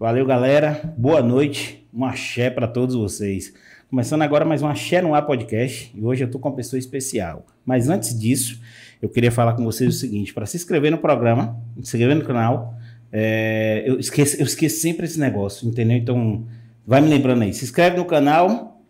[0.00, 0.94] Valeu, galera.
[0.96, 1.84] Boa noite.
[1.92, 3.52] Um axé para todos vocês.
[3.90, 6.78] Começando agora mais um Axé no Ar podcast e hoje eu tô com uma pessoa
[6.78, 7.44] especial.
[7.66, 8.60] Mas antes disso,
[9.02, 12.24] eu queria falar com vocês o seguinte: para se inscrever no programa, se inscrever no
[12.24, 12.76] canal,
[13.10, 15.96] é, eu, esqueço, eu esqueço sempre esse negócio, entendeu?
[15.96, 16.46] Então,
[16.86, 17.52] vai me lembrando aí.
[17.52, 18.80] Se inscreve no canal,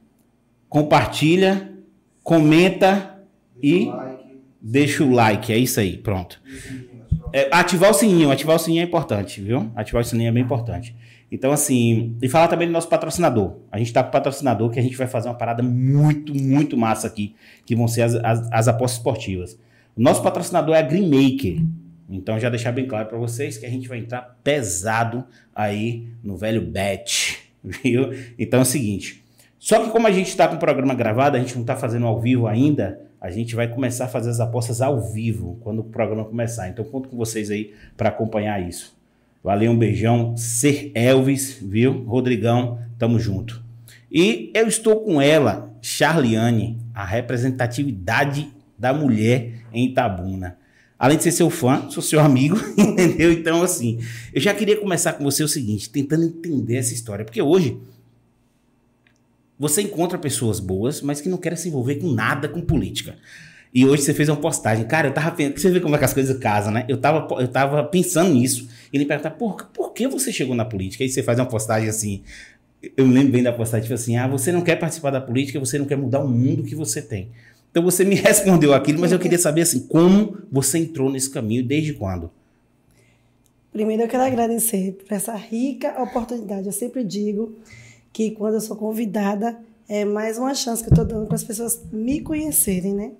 [0.68, 1.72] compartilha,
[2.22, 3.18] comenta
[3.62, 3.90] e
[4.60, 5.54] deixa o like.
[5.54, 6.38] É isso aí, pronto.
[7.32, 9.70] É, ativar o sininho, ativar o sininho é importante, viu?
[9.74, 10.94] Ativar o sininho é bem importante.
[11.30, 13.58] Então, assim, e falar também do nosso patrocinador.
[13.70, 16.76] A gente tá com o patrocinador que a gente vai fazer uma parada muito, muito
[16.76, 17.34] massa aqui,
[17.66, 19.58] que vão ser as, as, as apostas esportivas.
[19.96, 21.62] O nosso patrocinador é a Greenmaker.
[22.08, 26.36] Então, já deixar bem claro para vocês que a gente vai entrar pesado aí no
[26.36, 28.10] velho bet, viu?
[28.38, 29.22] Então é o seguinte.
[29.58, 32.06] Só que como a gente está com o programa gravado, a gente não está fazendo
[32.06, 35.84] ao vivo ainda, a gente vai começar a fazer as apostas ao vivo quando o
[35.84, 36.68] programa começar.
[36.68, 38.96] Então conto com vocês aí para acompanhar isso.
[39.42, 40.36] Valeu, um beijão.
[40.36, 42.04] Ser Elvis, viu?
[42.04, 43.62] Rodrigão, tamo junto.
[44.10, 48.48] E eu estou com ela, Charliane, a representatividade
[48.78, 50.56] da mulher em Itabuna.
[50.98, 53.32] Além de ser seu fã, sou seu amigo, entendeu?
[53.32, 54.00] Então, assim,
[54.32, 57.78] eu já queria começar com você o seguinte, tentando entender essa história, porque hoje
[59.58, 63.16] você encontra pessoas boas, mas que não querem se envolver com nada com política.
[63.74, 64.86] E hoje você fez uma postagem.
[64.86, 65.58] Cara, eu tava pensando.
[65.58, 66.84] Você vê como é que as coisas casam, né?
[66.88, 68.68] Eu tava, eu tava pensando nisso.
[68.92, 71.04] E ele pergunta, por, por que você chegou na política?
[71.04, 72.22] Aí você faz uma postagem assim.
[72.96, 75.58] Eu me lembro bem da postagem, tipo assim: ah, você não quer participar da política,
[75.58, 77.28] você não quer mudar o mundo que você tem.
[77.70, 81.62] Então você me respondeu aquilo, mas eu queria saber assim, como você entrou nesse caminho,
[81.62, 82.30] desde quando?
[83.70, 86.66] Primeiro eu quero agradecer por essa rica oportunidade.
[86.66, 87.56] Eu sempre digo
[88.12, 91.44] que quando eu sou convidada, é mais uma chance que eu estou dando para as
[91.44, 93.12] pessoas me conhecerem, né?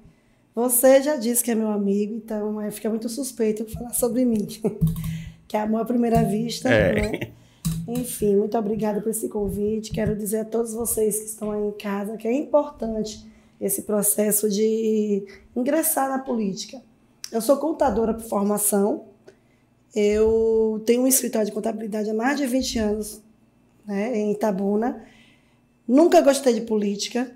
[0.54, 4.46] Você já disse que é meu amigo, então é, fica muito suspeito falar sobre mim.
[5.46, 6.94] que é amor à primeira vista, é.
[6.94, 7.32] né?
[7.86, 9.92] Enfim, muito obrigada por esse convite.
[9.92, 13.26] Quero dizer a todos vocês que estão aí em casa que é importante
[13.58, 15.24] esse processo de
[15.56, 16.82] ingressar na política.
[17.32, 19.04] Eu sou contadora por formação.
[19.94, 23.22] Eu tenho um escritório de contabilidade há mais de 20 anos
[23.88, 25.02] né, em Itabuna.
[25.86, 27.34] Nunca gostei de política.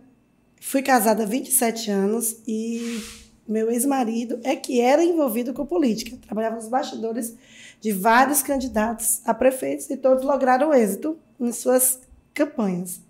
[0.60, 3.02] Fui casada há 27 anos e
[3.48, 6.16] meu ex-marido é que era envolvido com política.
[6.18, 7.34] Trabalhava nos bastidores
[7.80, 11.98] de vários candidatos a prefeitos e todos lograram êxito em suas
[12.34, 13.00] campanhas.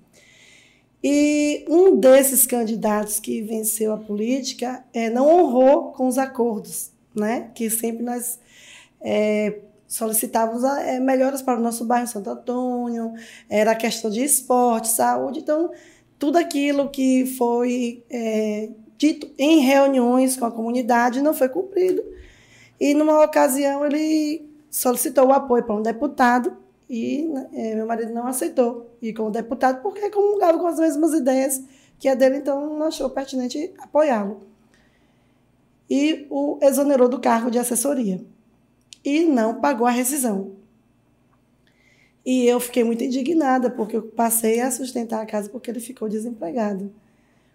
[1.05, 7.51] E um desses candidatos que venceu a política é, não honrou com os acordos, né?
[7.55, 8.39] que sempre nós
[9.01, 9.59] é,
[9.93, 13.13] solicitávamos é, melhoras para o nosso bairro Santo Antônio,
[13.49, 15.71] era questão de esporte, saúde, então
[16.19, 22.03] tudo aquilo que foi é, dito em reuniões com a comunidade não foi cumprido.
[22.81, 26.57] E numa ocasião ele solicitou o apoio para um deputado
[26.89, 31.63] e é, meu marido não aceitou ir como deputado porque comungava com as mesmas ideias
[31.99, 34.41] que a dele, então não achou pertinente apoiá-lo.
[35.91, 38.32] E o exonerou do cargo de assessoria
[39.05, 40.53] e não pagou a rescisão.
[42.25, 46.09] E eu fiquei muito indignada, porque eu passei a sustentar a casa porque ele ficou
[46.09, 46.93] desempregado.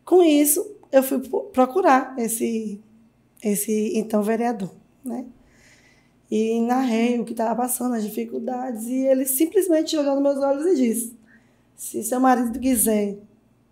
[0.04, 1.20] Com isso, eu fui
[1.54, 2.80] procurar esse,
[3.42, 4.72] esse então vereador,
[5.04, 5.26] né?
[6.30, 10.66] E narrei o que estava passando, as dificuldades, e ele simplesmente olhou nos meus olhos
[10.66, 11.16] e disse:
[11.76, 13.18] se seu marido quiser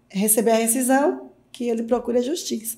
[0.07, 2.77] receber a rescisão, que ele procure a justiça.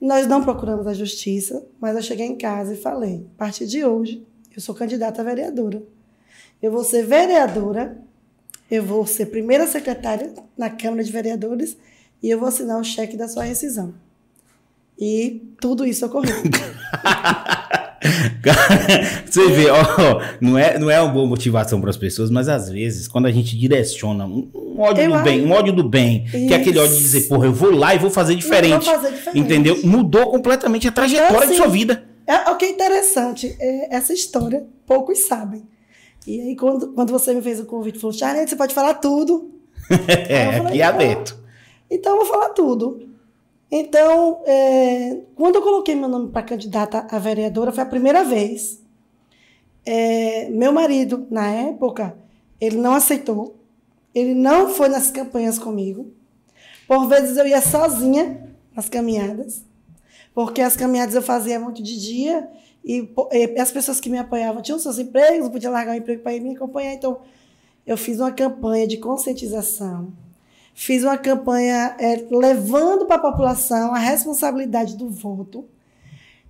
[0.00, 3.84] Nós não procuramos a justiça, mas eu cheguei em casa e falei: a partir de
[3.84, 5.82] hoje, eu sou candidata a vereadora.
[6.62, 7.98] Eu vou ser vereadora,
[8.70, 11.76] eu vou ser primeira secretária na Câmara de Vereadores
[12.22, 13.94] e eu vou assinar o cheque da sua rescisão.
[14.98, 16.36] E tudo isso ocorreu.
[19.26, 19.84] Você vê, ó,
[20.40, 23.30] não é, não é uma boa motivação para as pessoas, mas às vezes, quando a
[23.30, 26.46] gente direciona um, um ódio eu do bem, um ódio do bem, Isso.
[26.46, 28.86] que é aquele ódio de dizer, porra, eu vou lá e vou fazer diferente.
[28.86, 29.38] Vou fazer diferente.
[29.38, 29.78] Entendeu?
[29.84, 32.02] Mudou completamente a trajetória então, assim, de sua vida.
[32.26, 35.68] É, o que é interessante, é, essa história, poucos sabem.
[36.26, 39.50] E aí, quando, quando você me fez o convite, falou, Charlie, você pode falar tudo.
[40.28, 41.38] é, falei, aqui é aberto.
[41.90, 43.09] Então, eu vou falar tudo.
[43.70, 48.82] Então, é, quando eu coloquei meu nome para candidata a vereadora, foi a primeira vez.
[49.86, 52.16] É, meu marido, na época,
[52.60, 53.56] ele não aceitou.
[54.12, 56.12] Ele não foi nas campanhas comigo.
[56.88, 59.64] Por vezes eu ia sozinha nas caminhadas,
[60.34, 62.50] porque as caminhadas eu fazia muito de dia
[62.84, 66.22] e, e as pessoas que me apoiavam tinham seus empregos, não podia largar o emprego
[66.22, 66.92] para ir me acompanhar.
[66.92, 67.20] Então,
[67.86, 70.12] eu fiz uma campanha de conscientização
[70.74, 75.64] Fiz uma campanha é, levando para a população a responsabilidade do voto.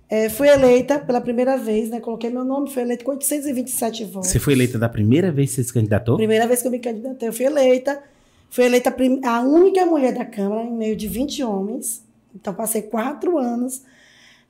[0.09, 1.99] É, fui eleita pela primeira vez, né?
[1.99, 4.29] Coloquei meu nome, fui eleita com 827 votos.
[4.29, 6.17] Você foi eleita da primeira vez que você se candidatou?
[6.17, 8.01] Primeira vez que eu me candidatei, eu fui eleita.
[8.49, 12.03] Fui eleita a única mulher da Câmara em meio de 20 homens.
[12.35, 13.83] Então, passei quatro anos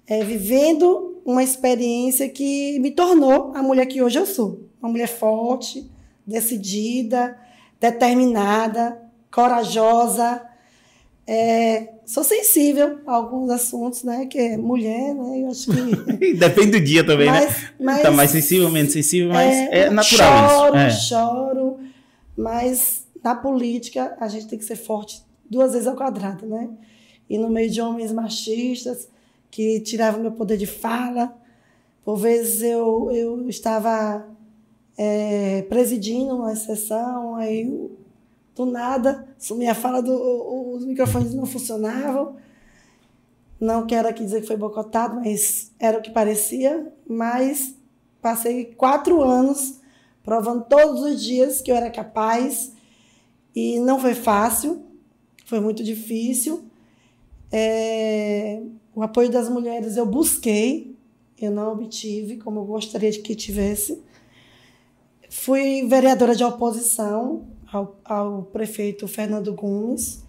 [0.07, 4.61] é, vivendo uma experiência que me tornou a mulher que hoje eu sou.
[4.81, 5.89] Uma mulher forte,
[6.25, 7.37] decidida,
[7.79, 9.00] determinada,
[9.31, 10.41] corajosa.
[11.25, 14.25] É, sou sensível a alguns assuntos, né?
[14.25, 15.43] Que é mulher, né?
[15.43, 16.33] Eu acho que.
[16.35, 17.39] Depende do dia também, né?
[17.39, 17.69] mas, né?
[17.79, 21.07] Mas, tá mais sensível, menos sensível, mas é, é natural choro, isso.
[21.07, 21.35] Choro, é.
[21.39, 21.79] choro.
[22.37, 26.69] Mas na política a gente tem que ser forte duas vezes ao quadrado, né?
[27.29, 29.07] E no meio de homens machistas
[29.49, 31.37] que tiravam meu poder de fala.
[32.03, 34.25] Por vezes eu, eu estava
[34.97, 37.89] é, presidindo uma sessão, aí
[38.65, 42.35] do nada sumia a fala, do, os microfones não funcionavam.
[43.59, 46.91] Não quero aqui dizer que foi boicotado, mas era o que parecia.
[47.07, 47.75] Mas
[48.21, 49.79] passei quatro anos
[50.23, 52.73] provando todos os dias que eu era capaz
[53.55, 54.83] e não foi fácil,
[55.45, 56.63] foi muito difícil.
[57.51, 58.61] É,
[58.95, 60.95] o apoio das mulheres eu busquei,
[61.39, 64.01] eu não obtive como eu gostaria de que tivesse.
[65.29, 70.23] Fui vereadora de oposição ao, ao prefeito Fernando Gomes.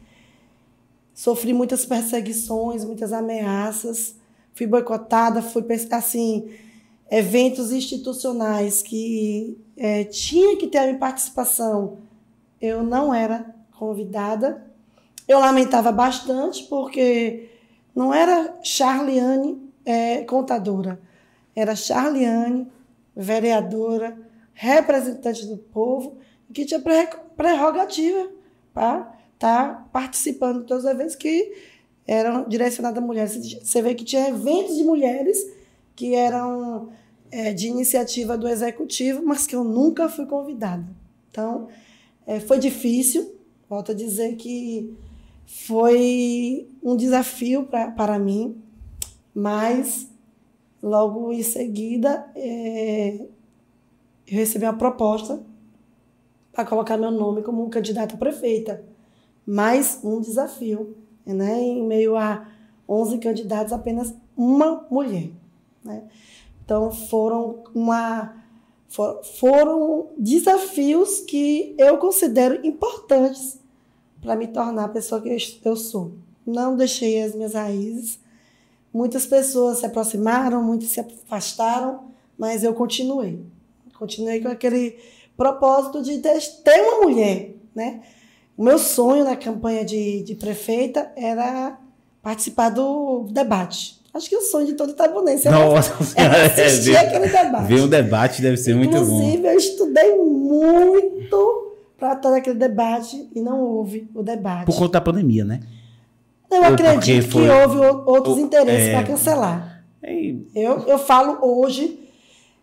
[1.15, 4.15] Sofri muitas perseguições, muitas ameaças.
[4.55, 6.50] Fui boicotada, fui assim
[7.11, 11.99] eventos institucionais que é, tinha que ter a minha participação.
[12.61, 14.67] Eu não era convidada.
[15.29, 17.50] Eu lamentava bastante porque
[17.94, 21.00] não era Charliane é, contadora,
[21.55, 22.67] era Charliane,
[23.15, 24.17] vereadora,
[24.55, 26.19] representante do povo,
[26.52, 26.81] que tinha
[27.37, 28.31] prerrogativa
[28.72, 31.52] para estar tá participando de todos os eventos que
[32.06, 33.58] eram direcionados a mulheres.
[33.62, 35.38] Você vê que tinha eventos de mulheres
[35.94, 36.90] que eram
[37.31, 40.84] é, de iniciativa do executivo, mas que eu nunca fui convidada.
[41.31, 41.69] Então,
[42.26, 43.34] é, foi difícil,
[43.69, 44.94] volto a dizer que
[45.46, 48.56] foi um desafio pra, para mim,
[49.34, 50.08] mas
[50.82, 53.26] logo em seguida é,
[54.26, 55.40] eu recebi uma proposta
[56.52, 58.84] para colocar meu nome como candidata a prefeita.
[59.46, 60.96] Mais um desafio,
[61.26, 61.60] né?
[61.60, 62.46] Em meio a
[62.88, 65.31] 11 candidatos, apenas uma mulher,
[65.84, 66.04] né?
[66.64, 68.43] Então foram uma
[69.38, 73.58] foram desafios que eu considero importantes
[74.20, 76.12] para me tornar a pessoa que eu sou.
[76.46, 78.20] Não deixei as minhas raízes.
[78.93, 83.43] Muitas pessoas se aproximaram, muitas se afastaram, mas eu continuei.
[83.98, 84.98] Continuei com aquele
[85.37, 88.00] propósito de ter uma mulher, né?
[88.56, 91.79] O meu sonho na campanha de, de prefeita era
[92.23, 94.00] participar do debate.
[94.14, 97.67] Acho que o sonho de todo itabunense Nossa, era assistir é, aquele debate.
[97.67, 99.17] Ver um debate deve ser Inclusive, muito bom.
[99.20, 104.67] Inclusive, eu estudei muito para estar naquele debate e não houve o debate.
[104.67, 105.61] Por conta da pandemia, né?
[106.50, 107.44] Eu acredito foi...
[107.44, 108.93] que houve outros interesses é...
[108.93, 109.84] para cancelar.
[110.55, 112.01] Eu, eu falo hoje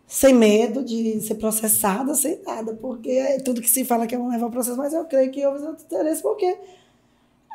[0.09, 4.17] sem medo de ser processada, sem nada, porque é tudo que se fala que é
[4.17, 6.57] um levar ao processo, mas eu creio que houve outros interesses, porque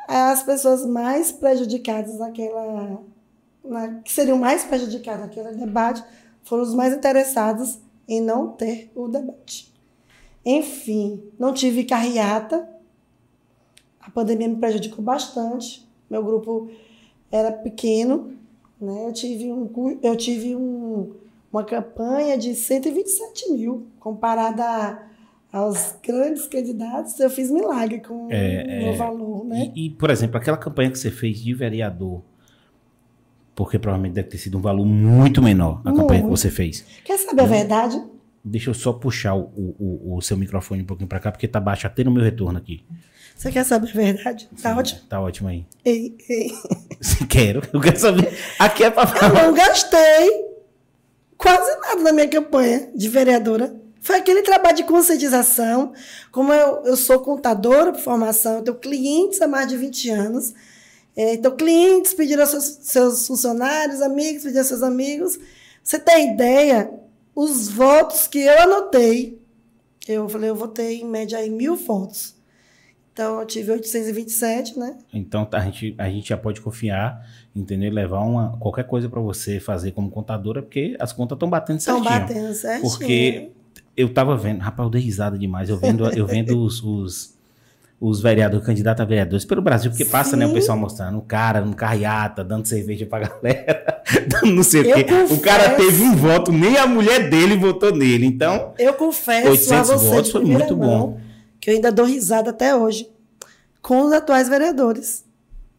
[0.06, 3.02] as pessoas mais prejudicadas naquela.
[3.64, 6.04] Na, que seriam mais prejudicadas naquele debate
[6.44, 9.74] foram os mais interessados em não ter o debate.
[10.46, 12.68] Enfim, não tive carreata.
[14.00, 15.84] A pandemia me prejudicou bastante.
[16.08, 16.70] Meu grupo
[17.32, 18.32] era pequeno.
[18.80, 19.06] Né?
[19.08, 21.14] Eu tive, um, eu tive um,
[21.54, 25.00] uma campanha de 127 mil, comparada
[25.52, 29.44] aos grandes candidatos, eu fiz milagre com é, o meu é, valor.
[29.44, 29.72] Né?
[29.72, 32.22] E, e, por exemplo, aquela campanha que você fez de vereador,
[33.54, 36.00] porque provavelmente deve ter sido um valor muito menor a muito.
[36.00, 36.84] campanha que você fez.
[37.04, 38.02] Quer saber a verdade?
[38.44, 41.60] Deixa eu só puxar o, o, o seu microfone um pouquinho para cá, porque tá
[41.60, 42.84] baixo até no meu retorno aqui.
[43.36, 44.48] Você quer saber a verdade?
[44.60, 45.00] Tá Sim, ótimo.
[45.08, 45.64] Tá ótimo aí.
[45.84, 46.50] Ei, ei.
[47.30, 48.36] Quero, eu quero saber.
[48.58, 49.40] Aqui é para falar.
[49.40, 50.53] Eu não gastei
[51.44, 53.74] quase nada na minha campanha de vereadora.
[54.00, 55.92] Foi aquele trabalho de conscientização.
[56.32, 60.54] Como eu, eu sou contadora por formação, eu tenho clientes há mais de 20 anos.
[61.16, 65.38] É, então, clientes pediram aos seus, seus funcionários, amigos pediram aos seus amigos.
[65.82, 66.90] Você tem ideia?
[67.34, 69.40] os votos que eu anotei,
[70.06, 72.34] eu falei, eu votei em média aí mil votos.
[73.12, 74.98] Então, eu tive 827, né?
[75.12, 77.24] Então, a gente, a gente já pode confiar,
[77.54, 77.92] entendeu?
[77.92, 82.02] Levar uma, qualquer coisa para você fazer como contadora, porque as contas estão batendo certinho.
[82.02, 82.90] Estão batendo certinho.
[82.90, 83.50] Porque
[83.96, 85.68] eu tava vendo, rapaz, eu dei risada demais.
[85.68, 87.34] Eu vendo, eu vendo os, os,
[88.00, 90.36] os vereadores, candidatos a vereadores pelo Brasil, porque passa, Sim.
[90.38, 94.02] né, o pessoal mostrando o cara no carreata, dando cerveja pra galera.
[94.42, 95.04] não sei o quê.
[95.04, 98.26] confesso, o cara teve um voto, nem a mulher dele votou nele.
[98.26, 98.74] Então.
[98.78, 101.20] Eu confesso a você votos foi muito mão, bom.
[101.60, 103.08] que eu ainda dou risada até hoje
[103.80, 105.23] com os atuais vereadores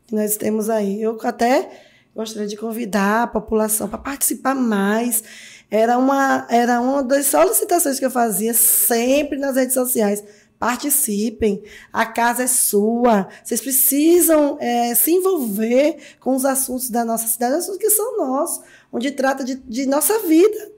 [0.08, 1.02] que nós temos aí.
[1.02, 1.70] Eu até
[2.16, 5.24] gostaria de convidar a população para participar mais.
[5.70, 10.24] Era uma, era uma das solicitações que eu fazia sempre nas redes sociais
[10.58, 13.28] Participem, a casa é sua.
[13.44, 18.64] Vocês precisam é, se envolver com os assuntos da nossa cidade, assuntos que são nossos,
[18.92, 20.72] onde trata de, de nossa vida.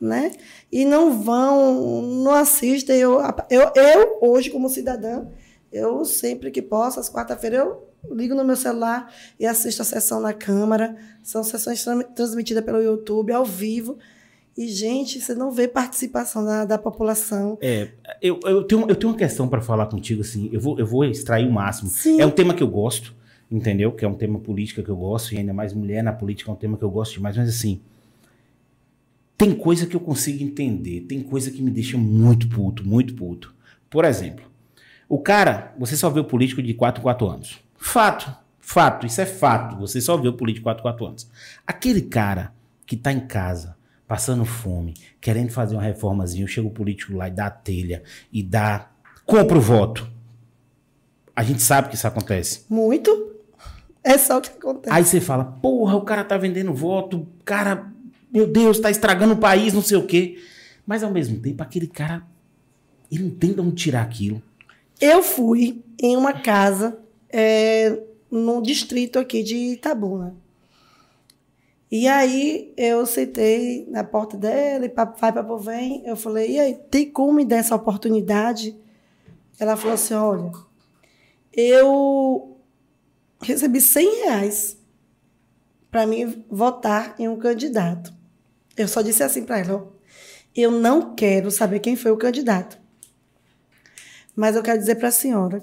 [0.00, 0.32] Né?
[0.72, 2.96] E não vão, não assistem.
[2.96, 5.24] Eu, eu, eu, hoje, como cidadã,
[5.72, 10.20] eu sempre que posso, às quarta-feiras, eu ligo no meu celular e assisto a sessão
[10.20, 10.96] na Câmara.
[11.22, 13.98] São sessões transmitidas pelo YouTube, ao vivo.
[14.56, 17.56] E, gente, você não vê participação da, da população.
[17.60, 17.88] É,
[18.20, 21.04] eu, eu, tenho, eu tenho uma questão para falar contigo, assim, eu vou, eu vou
[21.04, 21.88] extrair o máximo.
[21.88, 22.20] Sim.
[22.20, 23.14] É um tema que eu gosto,
[23.50, 23.92] entendeu?
[23.92, 26.54] Que é um tema política que eu gosto, e ainda mais mulher na política é
[26.54, 27.80] um tema que eu gosto demais, mas assim.
[29.38, 33.52] Tem coisa que eu consigo entender, tem coisa que me deixa muito puto, muito puto.
[33.90, 34.44] Por exemplo,
[35.08, 37.58] o cara, você só vê o político de 4 4 anos.
[37.82, 39.76] Fato, fato, isso é fato.
[39.76, 41.30] Você só vê o político de 4 4 anos.
[41.66, 42.52] Aquele cara
[42.86, 47.32] que tá em casa, passando fome, querendo fazer uma reformazinha, chega o político lá e
[47.32, 48.88] dá a telha e dá.
[49.26, 50.08] compra o voto.
[51.34, 52.64] A gente sabe que isso acontece.
[52.70, 53.32] Muito.
[54.04, 54.94] É só o que acontece.
[54.94, 57.92] Aí você fala, porra, o cara tá vendendo voto, cara,
[58.32, 60.38] meu Deus, tá estragando o país, não sei o quê.
[60.86, 62.22] Mas ao mesmo tempo, aquele cara,
[63.10, 64.40] ele não tem de onde tirar aquilo.
[65.00, 67.01] Eu fui em uma casa
[67.32, 67.98] é,
[68.30, 70.36] no distrito aqui de Itabuna.
[71.90, 76.02] E aí eu sentei na porta dela e vai para vem.
[76.06, 78.74] Eu falei, e aí, tem como me dar essa oportunidade?
[79.58, 80.50] Ela falou assim, olha,
[81.52, 82.56] eu
[83.42, 84.78] recebi 100 reais
[85.90, 88.14] para mim votar em um candidato.
[88.74, 89.92] Eu só disse assim para ela,
[90.56, 92.80] eu não quero saber quem foi o candidato.
[94.34, 95.62] Mas eu quero dizer para a senhora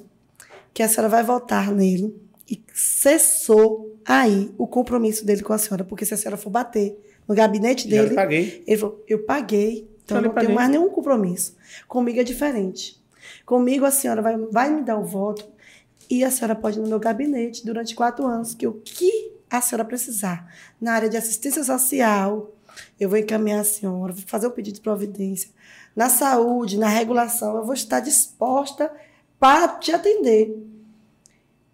[0.79, 2.15] que a senhora vai votar nele
[2.49, 6.97] e cessou aí o compromisso dele com a senhora, porque se a senhora for bater
[7.27, 8.63] no gabinete dele, Já paguei.
[8.65, 10.47] ele falou: eu paguei, então eu não paguei.
[10.47, 11.57] tenho mais nenhum compromisso.
[11.85, 12.97] Comigo é diferente.
[13.45, 15.45] Comigo a senhora vai, vai me dar o voto
[16.09, 19.59] e a senhora pode ir no meu gabinete durante quatro anos, que o que a
[19.59, 22.55] senhora precisar na área de assistência social,
[22.97, 25.49] eu vou encaminhar a senhora, vou fazer o pedido de providência.
[25.93, 28.89] Na saúde, na regulação, eu vou estar disposta
[29.39, 30.55] para te atender.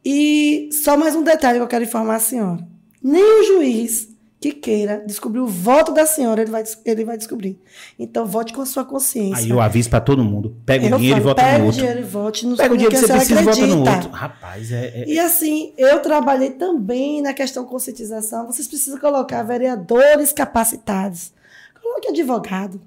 [0.03, 2.65] E só mais um detalhe que eu quero informar a senhora.
[3.01, 7.59] Nem o juiz que queira descobrir o voto da senhora, ele vai, ele vai descobrir.
[7.97, 9.43] Então, vote com a sua consciência.
[9.43, 10.55] Aí eu aviso pra todo mundo.
[10.63, 11.79] Pega Eu o dinheiro falo, e vota pega no o outro.
[11.81, 13.91] dinheiro e vote no Pega o dinheiro que a você precisa e vota no acredita.
[13.95, 14.09] outro.
[14.11, 14.85] Rapaz, é.
[15.01, 18.45] é- E assim, eu trabalhei também na questão conscientização.
[18.45, 21.33] Vocês precisam colocar vereadores capacitados.
[21.81, 22.79] Coloque advogado,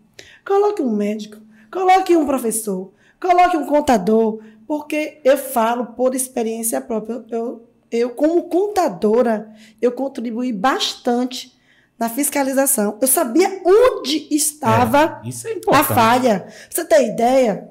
[0.47, 1.39] coloque um médico,
[1.73, 7.25] coloque um professor, coloque um contador, porque eu falo por experiência própria.
[7.31, 9.51] Eu, eu como contadora,
[9.83, 11.59] eu contribuí bastante
[11.99, 12.99] na fiscalização.
[13.01, 16.41] Eu sabia onde estava Isso é a falha.
[16.41, 17.69] Pra Você tem ideia?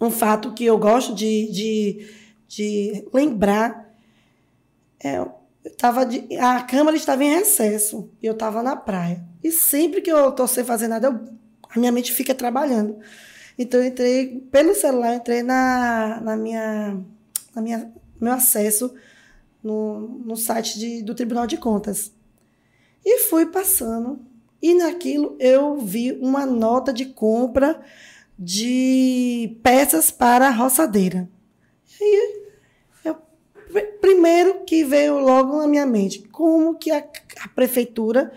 [0.00, 2.10] Um fato que eu gosto de, de,
[2.48, 3.88] de lembrar.
[5.02, 5.32] É, eu
[5.78, 9.24] tava de, a Câmara estava em recesso e eu estava na praia.
[9.42, 11.36] E sempre que eu estou sem fazer nada, eu-
[11.70, 12.98] a minha mente fica trabalhando.
[13.58, 17.00] Então eu entrei pelo celular, entrei na, na minha,
[17.54, 18.94] na minha meu acesso
[19.62, 22.12] no, no site de, do Tribunal de Contas.
[23.04, 24.20] E fui passando.
[24.60, 27.80] E naquilo eu vi uma nota de compra
[28.38, 31.28] de peças para roçadeira.
[32.00, 32.42] E
[33.04, 33.16] eu,
[34.00, 36.98] primeiro que veio logo na minha mente, como que a,
[37.40, 38.32] a prefeitura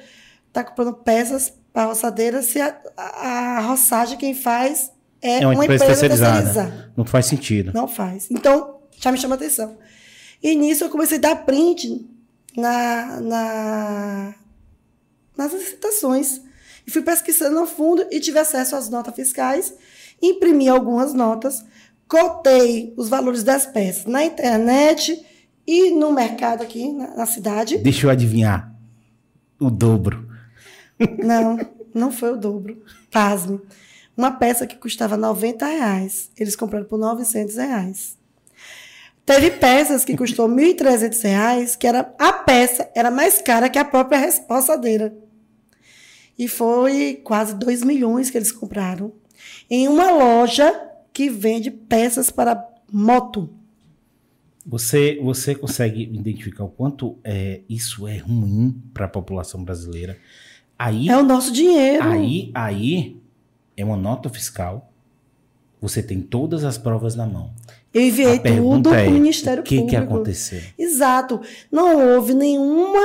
[0.48, 5.64] está comprando peças para roçadeira se a, a, a roçagem quem faz é, É uma
[5.64, 6.44] empresa terceirizada.
[6.44, 6.92] terceirizada.
[6.96, 7.72] Não faz sentido.
[7.74, 8.28] Não faz.
[8.30, 9.78] Então, já me chama atenção.
[10.42, 12.06] E nisso eu comecei a dar print
[12.56, 14.36] na, na,
[15.38, 16.42] nas licitações.
[16.88, 19.74] E fui pesquisando a fundo e tive acesso às notas fiscais,
[20.22, 21.64] imprimi algumas notas,
[22.08, 25.24] cotei os valores das peças na internet
[25.68, 27.78] e no mercado aqui na, na cidade.
[27.78, 28.74] Deixa eu adivinhar.
[29.60, 30.28] O dobro.
[31.24, 31.60] Não,
[31.94, 32.82] não foi o dobro.
[33.12, 33.60] Pasme.
[34.20, 38.18] Uma peça que custava 90 reais, eles compraram por 900 reais.
[39.26, 43.86] Teve peças que custou 1.300 reais, que era, a peça era mais cara que a
[43.86, 45.16] própria res- roçadeira.
[46.38, 49.14] E foi quase 2 milhões que eles compraram.
[49.70, 50.70] Em uma loja
[51.14, 52.62] que vende peças para
[52.92, 53.50] moto.
[54.66, 60.18] Você, você consegue identificar o quanto é, isso é ruim para a população brasileira?
[60.78, 62.04] Aí, É o nosso dinheiro.
[62.04, 63.19] aí, aí
[63.82, 64.92] é uma nota fiscal.
[65.82, 67.54] Você tem todas as provas na mão.
[67.94, 69.90] Eu enviei a tudo é, para o Ministério o que, Público.
[69.90, 70.62] que aconteceu?
[70.78, 71.40] Exato.
[71.72, 73.00] Não houve nenhuma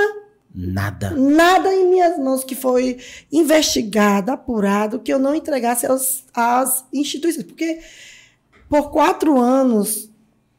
[0.53, 1.11] Nada.
[1.11, 2.99] nada em minhas mãos que foi
[3.31, 7.45] investigado, apurado, que eu não entregasse aos, às instituições.
[7.45, 7.79] Porque
[8.69, 10.11] por quatro anos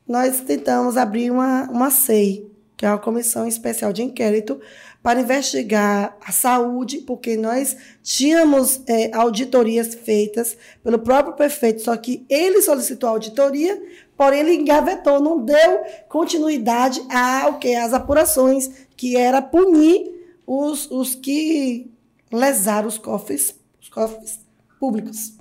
[0.07, 4.61] nós tentamos abrir uma, uma SEI, que é uma comissão especial de inquérito,
[5.05, 12.25] para investigar a saúde, porque nós tínhamos é, auditorias feitas pelo próprio prefeito, só que
[12.27, 13.79] ele solicitou a auditoria,
[14.17, 20.11] porém ele engavetou, não deu continuidade ao que às apurações, que era punir
[20.43, 21.91] os, os que
[22.31, 24.39] lesaram os cofres, os cofres
[24.79, 25.33] públicos.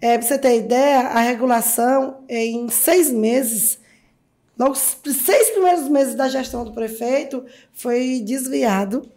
[0.00, 3.80] É, para você ter ideia, a regulação, em seis meses,
[4.58, 9.08] logo os seis primeiros meses da gestão do prefeito, foi desviado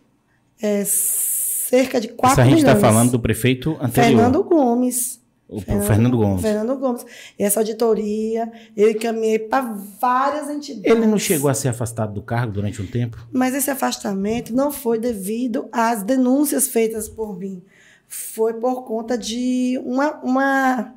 [0.62, 4.18] é, cerca de 4 Isso a gente está falando do prefeito anterior.
[4.18, 5.20] Fernando Gomes.
[5.50, 6.42] o Fernando, Fernando Gomes.
[6.42, 7.06] Fernando Gomes.
[7.40, 10.92] E essa auditoria, eu encaminhei para várias entidades.
[10.92, 13.18] Ele não chegou a ser afastado do cargo durante um tempo?
[13.32, 17.64] Mas esse afastamento não foi devido às denúncias feitas por mim.
[18.08, 20.94] Foi por conta de uma, uma,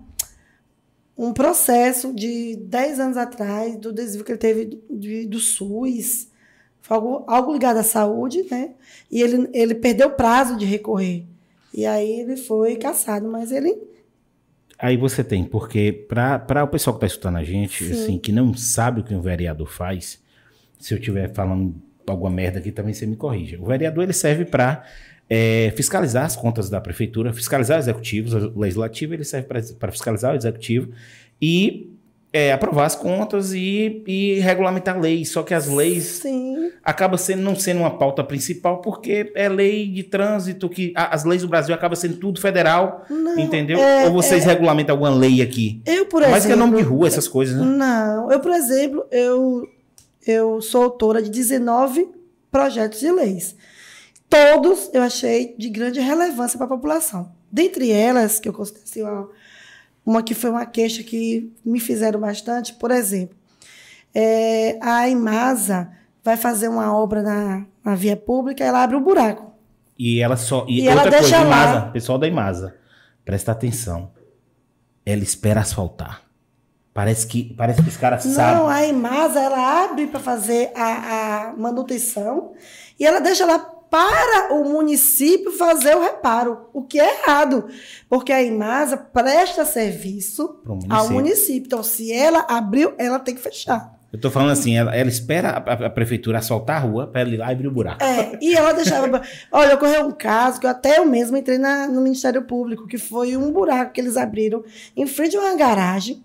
[1.17, 6.29] um processo de 10 anos atrás, do desvio que ele teve de- do SUS.
[6.81, 8.73] Foi algo, algo ligado à saúde, né?
[9.11, 11.25] E ele, ele perdeu o prazo de recorrer.
[11.73, 13.77] E aí ele foi caçado, mas ele
[14.79, 17.93] Aí você tem, porque para o pessoal que está escutando a gente, Sim.
[17.93, 20.21] assim, que não sabe o que um vereador faz,
[20.79, 21.75] se eu estiver falando
[22.07, 23.59] alguma merda aqui, também você me corrija.
[23.61, 24.85] O vereador ele serve para
[25.77, 29.49] fiscalizar as contas da prefeitura, fiscalizar executivos, o legislativo ele serve
[29.79, 30.91] para fiscalizar o executivo
[31.41, 31.91] e
[32.33, 35.31] é, aprovar as contas e, e regulamentar leis.
[35.31, 36.71] Só que as leis sim.
[36.83, 41.25] acaba sendo, não sendo uma pauta principal, porque é lei de trânsito, que a- as
[41.25, 43.79] leis do Brasil acabam sendo tudo federal, Não, entendeu?
[43.79, 45.81] é- Ou vocês regulamentam alguma lei aqui?
[45.87, 46.67] Eu, por Mas que é exemplo.
[46.67, 47.65] nome de rua, essas coisas, né?
[47.65, 49.69] Não, eu, por exemplo, eu,
[50.27, 52.09] eu sou autora de 19
[52.51, 53.55] projetos de leis.
[54.29, 57.33] Todos eu achei de grande relevância para a população.
[57.51, 59.29] Dentre elas, que eu considero assim, uma,
[60.05, 63.37] uma que foi uma queixa que me fizeram bastante, por exemplo,
[64.15, 65.91] é, a Imasa
[66.23, 69.53] vai fazer uma obra na, na via pública, ela abre um buraco.
[69.99, 70.65] E ela só.
[70.69, 71.63] E, E ela outra coisa, deixa lá.
[71.67, 72.75] Imasa, pessoal da Imasa,
[73.25, 74.11] presta atenção.
[75.07, 76.23] Ela espera asfaltar.
[76.93, 78.73] Parece que, parece que os caras Não, sabem.
[78.73, 82.53] a Imasa ela abre para fazer a, a manutenção
[82.99, 83.59] e ela deixa lá
[83.95, 87.69] para o município fazer o reparo, o que é errado,
[88.09, 91.13] porque a Imasa presta serviço Pro ao município.
[91.15, 91.67] município.
[91.67, 93.95] Então, se ela abriu, ela tem que fechar.
[94.13, 97.31] Eu tô falando assim, ela, ela espera a, a- prefeitura asfaltar a rua para ela
[97.31, 98.03] ir lá e abrir o buraco.
[98.03, 99.23] É, e ela deixava.
[99.53, 102.99] Olha, ocorreu um caso que eu até eu mesmo entrei na- no Ministério Público, que
[102.99, 104.65] foi um buraco que eles abriram
[104.97, 106.21] em frente a uma garagem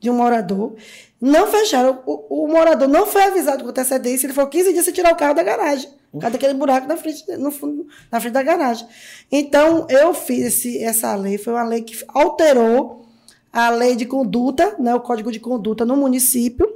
[0.00, 0.74] de um morador.
[1.20, 2.02] Não fecharam.
[2.06, 4.26] O, o morador não foi avisado com antecedência.
[4.26, 5.90] Ele falou 15 dias sem tirar o carro da garagem.
[6.12, 8.86] Por causa daquele buraco na frente, no fundo, na frente da garagem.
[9.30, 11.38] Então, eu fiz esse, essa lei.
[11.38, 13.06] Foi uma lei que alterou
[13.52, 16.66] a lei de conduta, né, o código de conduta no município,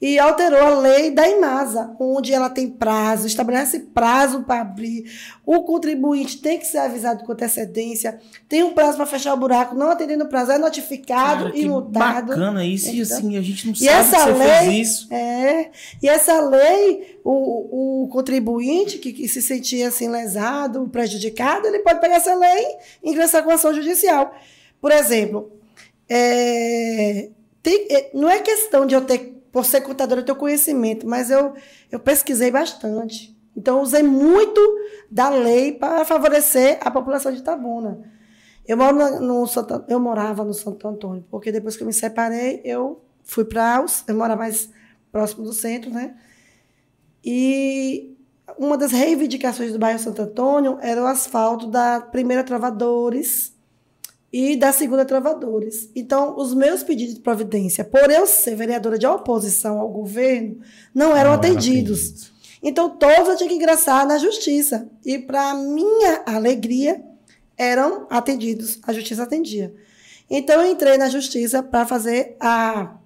[0.00, 5.04] e alterou a lei da Imasa, onde ela tem prazo, estabelece prazo para abrir.
[5.46, 9.74] O contribuinte tem que ser avisado com antecedência, tem um prazo para fechar o buraco,
[9.74, 12.26] não atendendo o prazo, é notificado Cara, e multado.
[12.28, 12.88] bacana isso.
[12.88, 13.16] E Entendeu?
[13.16, 15.14] assim, a gente não E sabe essa que lei- fez isso.
[15.14, 15.70] É,
[16.02, 22.00] e essa lei, o, o contribuinte que, que se sentia assim lesado, prejudicado, ele pode
[22.00, 22.66] pegar essa lei
[23.02, 24.34] e ingressar com ação judicial.
[24.82, 25.50] Por exemplo,
[26.08, 27.28] é,
[27.62, 31.06] tem- é, não é questão de eu ter, por ser contadora, eu ter o conhecimento,
[31.06, 31.54] mas eu,
[31.88, 33.32] eu pesquisei bastante.
[33.56, 34.60] Então, usei muito
[35.08, 38.02] da lei para favorecer a população de Itabuna.
[38.66, 42.62] Eu, moro no Santo- eu morava no Santo Antônio, porque depois que eu me separei,
[42.64, 43.84] eu fui para.
[44.08, 44.68] Eu morava mais
[45.12, 46.16] próximo do centro, né?
[47.24, 48.16] E
[48.58, 53.53] uma das reivindicações do bairro Santo Antônio era o asfalto da primeira Travadores
[54.36, 55.88] e da segunda Travadores.
[55.94, 60.58] Então, os meus pedidos de providência, por eu ser vereadora de oposição ao governo,
[60.92, 62.32] não eram Não atendidos.
[62.60, 64.90] Então, todos eu tinha que ingressar na justiça.
[65.06, 67.00] E, para minha alegria,
[67.56, 69.72] eram atendidos, a justiça atendia.
[70.28, 72.96] Então, eu entrei na justiça para fazer a,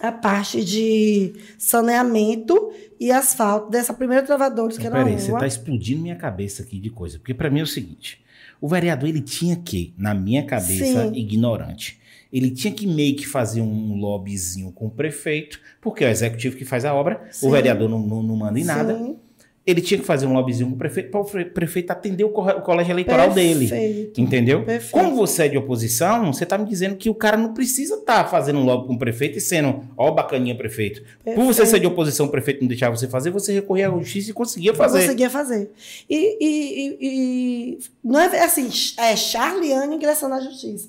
[0.00, 5.40] a parte de saneamento e asfalto dessa primeira Travadores, que era peraí, você rua.
[5.40, 7.18] tá explodindo minha cabeça aqui de coisa.
[7.18, 8.22] Porque pra mim é o seguinte:
[8.62, 11.16] o vereador ele tinha que, na minha cabeça Sim.
[11.16, 11.98] ignorante,
[12.32, 16.56] ele tinha que meio que fazer um lobbyzinho com o prefeito, porque é o executivo
[16.56, 17.48] que faz a obra, Sim.
[17.48, 18.96] o vereador não, não, não manda em nada.
[18.96, 19.16] Sim,
[19.64, 22.30] Ele tinha que fazer um lobbyzinho com o prefeito para o pre- prefeito atender o,
[22.30, 23.68] colégio eleitoral dele.
[23.68, 24.20] perfeito.
[24.20, 24.64] Entendeu?
[24.64, 24.90] Perfeito.
[24.92, 28.28] Como você é de oposição, você tá me dizendo que o cara não precisa estar
[28.28, 31.02] fazendo um lobby com o prefeito e sendo, ó, bacaninha prefeito.
[31.24, 31.66] Por você Perfeito.
[31.68, 34.72] ser de oposição, o prefeito não deixar você fazer, você recorria à justiça e conseguia
[34.72, 35.00] Eu fazer.
[35.02, 35.70] conseguia fazer.
[36.10, 40.88] E, e- e- e- não é assim, é Charliane ingressando na justiça.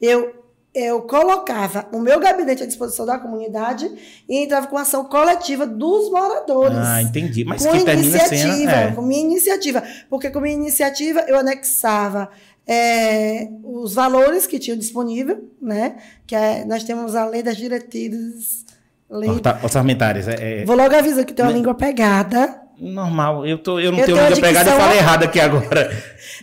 [0.00, 0.32] Eu,
[0.74, 3.90] eu colocava o meu gabinete à disposição da comunidade
[4.28, 6.78] e entrava com ação coletiva dos moradores.
[6.78, 7.44] Ah, entendi.
[7.44, 8.70] Mas com que termina iniciativa, sendo.
[8.70, 8.92] É.
[8.92, 9.82] com minha iniciativa.
[10.08, 12.30] Porque com minha iniciativa eu anexava
[12.66, 15.96] é, os valores que tinham disponível, né?
[16.26, 18.64] Que é- nós temos a lei das diretrizes.
[19.10, 19.28] Lei...
[19.62, 20.26] Orçamentárias.
[20.26, 21.58] É, é Vou logo avisar que tem uma Né?
[21.58, 22.60] língua pegada.
[22.78, 23.46] normal.
[23.46, 25.38] Eu, tô, eu não Eu tenho tenho língua a pegada e dicção- falei errado aqui
[25.38, 25.90] agora.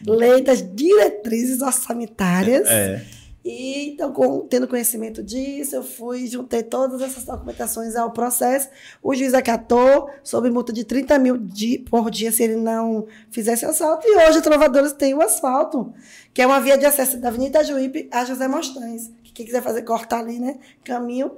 [0.05, 2.67] Lei das diretrizes orçamentárias.
[2.67, 3.01] É.
[3.43, 8.67] E então, com- tendo conhecimento disso, eu fui, juntei todas essas documentações ao processo.
[9.01, 13.65] O juiz acatou, sob multa de 30 mil di- por dia se ele não fizesse
[13.65, 14.05] asfalto.
[14.05, 15.93] E hoje, Trovadores tem o asfalto,
[16.33, 19.09] que é uma via de acesso da Avenida Juípe a José Mostães.
[19.33, 20.57] Quem quiser fazer, cortar ali, né?
[20.83, 21.31] Caminho.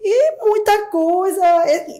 [0.00, 1.42] E muita coisa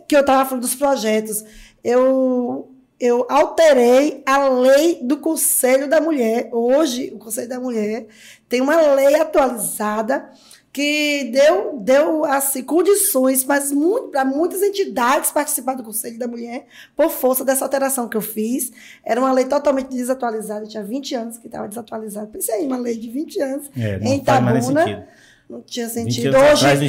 [0.09, 1.45] que eu estava falando dos projetos.
[1.85, 6.49] Eu, eu alterei a lei do Conselho da Mulher.
[6.53, 8.07] Hoje, o Conselho da Mulher
[8.49, 10.31] tem uma lei atualizada
[10.73, 17.43] que deu, deu assim, condições para muitas entidades participar do Conselho da Mulher por força
[17.47, 18.71] dessa alteração que eu fiz.
[19.03, 22.27] Era uma lei totalmente desatualizada, tinha 20 anos que estava desatualizada.
[22.27, 24.61] Pensei em uma lei de 20 anos É, em Itabuna.
[24.85, 25.05] sentido.
[25.49, 26.37] Não tinha 20 sentido.
[26.37, 26.81] Hoje, atrás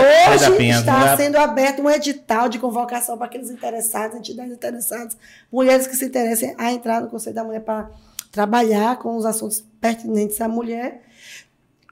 [0.00, 5.16] Hoje Penha, está sendo aberto um edital de convocação para aqueles interessados, entidades interessadas,
[5.52, 7.90] mulheres que se interessem a entrar no Conselho da Mulher para
[8.32, 11.02] trabalhar com os assuntos pertinentes à mulher.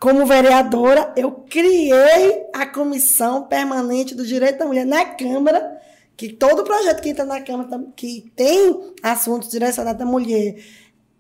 [0.01, 5.79] Como vereadora, eu criei a Comissão Permanente do Direito da Mulher na Câmara,
[6.17, 10.57] que todo projeto que entra na Câmara que tem assuntos direcionados à mulher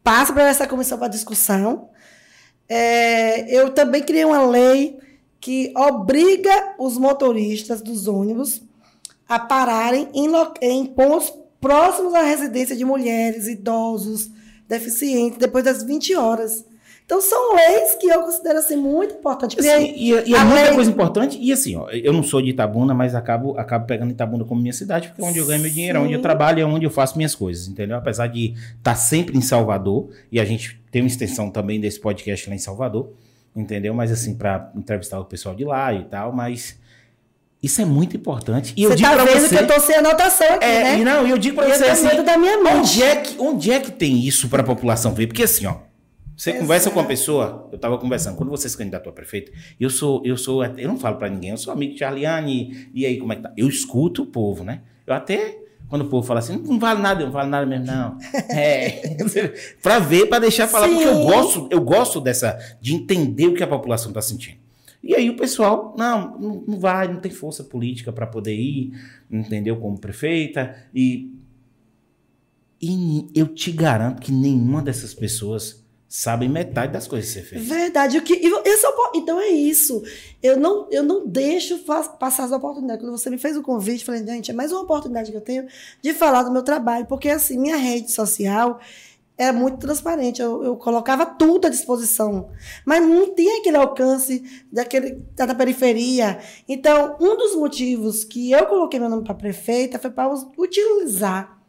[0.02, 1.88] passa para essa comissão para discussão.
[2.68, 4.98] É, eu também criei uma lei
[5.40, 8.62] que obriga os motoristas dos ônibus
[9.28, 10.30] a pararem em,
[10.62, 14.30] em pontos próximos à residência de mulheres, idosos,
[14.68, 16.64] deficientes, depois das 20 horas.
[17.06, 19.58] Então, são leis que eu considero assim, muito importantes.
[19.58, 21.38] Assim, e, e é a muita lei- coisa importante.
[21.38, 24.72] E assim, ó, eu não sou de Itabuna, mas acabo, acabo pegando Itabuna como minha
[24.72, 26.90] cidade, porque é onde eu ganho meu dinheiro, é onde eu trabalho, é onde eu
[26.90, 27.98] faço minhas coisas, entendeu?
[27.98, 32.48] Apesar de estar sempre em Salvador, e a gente tem uma extensão também desse podcast
[32.48, 33.10] lá em Salvador,
[33.54, 33.92] entendeu?
[33.92, 36.78] Mas assim, para entrevistar o pessoal de lá e tal, mas
[37.62, 38.72] isso é muito importante.
[38.78, 39.48] E eu você digo está pra vendo você.
[39.56, 40.98] que eu estou sem anotação aqui, é, né?
[41.00, 42.76] e não, eu digo eu você assim, da minha mente.
[42.76, 45.26] onde é que, onde é que tem isso para a população ver?
[45.26, 45.76] Porque assim, ó,
[46.36, 46.62] você Exato.
[46.62, 50.20] conversa com uma pessoa, eu tava conversando, quando você se candidatou a prefeito, eu sou,
[50.24, 53.32] eu sou, eu não falo para ninguém, eu sou amigo de Charliane, e aí como
[53.32, 53.52] é que tá?
[53.56, 54.82] Eu escuto o povo, né?
[55.06, 57.86] Eu até, quando o povo fala assim, não vale nada, eu não vale nada mesmo,
[57.86, 58.18] não.
[58.50, 59.16] É,
[59.80, 61.24] para ver, para deixar falar, porque eu Sim.
[61.24, 64.58] gosto, eu gosto dessa, de entender o que a população tá sentindo.
[65.02, 68.92] E aí o pessoal, não, não, não vai, não tem força política para poder ir,
[69.30, 69.76] entendeu?
[69.76, 71.30] Como prefeita, e
[72.86, 75.83] e eu te garanto que nenhuma dessas pessoas
[76.16, 77.66] sabe metade das coisas que você fez.
[77.66, 78.18] Verdade.
[78.18, 80.00] O que, e é o po- então é isso.
[80.40, 81.76] Eu não, eu não deixo
[82.20, 83.04] passar as oportunidades.
[83.04, 85.40] Quando você me fez o convite, eu falei, gente, é mais uma oportunidade que eu
[85.40, 85.66] tenho
[86.00, 87.04] de falar do meu trabalho.
[87.06, 88.78] Porque, assim, minha rede social
[89.36, 90.40] é muito transparente.
[90.40, 92.48] Eu, eu colocava tudo à disposição.
[92.86, 96.38] Mas não tinha aquele alcance daquele, da periferia.
[96.68, 101.60] Então, um dos motivos que eu coloquei meu nome para prefeita foi para utilizar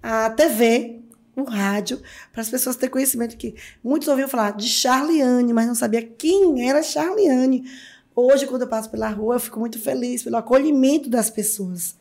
[0.00, 0.97] a TV,
[1.42, 2.00] o rádio,
[2.32, 6.68] para as pessoas terem conhecimento que muitos ouviam falar de Charliane, mas não sabia quem
[6.68, 7.64] era Charliane.
[8.14, 11.96] Hoje, quando eu passo pela rua, eu fico muito feliz pelo acolhimento das pessoas.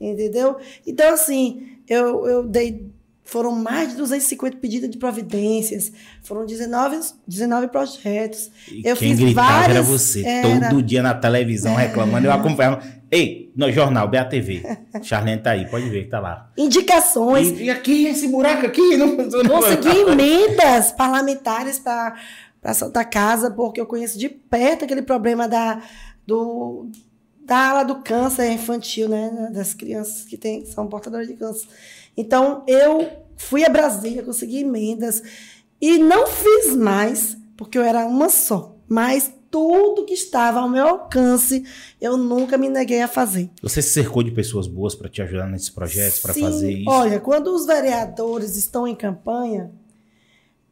[0.00, 0.56] Entendeu?
[0.86, 2.90] Então, assim, eu, eu dei.
[3.24, 8.50] Foram mais de 250 pedidos de providências, foram 19, 19 projetos.
[8.70, 10.68] E Eu quem fiz gritava era várias- você, era.
[10.68, 12.82] todo dia na televisão reclamando, eu acompanhava.
[13.12, 14.62] Ei, no jornal, BATV,
[15.04, 16.50] Charlene tá aí, pode ver que tá lá.
[16.56, 19.08] Indicações, E, e aqui, esse buraco aqui, não,
[19.44, 22.14] não Consegui emendas parlamentares para
[22.62, 25.82] a Santa Casa, porque eu conheço de perto aquele problema da,
[26.26, 26.90] do,
[27.44, 29.50] da ala do câncer infantil, né?
[29.52, 31.68] Das crianças que tem, são portadoras de câncer.
[32.16, 35.22] Então, eu fui a Brasília, consegui emendas
[35.78, 38.74] e não fiz mais, porque eu era uma só.
[38.88, 41.62] Mas tudo que estava ao meu alcance,
[42.00, 43.50] eu nunca me neguei a fazer.
[43.62, 46.90] Você se cercou de pessoas boas para te ajudar nesses projetos, para fazer isso?
[46.90, 49.70] Olha, quando os vereadores estão em campanha,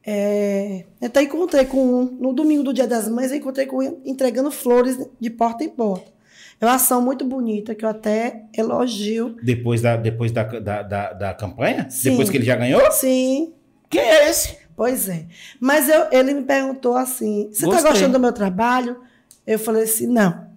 [0.02, 3.84] É, eu até encontrei com um, no domingo do Dia das Mães, eu encontrei com
[3.84, 6.10] um entregando flores de porta em porta.
[6.58, 9.36] É uma ação muito bonita que eu até elogio.
[9.42, 11.86] Depois da, depois da, da, da, da campanha?
[11.90, 12.10] Sim.
[12.12, 12.90] Depois que ele já ganhou?
[12.90, 13.52] Sim,
[13.90, 14.56] Quem é esse?
[14.80, 15.26] Pois é.
[15.60, 18.98] Mas eu- ele me perguntou assim: você está gostando do meu trabalho?
[19.46, 20.48] Eu falei assim: não.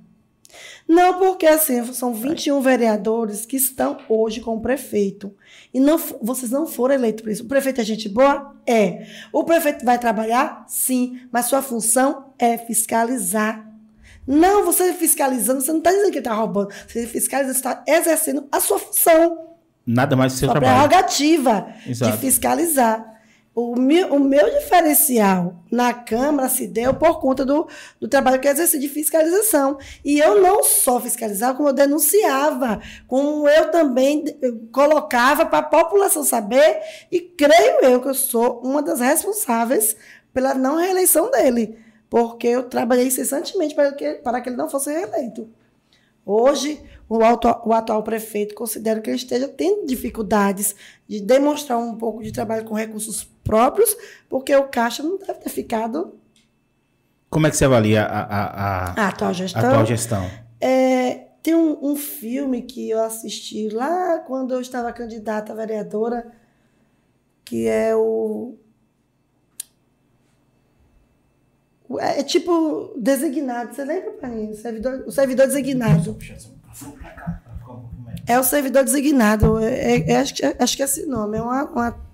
[0.88, 5.34] Não, porque assim, são 21 vereadores que estão hoje com o prefeito.
[5.74, 7.44] E não, vocês não foram eleitos por isso.
[7.44, 8.56] O prefeito é gente boa?
[8.66, 9.06] É.
[9.34, 10.64] O prefeito vai trabalhar?
[10.70, 11.20] Sim.
[11.32, 13.66] Mas sua função é fiscalizar.
[14.26, 16.70] Não, você fiscalizando, você não está dizendo que ele está roubando.
[16.88, 19.50] Você fiscaliza, você está exercendo a sua função,
[19.86, 20.88] Nada mais do seu sua trabalho.
[20.88, 22.12] prerrogativa Exato.
[22.14, 23.13] de fiscalizar.
[23.56, 27.68] O meu, o meu diferencial na Câmara se deu por conta do,
[28.00, 29.78] do trabalho que eu exerci de fiscalização.
[30.04, 34.26] E eu não só fiscalizava, como eu denunciava, como eu também
[34.72, 36.80] colocava para a população saber,
[37.12, 39.96] e creio eu que eu sou uma das responsáveis
[40.34, 41.78] pela não reeleição dele,
[42.10, 45.48] porque eu trabalhei incessantemente para que, para que ele não fosse reeleito.
[46.26, 50.76] Hoje, o, auto- o atual prefeito considera que ele esteja tendo dificuldades
[51.08, 53.96] de demonstrar um pouco de trabalho com recursos próprios,
[54.30, 56.18] porque o Caixa não deve ter ficado
[57.30, 59.62] Como é que você avalia a, a, a- a atual a gestão.
[59.70, 60.30] atual gestão?
[60.62, 66.32] É, tem um, um filme que eu assisti lá quando eu estava candidata a vereadora,
[67.44, 68.56] que é o.
[71.90, 73.74] o- É tipo designado.
[73.76, 74.52] Você lembra, Paninho?
[74.52, 76.18] O servidor, o servidor designado.
[78.26, 79.60] É o servidor designado.
[79.60, 81.38] É, é- é- acho, que- acho que é esse nome.
[81.38, 82.13] É uma, uma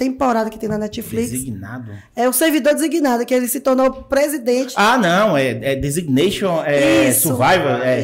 [0.00, 1.30] temporada que tem na Netflix.
[1.30, 1.92] Designado?
[2.16, 4.72] É o servidor designado, que ele se tornou presidente.
[4.76, 8.00] Ah, não, é, é Designation, é Isso, Survivor, é,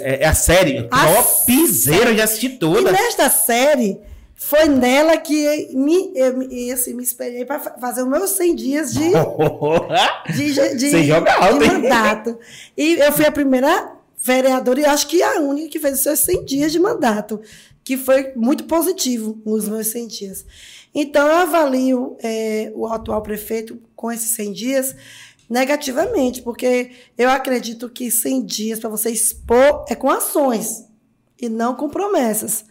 [0.00, 0.88] é, é a série.
[0.90, 2.90] A piseira, eu já assisti E toda.
[2.90, 3.98] nesta série,
[4.34, 8.92] foi nela que me, eu, me- assim, me esperei para fazer os meus 100 dias
[8.94, 9.10] de,
[10.34, 12.38] de, de, Você joga alto, de mandato.
[12.76, 16.18] E eu fui a primeira vereadora e acho que a única que fez os seus
[16.20, 17.40] 100 dias de mandato,
[17.84, 20.44] que foi muito positivo nos meus 100 dias.
[20.98, 24.96] Então, eu avalio eh, o atual prefeito com esses 100 dias
[25.48, 30.86] negativamente, porque eu acredito que 100 dias para você expor é com ações
[31.38, 32.64] e não com promessas.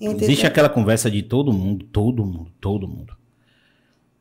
[0.00, 0.24] Entendeu?
[0.24, 3.16] Existe aquela conversa de todo mundo, todo mundo, todo mundo.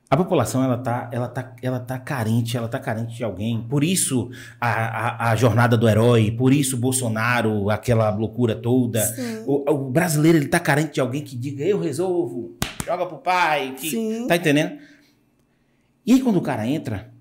[0.09, 3.61] A população, ela tá, ela tá, ela tá carente, ela tá carente de alguém.
[3.61, 9.03] Por isso, a, a, a jornada do herói, por isso Bolsonaro, aquela loucura toda.
[9.45, 13.75] O, o brasileiro, ele tá carente de alguém que diga, eu resolvo, joga pro pai.
[13.77, 14.25] Que.
[14.27, 14.77] Tá entendendo?
[16.05, 17.11] E aí, quando o cara entra,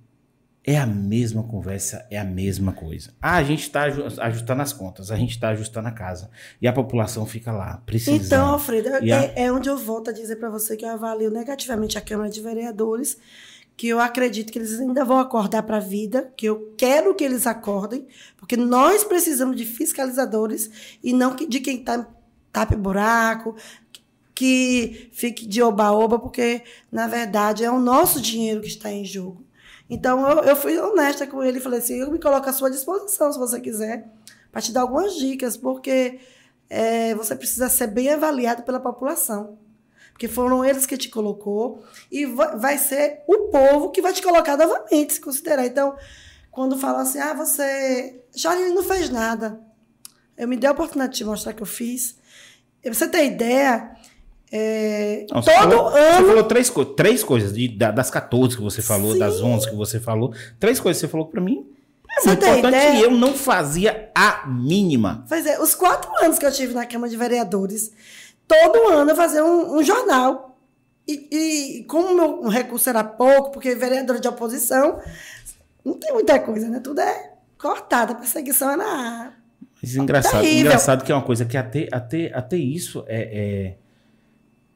[0.67, 3.15] é a mesma conversa, é a mesma coisa.
[3.23, 6.29] Ah, a gente tá aju- ajustando as contas, a gente tá ajustando a casa.
[6.61, 8.25] E a população fica lá, precisando.
[8.25, 11.31] Então, Alfredo, a- é, é onde eu volto a dizer para você que eu avalio
[11.31, 13.17] negativamente a Câmara de Vereadores,
[13.77, 17.23] que eu acredito que eles ainda vão acordar para a vida, que eu quero que
[17.23, 22.09] eles acordem, porque nós precisamos de fiscalizadores e não de quem tá,
[22.51, 23.55] tape buraco,
[24.35, 29.46] que fique de oba-oba, porque, na verdade, é o nosso dinheiro que está em jogo.
[29.89, 32.71] Então, eu, eu fui honesta com ele e falei assim: eu me coloco à sua
[32.71, 34.09] disposição, se você quiser,
[34.51, 36.19] para te dar algumas dicas, porque
[36.69, 39.59] é, você precisa ser bem avaliado pela população.
[40.13, 44.23] Porque foram eles que te colocou e va- vai ser o povo que vai te
[44.23, 45.67] colocar novamente, se considerar.
[45.67, 45.95] Então,
[46.51, 48.23] quando falam assim, ah, você.
[48.35, 49.61] Charlie não fez nada.
[50.37, 52.17] Eu me dei a oportunidade de te mostrar que eu fiz.
[52.85, 53.95] Você ter ideia,
[54.53, 56.27] é, Não, você todo falou, Você ano.
[56.29, 59.19] falou três, co- três coisas, de, da- das 14 que você falou, Sim.
[59.19, 60.33] das 11 que você falou.
[60.61, 61.67] Três coisas que você falou pra mim.
[62.09, 63.01] É Você muito importante ideia?
[63.05, 65.25] eu não fazia a mínima.
[65.29, 67.93] Pois é, os quatro anos que eu tive na Câmara de Vereadores,
[68.49, 70.57] todo ano eu fazia um, um jornal.
[71.07, 71.29] E,
[71.81, 74.99] e como o meu recurso era pouco, porque vereadora de oposição,
[75.85, 76.81] não tem muita coisa, né?
[76.81, 79.33] Tudo é cortado, a perseguição é na.
[79.83, 80.61] Mas engraçado, Terrível.
[80.67, 83.77] engraçado que é uma coisa que até, até, até isso é, é,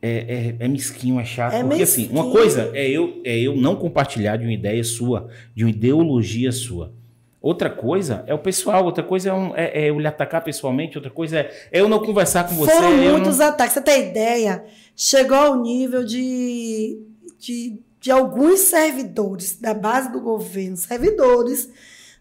[0.02, 1.54] é, é- é mesquinho, é chato.
[1.54, 2.32] É porque assim, uma mesquinho.
[2.32, 6.92] coisa é eu, é eu não compartilhar de uma ideia sua, de uma ideologia sua.
[7.42, 10.98] Outra coisa é o pessoal, outra coisa é, um- é- é eu lhe atacar pessoalmente,
[10.98, 12.70] outra coisa é, eu não conversar com você.
[12.72, 13.46] Foram muitos não...
[13.46, 13.74] ataques.
[13.74, 14.64] Você tem ideia?
[14.94, 16.98] Chegou ao nível de,
[17.38, 21.70] de, de alguns servidores da base do governo, servidores,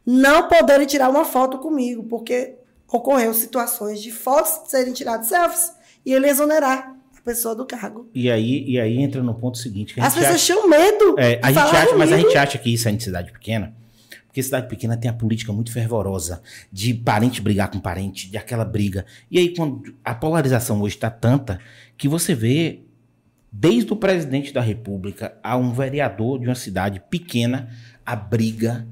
[0.06, 2.56] não poderem tirar uma foto comigo, porque
[2.92, 5.74] ocorreu situações de fotos serem tiradas selfies
[6.06, 6.96] e ele exonerar
[7.30, 8.10] pessoa do cargo.
[8.14, 9.94] E aí, e aí entra no ponto seguinte.
[10.00, 12.88] As pessoas acha- tinham medo É, a gente acha, mas a gente acha que isso
[12.88, 13.76] é em cidade pequena.
[14.26, 18.66] Porque cidade pequena tem a política muito fervorosa de parente brigar com parente, de aquela
[18.66, 19.06] briga.
[19.30, 21.60] E aí, quando a polarização hoje está tanta
[21.98, 22.82] que você vê
[23.52, 27.70] desde o presidente da República a um vereador de uma cidade pequena,
[28.06, 28.88] a briga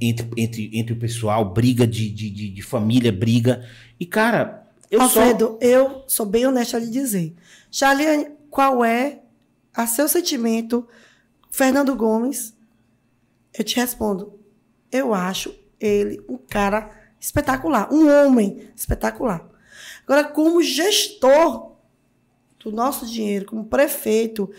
[0.00, 3.64] entre, entre, entre o pessoal, briga de, de, de, de família, briga.
[3.98, 5.58] E, cara, eu Alfredo, só...
[5.60, 7.34] eu sou bem honesta a lhe dizer.
[7.70, 9.20] Charliane, qual é
[9.74, 10.88] a seu sentimento,
[11.50, 12.56] Fernando Gomes?
[13.56, 14.38] Eu te respondo.
[14.90, 19.48] Eu acho ele um cara espetacular, um homem espetacular.
[20.04, 21.76] Agora, como gestor
[22.58, 24.50] do nosso dinheiro, como prefeito,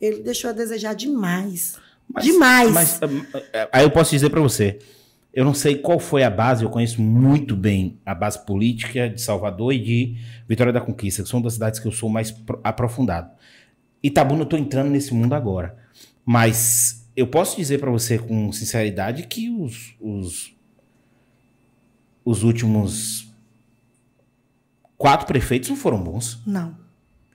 [0.00, 1.76] ele deixou a desejar demais.
[2.08, 2.72] Mas, demais.
[2.72, 3.00] Mas
[3.72, 4.78] aí eu posso dizer para você,
[5.36, 9.20] eu não sei qual foi a base, eu conheço muito bem a base política de
[9.20, 10.16] Salvador e de
[10.48, 13.30] Vitória da Conquista, que são das cidades que eu sou mais aprofundado.
[14.02, 15.76] Itabuna eu estou entrando nesse mundo agora.
[16.24, 20.56] Mas eu posso dizer para você com sinceridade que os, os,
[22.24, 23.30] os últimos
[24.96, 26.40] quatro prefeitos não foram bons.
[26.46, 26.78] Não.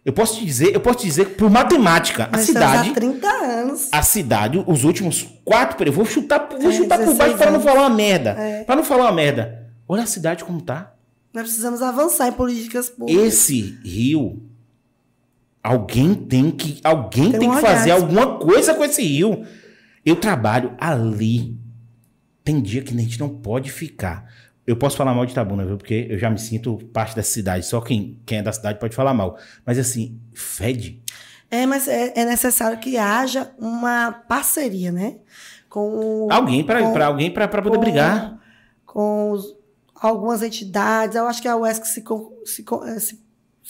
[0.04, 2.90] Eu posso te dizer, eu posso te dizer por matemática, a cidade.
[2.90, 3.90] Há 30 anos.
[3.92, 7.62] A cidade, os últimos quatro, eu vou chutar, vou é, chutar por baixo para não
[7.62, 8.32] falar uma merda.
[8.32, 8.64] É.
[8.64, 9.70] Para não falar uma merda.
[9.88, 10.94] Olha a cidade como tá.
[11.32, 13.26] Nós precisamos avançar em políticas públicas.
[13.26, 14.42] Esse rio
[15.64, 19.46] alguém tem que alguém tem, tem que fazer alguma coisa com esse rio.
[20.06, 21.56] Eu trabalho ali.
[22.44, 24.26] Tem dia que a gente não pode ficar.
[24.66, 25.78] Eu posso falar mal de Itabuna, viu?
[25.78, 27.66] Porque eu já me sinto parte da cidade.
[27.66, 29.38] Só quem, quem é da cidade pode falar mal.
[29.66, 31.02] Mas assim, fede.
[31.50, 35.18] É, mas é, é necessário que haja uma parceria, né?
[35.68, 38.40] Com alguém para alguém para poder com, brigar.
[38.86, 39.56] Com os,
[39.96, 41.16] algumas entidades.
[41.16, 42.04] Eu acho que a UESC se,
[42.46, 42.66] se,
[43.00, 43.22] se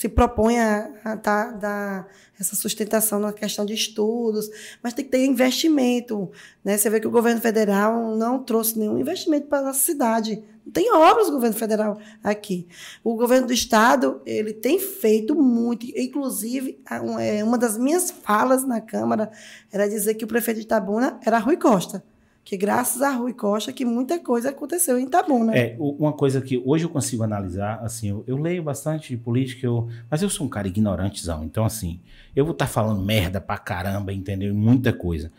[0.02, 2.08] se propõe a, a tá, dar
[2.40, 4.50] essa sustentação na questão de estudos,
[4.82, 6.32] mas tem que ter investimento.
[6.64, 6.76] Né?
[6.76, 10.44] Você vê que o governo federal não trouxe nenhum investimento para a nossa cidade.
[10.66, 12.68] Não tem obras do governo federal aqui.
[13.04, 15.86] O governo do estado ele tem feito muito.
[15.98, 16.80] Inclusive,
[17.20, 19.32] é, uma das minhas falas na Câmara
[19.72, 22.04] era dizer que o prefeito de Itabuna era Rui Costa
[22.44, 25.56] que graças a Rui Costa que muita coisa aconteceu em Itabuna.
[25.56, 29.66] É, uma coisa que hoje eu consigo analisar, assim, eu, eu leio bastante de política,
[29.66, 32.00] eu, mas eu sou um cara ignorantezão, então assim,
[32.36, 34.54] eu vou estar tá falando merda pra caramba, entendeu?
[34.54, 35.32] Muita coisa.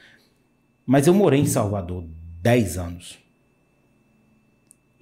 [0.86, 2.04] Mas eu morei em Salvador
[2.40, 3.21] 10 anos.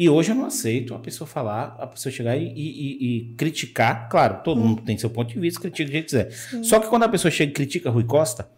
[0.01, 4.09] E hoje eu não aceito a pessoa falar, a pessoa chegar e, e, e criticar.
[4.09, 4.69] Claro, todo hum.
[4.69, 6.31] mundo tem seu ponto de vista, critica o que quiser.
[6.31, 6.65] Sim.
[6.65, 8.51] Só que quando a pessoa chega e critica Rui Costa,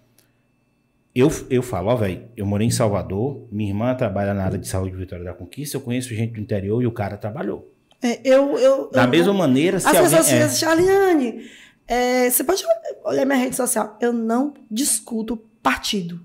[1.13, 4.69] eu, eu falo, ó, velho, eu morei em Salvador, minha irmã trabalha na área de
[4.69, 7.75] saúde de Vitória da Conquista, eu conheço gente do interior e o cara trabalhou.
[8.01, 10.11] É, eu, eu, da eu, mesma maneira, se As alguém...
[10.11, 10.49] pessoas é...
[10.49, 11.45] Charliane,
[11.89, 12.63] é, você pode
[13.05, 16.21] olhar minha rede social, eu não discuto partido.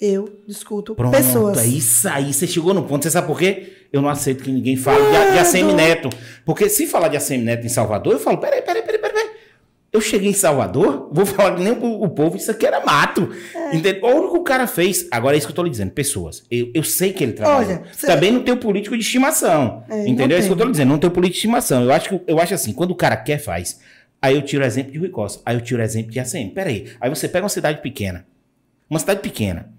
[0.00, 1.58] Eu discuto Pronto, pessoas.
[1.58, 2.32] é isso aí.
[2.32, 3.02] Você chegou no ponto.
[3.02, 3.79] Você sabe por quê?
[3.92, 6.08] Eu não aceito que ninguém fale de, de ACM Neto.
[6.44, 9.30] Porque se falar de ACM Neto em Salvador, eu falo, peraí, peraí, peraí, peraí.
[9.92, 13.28] Eu cheguei em Salvador, vou falar que nem o, o povo, isso aqui era mato.
[13.52, 13.76] É.
[13.76, 14.04] Entendeu?
[14.04, 16.44] O único que o cara fez, agora é isso que eu tô lhe dizendo, pessoas.
[16.48, 17.66] Eu, eu sei que ele trabalha.
[17.66, 19.82] Olha, Também não tem o político de estimação.
[19.90, 20.36] É, entendeu?
[20.36, 21.82] É isso que eu tô lhe dizendo, não tem o político de estimação.
[21.82, 23.80] Eu acho, que, eu acho assim, quando o cara quer, faz.
[24.22, 26.50] Aí eu tiro o exemplo de Rui Costa, aí eu tiro o exemplo de ACM.
[26.50, 28.24] Peraí, aí você pega uma cidade pequena.
[28.88, 29.72] Uma cidade pequena.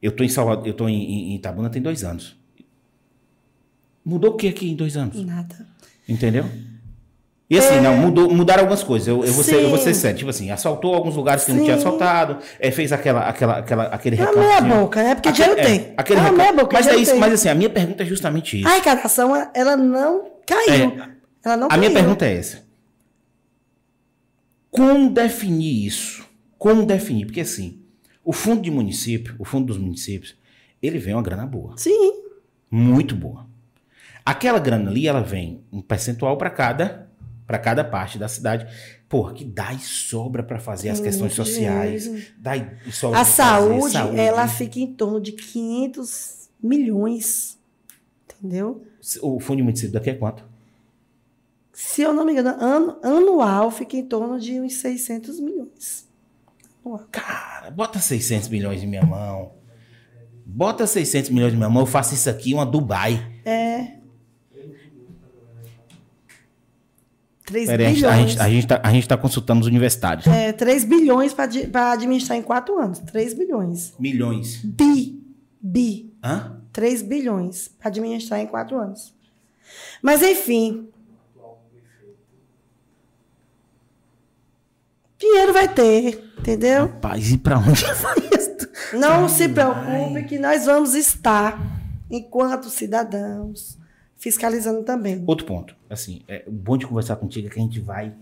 [0.00, 2.38] Eu tô em Salvador, eu tô em, em, em Itabuna tem dois anos.
[4.08, 5.22] Mudou o que aqui em dois anos?
[5.22, 5.54] Nada.
[6.08, 6.46] Entendeu?
[7.50, 7.80] E assim, é...
[7.82, 9.06] não, mudou, mudaram algumas coisas.
[9.06, 10.16] Eu, eu, vou ser, eu vou ser sério.
[10.16, 11.58] Tipo assim, assaltou alguns lugares que Sim.
[11.58, 14.38] não tinha assaltado, é, fez aquela, aquela, aquela, aquele recado.
[14.38, 15.92] É meia boca, é porque dinheiro é, tem.
[15.94, 18.66] Aquele é meia boca, mas, é isso, mas assim, a minha pergunta é justamente isso.
[18.66, 20.88] A arrecadação, ela não caiu.
[20.88, 21.08] É,
[21.44, 21.80] ela não a caiu.
[21.80, 22.62] minha pergunta é essa.
[24.70, 26.26] Como definir isso?
[26.56, 27.26] Como definir?
[27.26, 27.82] Porque assim,
[28.24, 30.34] o fundo de município, o fundo dos municípios,
[30.82, 31.74] ele vem uma grana boa.
[31.76, 32.12] Sim.
[32.70, 33.46] Muito boa.
[34.28, 37.08] Aquela grana ali, ela vem um percentual para cada
[37.46, 38.66] para cada parte da cidade.
[39.08, 42.30] Porra, que dá e sobra para fazer as questões sociais.
[42.36, 47.58] Dá e sobra a saúde, saúde, ela fica em torno de 500 milhões.
[48.38, 48.84] Entendeu?
[49.22, 50.44] O fundo de município daqui é quanto?
[51.72, 56.06] Se eu não me engano, ano, anual fica em torno de uns 600 milhões.
[57.10, 59.52] Cara, bota 600 milhões em minha mão.
[60.44, 63.40] Bota 600 milhões em minha mão, eu faço isso aqui, uma Dubai.
[63.42, 63.97] É.
[67.48, 68.04] 3 Pera, bilhões.
[68.04, 70.26] A gente, a, gente tá, a gente tá consultando os universitários.
[70.26, 72.98] É, 3 bilhões para administrar em 4 anos.
[72.98, 73.94] 3 bilhões.
[73.98, 74.60] Milhões.
[74.62, 75.18] Bi.
[75.60, 76.12] Bi.
[76.22, 76.60] Hã?
[76.72, 79.14] 3 bilhões para administrar em 4 anos.
[80.02, 80.88] Mas, enfim.
[85.18, 86.82] Dinheiro vai ter, entendeu?
[86.82, 88.68] Rapaz, e para onde vai isso?
[88.92, 91.58] Não Ai, se preocupe que nós vamos estar,
[92.10, 93.78] enquanto cidadãos,
[94.18, 95.22] fiscalizando também.
[95.26, 98.12] Outro ponto, assim, é bom de conversar contigo é que a gente vai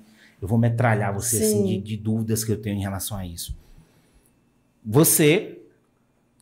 [0.40, 3.56] eu vou metralhar você assim, de, de dúvidas que eu tenho em relação a isso.
[4.84, 5.58] Você,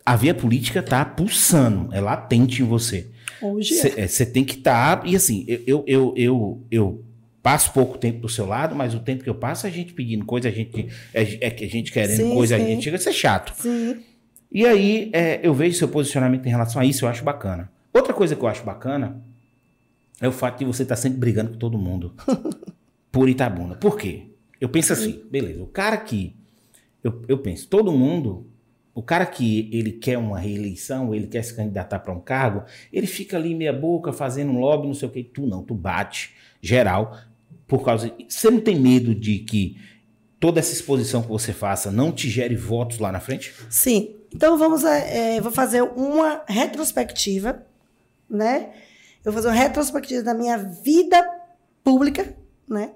[0.04, 3.06] a via política tá pulsando, é latente em você.
[3.40, 4.26] Hoje Você é.
[4.26, 5.00] tem que estar.
[5.00, 7.04] Tá, e assim, eu, eu, eu, eu,
[7.42, 10.24] passo pouco tempo do seu lado, mas o tempo que eu passo, a gente pedindo
[10.24, 12.66] coisa, a gente, é, é a gente querendo Sim, coisa, a sim.
[12.66, 13.54] gente chega a ser chato.
[13.60, 14.02] Sim.
[14.50, 17.70] E aí, é, eu vejo seu posicionamento em relação a isso, eu acho bacana.
[17.92, 19.22] Outra coisa que eu acho bacana
[20.20, 22.14] é o fato de você estar sempre brigando com todo mundo.
[23.14, 23.76] por Itabuna.
[23.76, 24.26] Por quê?
[24.60, 26.34] Eu penso assim, beleza, o cara que.
[27.02, 28.46] Eu, eu penso, todo mundo.
[28.92, 32.62] O cara que ele quer uma reeleição, ele quer se candidatar para um cargo,
[32.92, 35.24] ele fica ali meia boca fazendo um lobby, não sei o que.
[35.24, 37.18] Tu não, tu bate geral
[37.66, 38.12] por causa.
[38.28, 39.76] Você não tem medo de que
[40.38, 43.52] toda essa exposição que você faça não te gere votos lá na frente?
[43.68, 44.14] Sim.
[44.32, 47.64] Então vamos, é, vou fazer uma retrospectiva,
[48.30, 48.70] né?
[49.24, 51.26] Eu vou fazer uma retrospectiva da minha vida
[51.82, 52.36] pública,
[52.68, 52.92] né?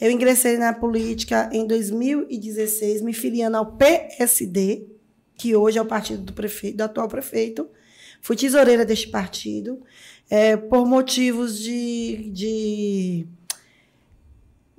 [0.00, 4.88] Eu ingressei na política em 2016, me filiando ao PSD,
[5.36, 7.68] que hoje é o partido do prefeito, do atual prefeito.
[8.20, 9.80] Fui tesoureira deste partido,
[10.28, 13.26] é, por motivos de, de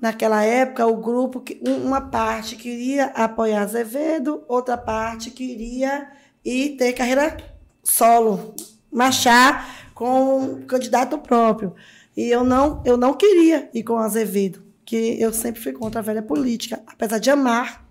[0.03, 6.11] Naquela época, o grupo, uma parte queria apoiar Azevedo, outra parte queria
[6.43, 7.38] ir ter carreira
[7.81, 8.53] solo,
[8.91, 11.74] marchar com um candidato próprio.
[12.16, 16.04] E eu não, eu não queria ir com Azevedo, que eu sempre fui contra a
[16.04, 17.84] velha política, apesar de amar.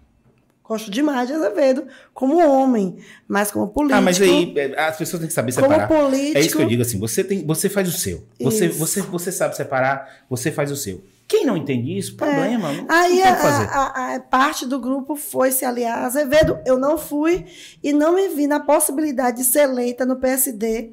[0.63, 2.97] Gosto demais de Azevedo como homem,
[3.27, 3.99] mas como político.
[3.99, 5.89] Ah, mas aí as pessoas têm que saber separar.
[5.89, 6.39] Como político.
[6.39, 8.25] É isso que eu digo assim, você tem, você faz o seu.
[8.41, 11.03] Você, você, você sabe separar, você faz o seu.
[11.27, 12.71] Quem não entende isso, problema.
[12.71, 12.77] É.
[12.77, 16.59] Não, Aí não a, a, a, parte do grupo foi se aliar a Azevedo.
[16.65, 17.47] Eu não fui
[17.83, 20.91] e não me vi na possibilidade de ser eleita no PSD.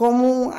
[0.00, 0.50] Como,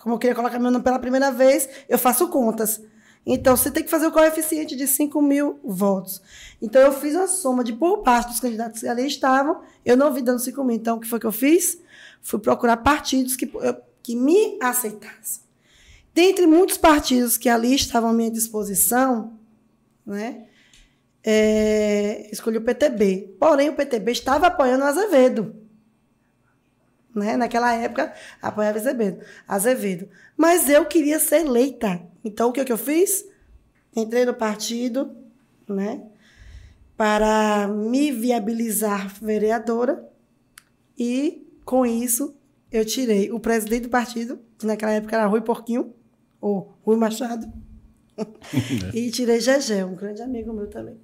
[0.00, 2.78] como eu queria colocar meu nome pela primeira vez, eu faço contas.
[3.24, 6.20] Então, você tem que fazer o coeficiente de 5 mil votos.
[6.60, 10.12] Então, eu fiz a soma de por parte dos candidatos que ali estavam, eu não
[10.12, 10.76] vi dando 5 mil.
[10.76, 11.78] Então, o que foi que eu fiz?
[12.20, 13.50] Fui procurar partidos que,
[14.02, 15.42] que me aceitassem.
[16.12, 19.38] Dentre muitos partidos que ali estavam à minha disposição,
[20.04, 20.48] né,
[21.24, 23.36] é, escolhi o PTB.
[23.40, 25.61] Porém, o PTB estava apoiando o Azevedo.
[27.14, 27.36] Né?
[27.36, 29.20] Naquela época, apoiava Azevedo.
[29.46, 30.08] Azevedo.
[30.36, 32.00] Mas eu queria ser eleita.
[32.24, 33.24] Então, o que, que eu fiz?
[33.94, 35.14] Entrei no partido
[35.68, 36.02] né,
[36.96, 40.08] para me viabilizar vereadora
[40.98, 42.34] e, com isso,
[42.70, 45.94] eu tirei o presidente do partido, que naquela época era Rui Porquinho,
[46.40, 47.52] ou Rui Machado,
[48.94, 50.96] e tirei Gegé, um grande amigo meu também.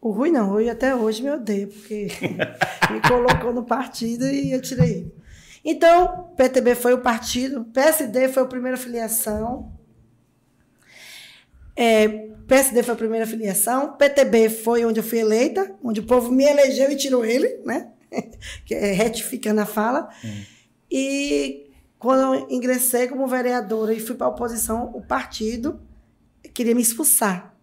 [0.00, 2.08] O Rui não, o Rui até hoje me odeia, porque
[2.90, 5.14] me colocou no partido e eu tirei ele.
[5.64, 9.72] Então, PTB foi o partido, PSD foi a primeira filiação,
[11.76, 12.08] é,
[12.48, 16.44] PSD foi a primeira filiação, PTB foi onde eu fui eleita, onde o povo me
[16.44, 17.90] elegeu e tirou ele, né?
[18.70, 20.08] é, retificando a fala.
[20.24, 20.42] Hum.
[20.90, 25.80] E quando eu ingressei como vereadora e fui para a oposição, o partido
[26.54, 27.54] queria me expulsar.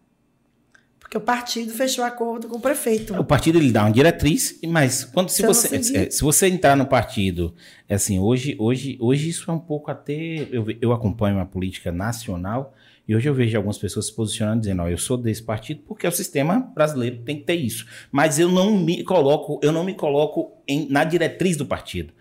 [1.16, 3.18] Porque o partido fechou acordo com o prefeito.
[3.18, 6.86] O partido ele dá uma diretriz, mas quando se, você, é, se você entrar no
[6.86, 7.56] partido,
[7.88, 10.14] é assim, hoje, hoje, hoje isso é um pouco até
[10.52, 12.74] eu, eu acompanho a política nacional
[13.08, 16.06] e hoje eu vejo algumas pessoas se posicionando dizendo, ó, eu sou desse partido porque
[16.06, 17.86] o sistema brasileiro tem que ter isso.
[18.12, 22.12] Mas eu não me coloco, eu não me coloco em, na diretriz do partido.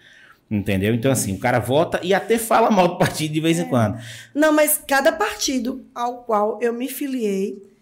[0.49, 0.95] Entendeu?
[0.95, 3.63] Então, assim, o cara vota e até fala mal do partido de vez é.
[3.63, 3.99] em quando.
[4.33, 7.74] Não, mas cada partido ao qual eu me filiei,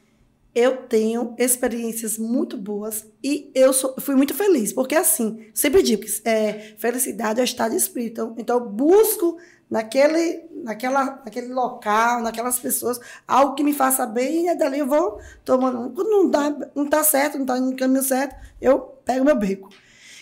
[0.55, 6.03] eu tenho experiências muito boas e eu sou, fui muito feliz, porque assim, sempre digo
[6.03, 8.35] que é, felicidade é estado de espírito.
[8.37, 9.39] Então, eu busco
[9.71, 15.19] naquele, naquela, naquele local, naquelas pessoas, algo que me faça bem, e dali eu vou
[15.43, 15.91] tomando.
[15.95, 19.71] Quando não dá, não está certo, não está no caminho certo, eu pego meu beco.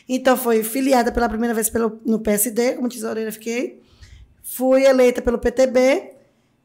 [0.08, 3.82] Então, foi filiada pela primeira vez pelo, no PSD, como tesoureira fiquei.
[4.42, 6.19] Fui eleita pelo PTB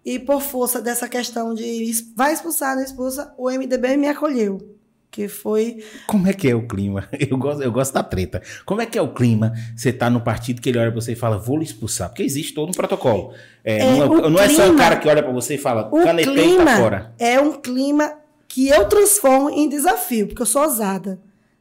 [0.05, 4.75] e, por força dessa questão de vai expulsar, não expulsa, o MDB me acolheu.
[5.09, 5.83] Que foi.
[6.05, 7.07] Como é que é o clima?
[7.17, 8.41] Eu gosto, eu gosto da treta.
[8.65, 9.53] Como é que é o clima?
[9.73, 12.09] Você está no partido que ele olha para você e fala, vou lhe expulsar.
[12.09, 13.33] Porque existe todo um protocolo.
[13.63, 15.89] É, é, não, é, não é só o cara que olha para você e fala,
[15.89, 17.13] canetei tá fora.
[17.17, 18.13] É um clima
[18.45, 21.17] que eu transformo em desafio, porque eu sou ousada.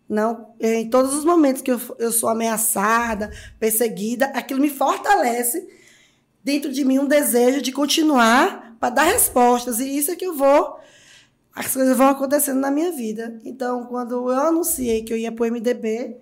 [0.08, 3.30] Não, em todos os momentos que eu, eu sou ameaçada,
[3.60, 5.64] perseguida, aquilo me fortalece
[6.44, 9.80] dentro de mim um desejo de continuar para dar respostas.
[9.80, 10.78] E isso é que eu vou.
[11.54, 13.40] As coisas vão acontecendo na minha vida.
[13.44, 16.18] Então, quando eu anunciei que eu ia para o MDB,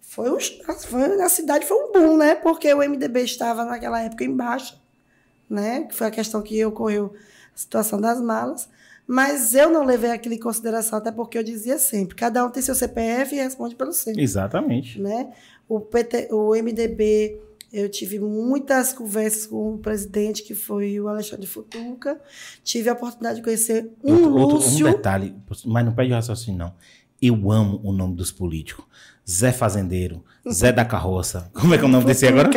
[0.00, 2.34] foi, um, foi na cidade foi um boom, né?
[2.34, 4.80] Porque o MDB estava naquela época em baixa,
[5.50, 5.84] né?
[5.84, 7.12] Que foi a questão que ocorreu
[7.54, 8.68] a situação das malas.
[9.06, 12.62] Mas eu não levei aquilo em consideração, até porque eu dizia sempre: cada um tem
[12.62, 14.14] seu CPF e responde pelo seu.
[14.16, 15.00] Exatamente.
[15.00, 15.32] Né?
[15.68, 17.40] O, PT, o MDB,
[17.72, 22.20] eu tive muitas conversas com o presidente, que foi o Alexandre Futuca.
[22.62, 24.86] Tive a oportunidade de conhecer um outro, outro- Lúcio.
[24.86, 25.34] um detalhe,
[25.66, 26.74] mas não pede raciocínio, não.
[27.20, 28.84] Eu amo o nome dos políticos.
[29.30, 31.48] Zé Fazendeiro, Zé da Carroça.
[31.54, 32.50] Como é que é o nome desse agora?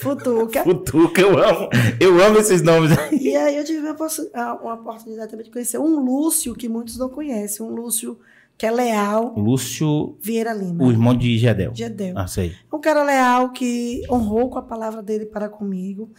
[0.00, 0.62] Futuca.
[0.64, 1.68] Futuca, eu amo.
[1.98, 2.92] Eu amo esses nomes.
[3.12, 7.66] E aí eu tive uma oportunidade também de conhecer um Lúcio que muitos não conhecem.
[7.66, 8.16] Um Lúcio
[8.58, 10.84] que é leal, Lúcio, Vieira Lima.
[10.84, 11.72] o irmão de Gedel.
[11.74, 12.18] Gedel.
[12.18, 12.54] Ah, sei.
[12.72, 16.10] Um cara leal que honrou com a palavra dele para comigo.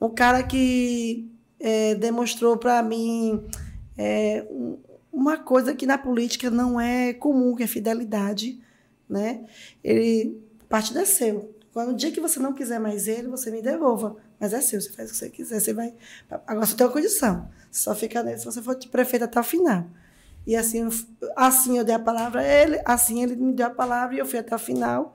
[0.00, 1.28] Um cara que
[1.58, 3.42] é, demonstrou para mim
[3.96, 4.78] é, um-
[5.12, 8.60] uma coisa que na política não é comum, que é fidelidade.
[9.10, 9.44] Né?
[9.82, 10.38] Ele,
[10.68, 11.52] partido é seu.
[11.72, 14.14] Quando o dia que você não quiser mais ele, você me devolva.
[14.38, 15.58] Mas é seu, você faz o que você quiser.
[15.60, 15.92] Você vai.
[16.46, 17.48] Agora você tem uma condição.
[17.70, 19.84] Você só fica nele se você for prefeito até o final.
[20.48, 20.90] E assim, eu-
[21.36, 24.24] assim eu dei a palavra a ele, assim ele me deu a palavra e eu
[24.24, 25.14] fui até o final.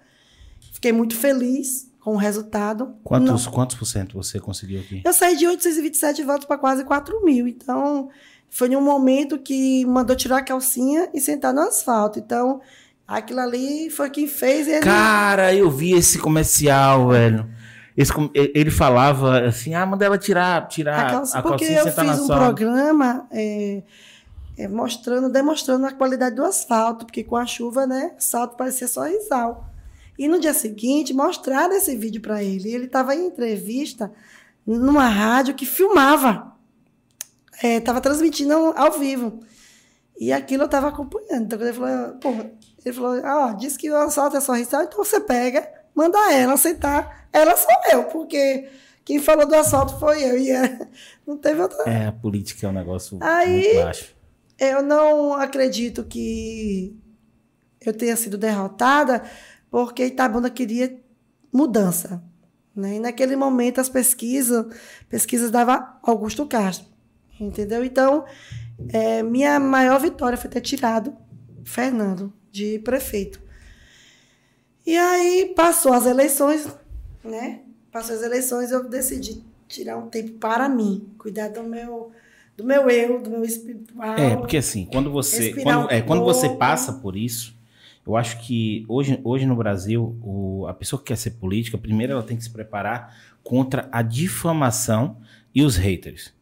[0.71, 2.93] Fiquei muito feliz com o resultado.
[3.03, 5.01] Quantos, Não- quantos por cento você conseguiu aqui?
[5.03, 7.47] Eu saí de 827 votos para quase 4 mil.
[7.47, 8.09] Então,
[8.47, 12.19] foi em um momento que mandou tirar a calcinha e sentar no asfalto.
[12.19, 12.61] Então,
[13.07, 14.67] aquilo ali foi quem fez.
[14.67, 14.81] Ele...
[14.81, 17.49] Cara, eu vi esse comercial, velho.
[17.97, 21.91] Esse ele falava assim, ah, manda ela tirar, tirar a a, calcinha porque e eu
[21.91, 23.83] fiz um programa é,
[24.57, 29.03] é, mostrando, demonstrando a qualidade do asfalto, porque com a chuva, né, asfalto parecia só
[29.03, 29.67] risal.
[30.17, 32.71] E no dia seguinte, mostraram esse vídeo para ele.
[32.71, 34.11] Ele estava em entrevista
[34.65, 36.53] numa rádio que filmava.
[37.61, 39.39] Estava transmitindo ao vivo.
[40.19, 41.45] E aquilo eu estava acompanhando.
[41.45, 42.51] Então, quando ele falou, porra,
[42.85, 46.53] ele falou, ah, disse que o asfalto é só risal, então você pega, manda ela
[46.53, 47.27] aceitar.
[47.33, 48.69] Ela sou eu, porque
[49.03, 50.37] quem falou do asfalto foi eu.
[50.37, 50.87] E era-
[51.25, 51.83] não teve outra.
[51.89, 54.15] É, a política é um negócio Aí- muito baixo.
[54.71, 56.95] Eu não acredito que
[57.81, 59.23] eu tenha sido derrotada,
[59.69, 60.99] porque Itabuna queria
[61.51, 62.23] mudança.
[62.75, 62.95] Né?
[62.95, 64.65] E naquele momento as pesquisas,
[65.09, 66.87] pesquisas dava Augusto Castro.
[67.39, 67.83] Entendeu?
[67.83, 68.25] Então,
[68.89, 71.15] é, minha maior vitória foi ter tirado
[71.63, 73.41] Fernando de prefeito.
[74.85, 76.67] E aí passou as eleições,
[77.23, 77.61] né?
[77.91, 82.11] Passou as eleições, eu decidi tirar um tempo para mim, cuidar do meu,
[82.57, 84.15] do meu eu, do meu espiritual.
[84.15, 87.55] É, porque assim, quando você, quando, é, quando você passa por isso,
[88.05, 92.13] eu acho que hoje, hoje no Brasil, o- a pessoa que quer ser política, primeiro
[92.13, 95.17] ela tem que se preparar contra a difamação
[95.55, 96.33] e os haters.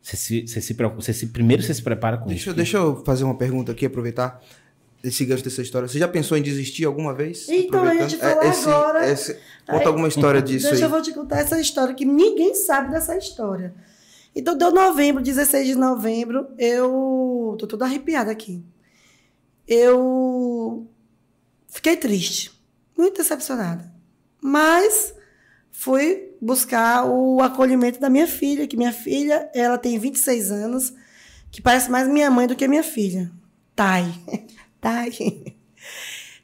[0.00, 2.50] Você se, você se você se, primeiro você se prepara com Deixa, isso.
[2.50, 4.40] eu- deixa eu fazer uma pergunta aqui, aproveitar
[5.02, 5.86] esse gancho dessa história.
[5.88, 7.48] Você já pensou em desistir alguma vez?
[7.48, 9.10] Então, eu ia te Aproveitando- falar é, esse- agora.
[9.10, 9.34] esse-
[9.66, 10.90] conta Aí- alguma história disso Deixa eu aí.
[10.92, 13.74] vou te contar essa história que ninguém sabe dessa história.
[14.36, 18.62] Então, deu novembro, 16 de novembro, eu tô toda arrepiada aqui.
[19.66, 20.86] Eu
[21.68, 22.52] fiquei triste,
[22.96, 23.90] muito decepcionada.
[24.38, 25.14] Mas
[25.72, 30.92] fui buscar o acolhimento da minha filha, que minha filha, ela tem 26 anos,
[31.50, 33.32] que parece mais minha mãe do que minha filha.
[33.74, 34.04] Thay.
[34.82, 35.56] Thay.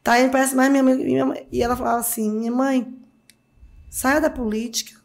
[0.03, 1.47] Thay parece mais minha mãe, minha mãe.
[1.53, 2.91] E ela falava assim: minha mãe,
[3.91, 5.02] saia da política.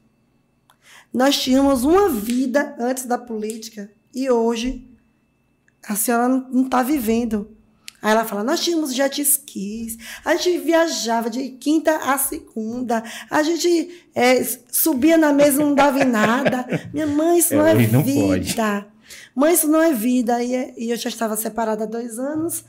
[1.13, 4.87] Nós tínhamos uma vida antes da política e hoje
[5.87, 7.55] a senhora não está vivendo.
[8.01, 13.41] Aí ela fala: nós tínhamos jet skis, a gente viajava de quinta a segunda, a
[13.41, 16.65] gente é, subia na mesa e não dava em nada.
[16.93, 18.87] Minha mãe, isso É, não é hoje não vida.
[19.33, 20.43] Mãe, isso não é vida.
[20.43, 22.63] E, e eu já estava separada há dois anos.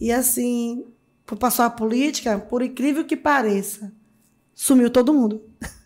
[0.00, 0.84] E assim,
[1.24, 3.92] por passar a política, por incrível que pareça,
[4.54, 5.42] sumiu todo mundo.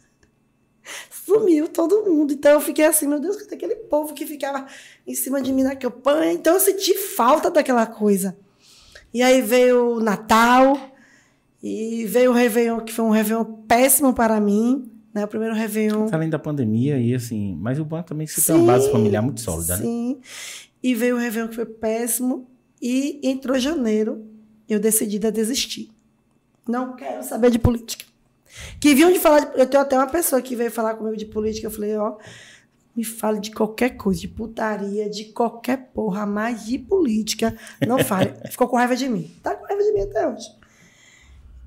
[1.29, 2.33] sumiu todo mundo.
[2.33, 4.66] Então eu fiquei assim, meu Deus, cadê aquele povo que ficava
[5.07, 6.33] em cima de mim na campanha?
[6.33, 8.37] Então eu senti falta daquela coisa.
[9.12, 10.93] E aí veio o Natal,
[11.62, 14.91] e veio o Réveillon, que foi um Réveillon péssimo para mim.
[15.12, 15.24] Né?
[15.24, 16.09] O primeiro Réveillon.
[16.12, 19.41] Além da pandemia e assim, mas o banco também você tem uma base familiar muito
[19.41, 19.83] sólida, né?
[19.83, 20.20] Sim.
[20.83, 22.49] E veio o Réveillon que foi péssimo.
[22.81, 24.24] E entrou janeiro,
[24.68, 25.91] eu decidi a desistir.
[26.66, 28.05] Não quero saber de política.
[28.80, 29.40] Que vinham de falar.
[29.40, 31.66] De, eu tenho até uma pessoa que veio falar comigo de política.
[31.66, 32.16] Eu falei, ó,
[32.98, 37.56] me fale de qualquer coisa, de putaria, de qualquer porra, mas de política,
[37.86, 38.34] não fale.
[38.50, 39.30] Ficou com raiva de mim.
[39.42, 40.48] Tá com raiva de mim até hoje.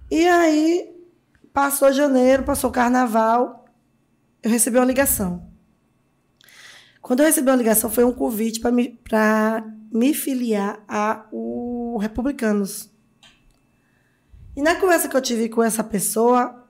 [0.09, 0.93] E aí,
[1.53, 3.63] passou janeiro, passou carnaval,
[4.43, 5.49] eu recebi uma ligação.
[7.01, 11.97] Quando eu recebi uma ligação, foi um convite para me, pra me filiar a o
[11.97, 12.89] Republicanos.
[14.55, 16.60] E na conversa que eu tive com essa pessoa,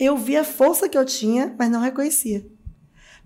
[0.00, 2.46] eu vi a força que eu tinha, mas não reconhecia.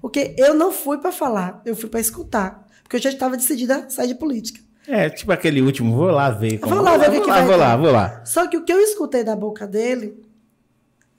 [0.01, 2.67] Porque eu não fui para falar, eu fui para escutar.
[2.83, 4.61] Porque eu já estava decidida a sair de política.
[4.87, 6.59] É, tipo aquele último, vou lá ver.
[6.59, 7.61] Vou lá ver o que, que lá, vai Vou ter.
[7.61, 8.25] lá, vou lá.
[8.27, 10.23] Só que o que eu escutei da boca dele,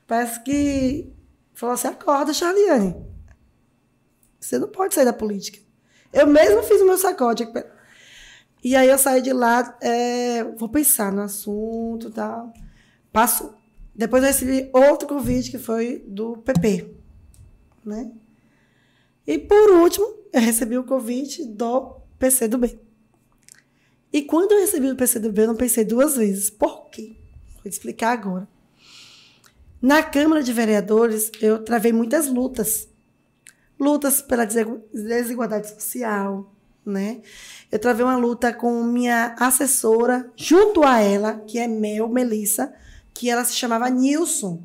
[0.06, 1.10] parece que
[1.54, 2.96] falou assim: acorda, Charliane.
[4.40, 5.58] Você não pode sair da política.
[6.14, 7.48] Eu mesmo fiz o meu sacode.
[8.64, 12.54] E aí eu saí de lá, é, vou pensar no assunto e tal.
[13.12, 13.54] Passo.
[13.96, 16.94] Depois eu recebi outro convite que foi do PP.
[17.86, 18.12] Né?
[19.26, 22.78] E por último, eu recebi o convite do PCdoB.
[24.12, 26.50] E quando eu recebi o PCdoB, eu não pensei duas vezes.
[26.50, 27.16] Por quê?
[27.56, 28.48] Vou explicar agora.
[29.82, 32.90] Na Câmara de Vereadores, eu travei muitas lutas.
[33.80, 36.54] Lutas pela desigualdade social,
[36.86, 37.22] né?
[37.72, 42.74] Eu travei uma luta com minha assessora, junto a ela, que é Mel Melissa,
[43.16, 44.62] que ela se chamava Nilson.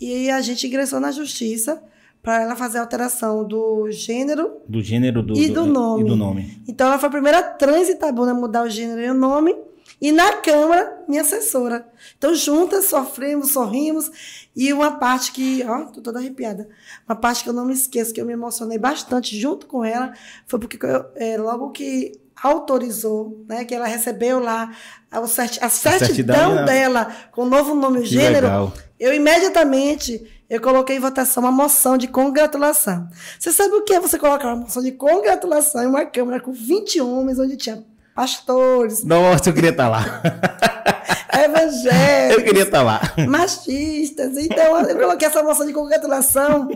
[0.00, 1.82] E a gente ingressou na justiça
[2.22, 6.02] para ela fazer a alteração do gênero Do gênero do, E do nome.
[6.02, 6.62] E do nome.
[6.68, 9.56] então, ela foi a primeira trans Itabuna a mudar o gênero e o nome.
[10.00, 11.88] E na Câmara, minha assessora.
[12.16, 14.10] Então, juntas, sofremos, sorrimos.
[14.54, 16.68] E uma parte que, ó, tô toda arrepiada.
[17.08, 20.12] Uma parte que eu não me esqueço, que eu me emocionei bastante junto com ela,
[20.46, 22.12] foi porque eu, é, logo que
[22.42, 24.70] autorizou, né, que ela recebeu lá
[25.10, 28.72] a, certi- a certidão, certidão, dela com o novo nome e gênero, legal.
[28.98, 33.06] eu imediatamente eu coloquei em votação uma moção de congratulação.
[33.38, 36.52] Você sabe o que é você colocar uma moção de congratulação em uma Câmara com
[36.52, 37.84] 20 homens, onde tinha
[38.14, 40.04] pastores, Nossa, eu queria estar lá.
[41.38, 43.00] Eu evangélicos, queria estar lá.
[43.28, 44.36] machistas.
[44.36, 46.68] Então, eu coloquei essa moção de congratulação,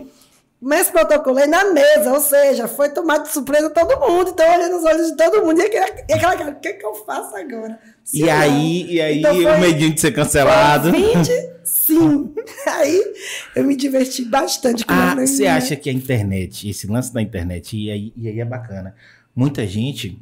[0.63, 4.29] mas protocolei na mesa, ou seja, foi tomado de surpresa todo mundo.
[4.31, 6.85] Então, olhei nos olhos de todo mundo e aquela, e aquela cara, o que, que
[6.85, 7.77] eu faço agora?
[8.03, 10.91] Se E não- aí, e aí Então, o foi- medinho de ser cancelado.
[10.91, 11.29] 20,
[11.63, 12.33] sim.
[12.65, 13.13] Aí
[13.55, 17.75] eu me diverti bastante com Ah, você acha que a internet, esse lance da internet,
[17.77, 18.95] e aí, e aí é bacana.
[19.35, 20.21] Muita gente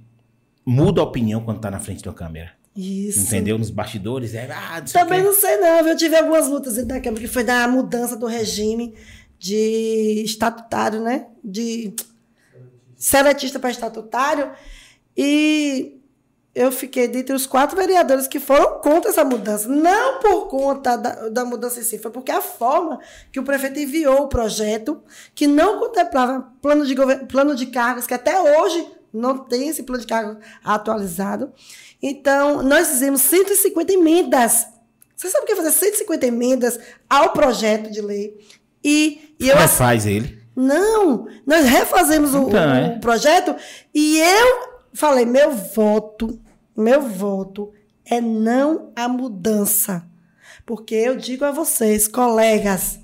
[0.65, 2.51] muda a opinião quando tá na frente da câmera.
[2.75, 3.19] Isso.
[3.19, 3.57] Entendeu?
[3.57, 4.33] Nos bastidores.
[4.33, 5.87] É, ah, não o Também não sei, não.
[5.87, 8.93] Eu tive algumas lutas dentro da Câmara, que foi da mudança do regime
[9.41, 11.25] de estatutário, né?
[11.43, 11.95] De
[12.95, 14.51] seletista para estatutário.
[15.17, 15.99] E
[16.53, 19.67] eu fiquei dentre os quatro vereadores que foram contra essa mudança.
[19.67, 22.99] Não por conta da, da mudança em si, foi porque a forma
[23.31, 25.01] que o prefeito enviou o projeto,
[25.33, 26.95] que não contemplava plano de,
[27.27, 31.51] plano de cargos, que até hoje não tem esse plano de cargos atualizado.
[31.99, 34.67] Então, nós fizemos 150 emendas.
[35.15, 36.79] Você sabe o que é fazer 150 emendas
[37.09, 38.39] ao projeto de lei?
[38.83, 40.41] E, e eu Mas faz ele.
[40.55, 42.95] não, nós refazemos o, Então, o- é.
[42.95, 43.55] o projeto
[43.93, 46.39] e eu falei, meu voto,
[46.75, 47.71] meu voto
[48.05, 50.05] é não a mudança.
[50.65, 52.99] Porque eu digo a vocês, colegas,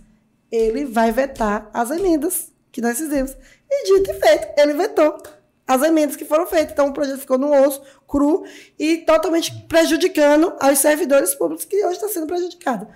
[0.51, 3.35] ele vai vetar as emendas que nós fizemos.
[3.69, 5.17] E dito e feito, ele vetou
[5.67, 6.71] as emendas que foram feitas.
[6.71, 8.45] Então o projeto ficou no osso, cru
[8.79, 12.87] e totalmente prejudicando aos servidores públicos que hoje está sendo prejudicado.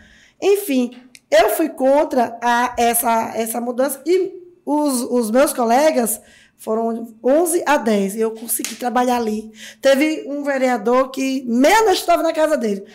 [0.41, 0.95] Enfim,
[1.32, 4.34] eu fui contra a- essa, essa mudança e
[4.65, 6.21] os, os meus colegas
[6.57, 9.51] foram 11 a 10 e eu consegui trabalhar ali.
[9.82, 12.86] Teve um vereador que meia-noite estava na casa dele.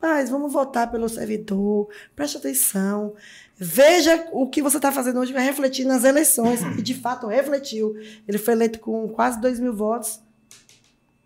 [0.00, 3.14] Mas vamos votar pelo servidor, preste atenção,
[3.56, 6.60] veja o que você está fazendo hoje, vai refletir nas eleições.
[6.78, 7.94] E de fato refletiu.
[8.28, 10.20] Ele foi eleito com quase 2 mil votos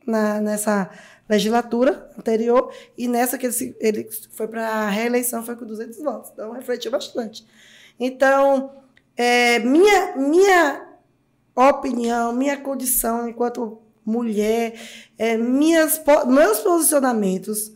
[0.07, 0.89] na, nessa
[1.31, 5.97] legislatura anterior e nessa que ele, se- ele foi para a reeleição foi com 200
[6.03, 6.31] votos.
[6.33, 7.47] Então, refletiu bastante.
[7.99, 8.73] Então,
[9.17, 10.89] é, minha, minha
[11.55, 14.75] opinião, minha condição enquanto mulher,
[15.17, 17.73] é, minhas, meus posicionamentos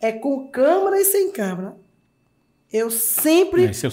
[0.00, 1.76] é com Câmara e sem Câmara.
[2.72, 3.90] Eu sempre Esse eu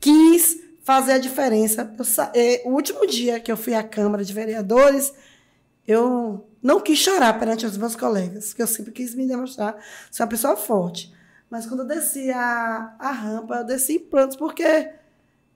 [0.00, 1.94] quis fazer a diferença.
[1.98, 2.04] Eu
[2.34, 5.12] eh, o último dia que eu fui à Câmara de Vereadores,
[5.86, 10.24] eu não quis chorar perante os meus colegas, porque eu sempre quis me demonstrar ser
[10.24, 11.14] uma pessoa forte.
[11.48, 14.90] Mas quando eu desci a, a rampa, eu desci em prantos, porque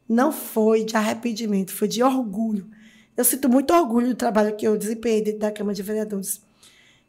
[0.08, 2.70] não foi de arrependimento, foi de orgulho.
[3.16, 6.42] Eu sinto muito orgulho do trabalho que eu desempenhei dentro da Câmara de Vereadores.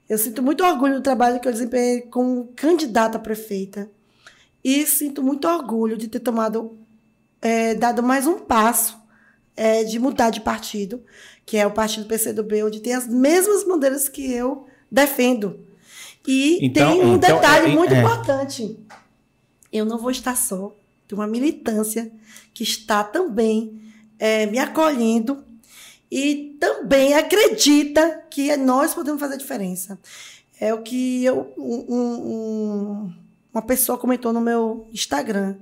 [0.10, 3.88] Eu sinto muito orgulho do trabalho que eu desempenhei como candidata a prefeita.
[4.64, 6.76] E sinto muito orgulho de ter tomado,
[7.40, 9.00] é, dado mais um passo
[9.56, 11.04] é, de mudar de partido,
[11.46, 15.60] que é o partido PCdoB, onde tem as mesmas bandeiras que eu defendo.
[16.28, 18.00] E Então- tem um então, detalhe é- muito é.
[18.00, 18.78] importante.
[19.72, 20.76] Eu não vou estar só.
[21.08, 22.12] Tem uma militância
[22.54, 23.80] que está também
[24.20, 25.44] é, me acolhendo
[26.12, 29.98] e também acredita que nós podemos fazer a diferença.
[30.60, 33.14] É o que eu, um- um-
[33.52, 35.56] uma pessoa comentou no meu Instagram.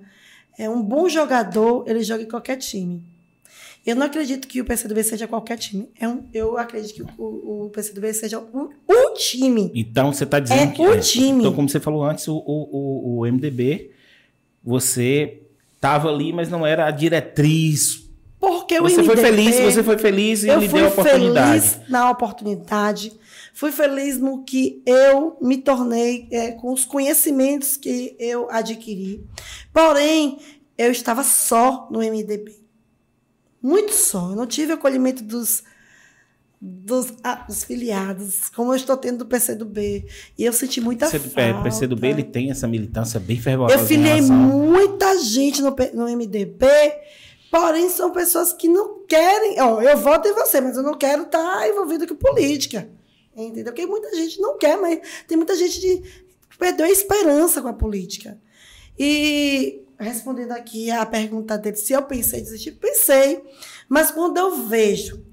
[0.58, 3.02] É um bom jogador, ele joga em qualquer time.
[3.90, 5.90] Eu não acredito que o PCdoB seja qualquer time.
[6.00, 9.72] É um, eu acredito que o, o PCdoB seja o, o time.
[9.74, 10.82] Então você está dizendo É que.
[10.88, 11.40] o time.
[11.40, 13.92] Então, como você falou antes, o, o, o, o MDB,
[14.64, 15.42] você
[15.76, 18.08] estava ali, mas não era a diretriz.
[18.40, 21.62] Porque o Você foi MDB feliz, você foi feliz e eu lhe deu a oportunidade.
[21.70, 23.20] feliz na oportunidade.
[23.54, 29.26] Fui feliz no que eu me tornei, é, com os conhecimentos que eu adquiri.
[29.74, 30.38] Porém,
[30.78, 32.69] eu estava só no MDB.
[33.62, 34.30] Muito só.
[34.32, 35.64] Eu não tive acolhimento dos,
[36.62, 40.06] dos, ah, dos filiados, como eu estou tendo do PCdoB.
[40.38, 41.42] E eu senti muita Você, falta.
[41.42, 43.80] é, o PCdoB ele tem essa militância bem fervorosa.
[43.80, 46.68] Eu filiei muita gente no, no MDB,
[47.52, 49.60] porém são pessoas que não querem.
[49.62, 52.90] Ó, eu voto em você, mas eu não quero estar envolvido com política.
[53.36, 53.72] Entendeu?
[53.72, 55.98] Porque muita gente não quer, mas tem muita gente de,
[56.50, 58.38] que perdeu a esperança com a política.
[58.98, 63.44] E respondendo aqui a pergunta dele, se eu pensei em desistir, pensei.
[63.88, 65.24] Mas quando eu vejo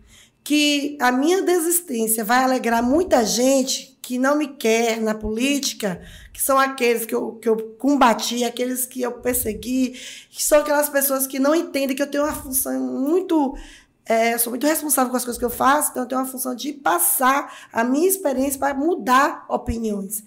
[0.42, 6.00] que a minha desistência vai alegrar muita gente que não me quer na política,
[6.32, 9.98] que são aqueles que eu, que eu combati, aqueles que eu persegui,
[10.30, 13.56] que são aquelas pessoas que não entendem que eu tenho uma função muito.
[14.04, 16.54] é, sou muito responsável com as coisas que eu faço, então eu tenho uma função
[16.54, 20.22] de passar a minha experiência para mudar opiniões.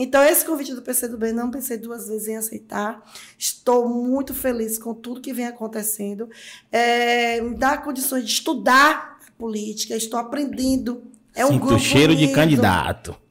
[0.00, 3.02] Então, esse convite do PCdoB, não pensei duas vezes em aceitar.
[3.36, 6.30] Estou muito feliz com tudo que vem acontecendo.
[6.70, 11.02] É, me dá condições de estudar política, estou aprendendo.
[11.34, 12.34] É um Sinto grupo cheiro de unido.
[12.36, 13.16] candidato.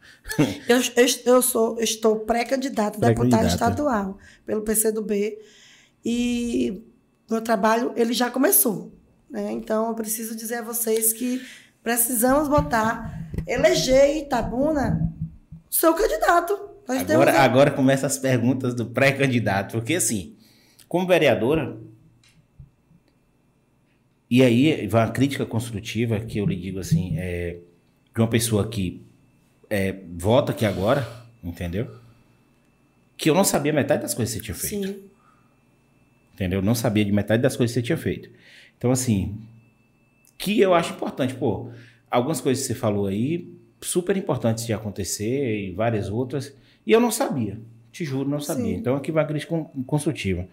[0.67, 3.47] Eu, eu, eu sou, eu estou pré-candidato a deputada Pré-candidata.
[3.47, 5.37] estadual pelo PCdoB.
[6.03, 6.83] E
[7.31, 8.91] meu trabalho ele já começou.
[9.29, 9.53] Né?
[9.53, 11.41] Então, eu preciso dizer a vocês que
[11.81, 15.13] precisamos botar, eleger Itabuna
[15.79, 16.53] seu candidato.
[16.87, 19.73] Nós temos Agora, a- agora começam as perguntas do pré-candidato.
[19.73, 20.35] Porque, assim,
[20.87, 21.77] como vereadora,
[24.29, 27.59] e aí vai uma crítica construtiva que eu lhe digo assim, é,
[28.13, 29.05] de uma pessoa que
[29.69, 31.07] é, vota aqui agora,
[31.43, 31.89] entendeu?
[33.15, 34.87] Que eu não sabia metade das coisas que você tinha feito.
[34.87, 35.03] Sim.
[36.33, 36.59] Entendeu?
[36.59, 38.29] Eu não sabia de metade das coisas que você tinha feito.
[38.77, 39.37] Então, assim,
[40.37, 41.71] que eu acho importante, pô,
[42.11, 43.49] algumas coisas que você falou aí,
[43.81, 46.53] super importantes de acontecer e várias outras,
[46.85, 47.59] e eu não sabia.
[47.91, 48.65] Te juro, não sabia.
[48.65, 48.75] Sim.
[48.75, 50.47] Então, aqui vai a crítica con- construtiva.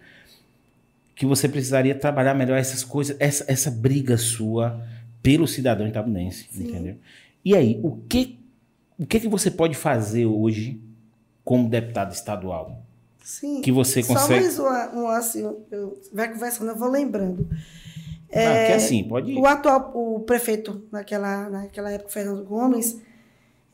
[1.15, 4.81] Que você precisaria trabalhar melhor essas coisas, essa, essa briga sua
[5.21, 6.67] pelo cidadão itabunense, Sim.
[6.69, 6.95] entendeu?
[7.43, 8.39] E aí, o que,
[8.97, 10.79] o que que você pode fazer hoje
[11.43, 12.81] como deputado estadual?
[13.23, 13.61] Sim.
[13.61, 14.41] Que você Só consegue...
[14.41, 17.47] mais uma, um, assim, eu, vai conversando, eu vou lembrando.
[18.31, 19.37] Ah, que assim, pode ir.
[19.37, 23.01] O atual o prefeito, naquela, naquela época, Fernando Gomes,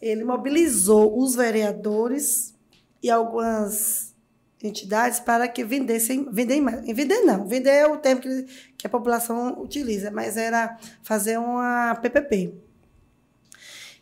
[0.02, 2.56] ele mobilizou os vereadores
[3.04, 4.16] e algumas
[4.64, 8.46] entidades para que vendessem, vender, ima- vender não, vender é o termo que,
[8.78, 12.54] que a população utiliza, mas era fazer uma PPP.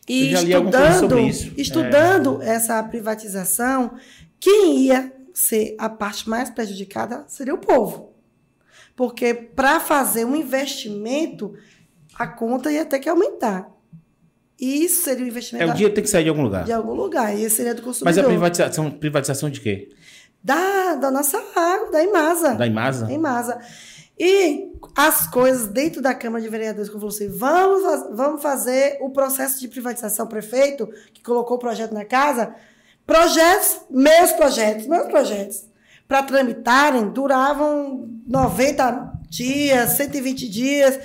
[0.08, 1.18] E estudando.
[1.56, 1.60] É.
[1.60, 3.94] estudando essa privatização,
[4.38, 8.12] quem ia ser a parte mais prejudicada seria o povo.
[8.96, 11.54] Porque para fazer um investimento,
[12.14, 13.70] a conta ia ter que aumentar.
[14.60, 16.64] E isso seria um investimento É, o dinheiro tem que sair de algum lugar.
[16.64, 17.34] de algum lugar.
[17.36, 18.04] E esse seria do consumidor.
[18.14, 19.88] Mas a privatização, privatização de quê?
[20.44, 22.54] Da, da nossa água, da Imasa.
[22.54, 23.06] Da Imasa?
[23.06, 23.60] Da Imasa.
[24.18, 28.98] E as coisas dentro da Câmara de Vereadores, como falou assim, vamos, faz- vamos fazer
[29.00, 32.54] o processo de privatização, prefeito, que colocou o projeto na casa,
[33.06, 35.64] projetos, meus projetos, meus projetos,
[36.06, 40.98] para tramitarem, duravam 90 dias, 120 dias,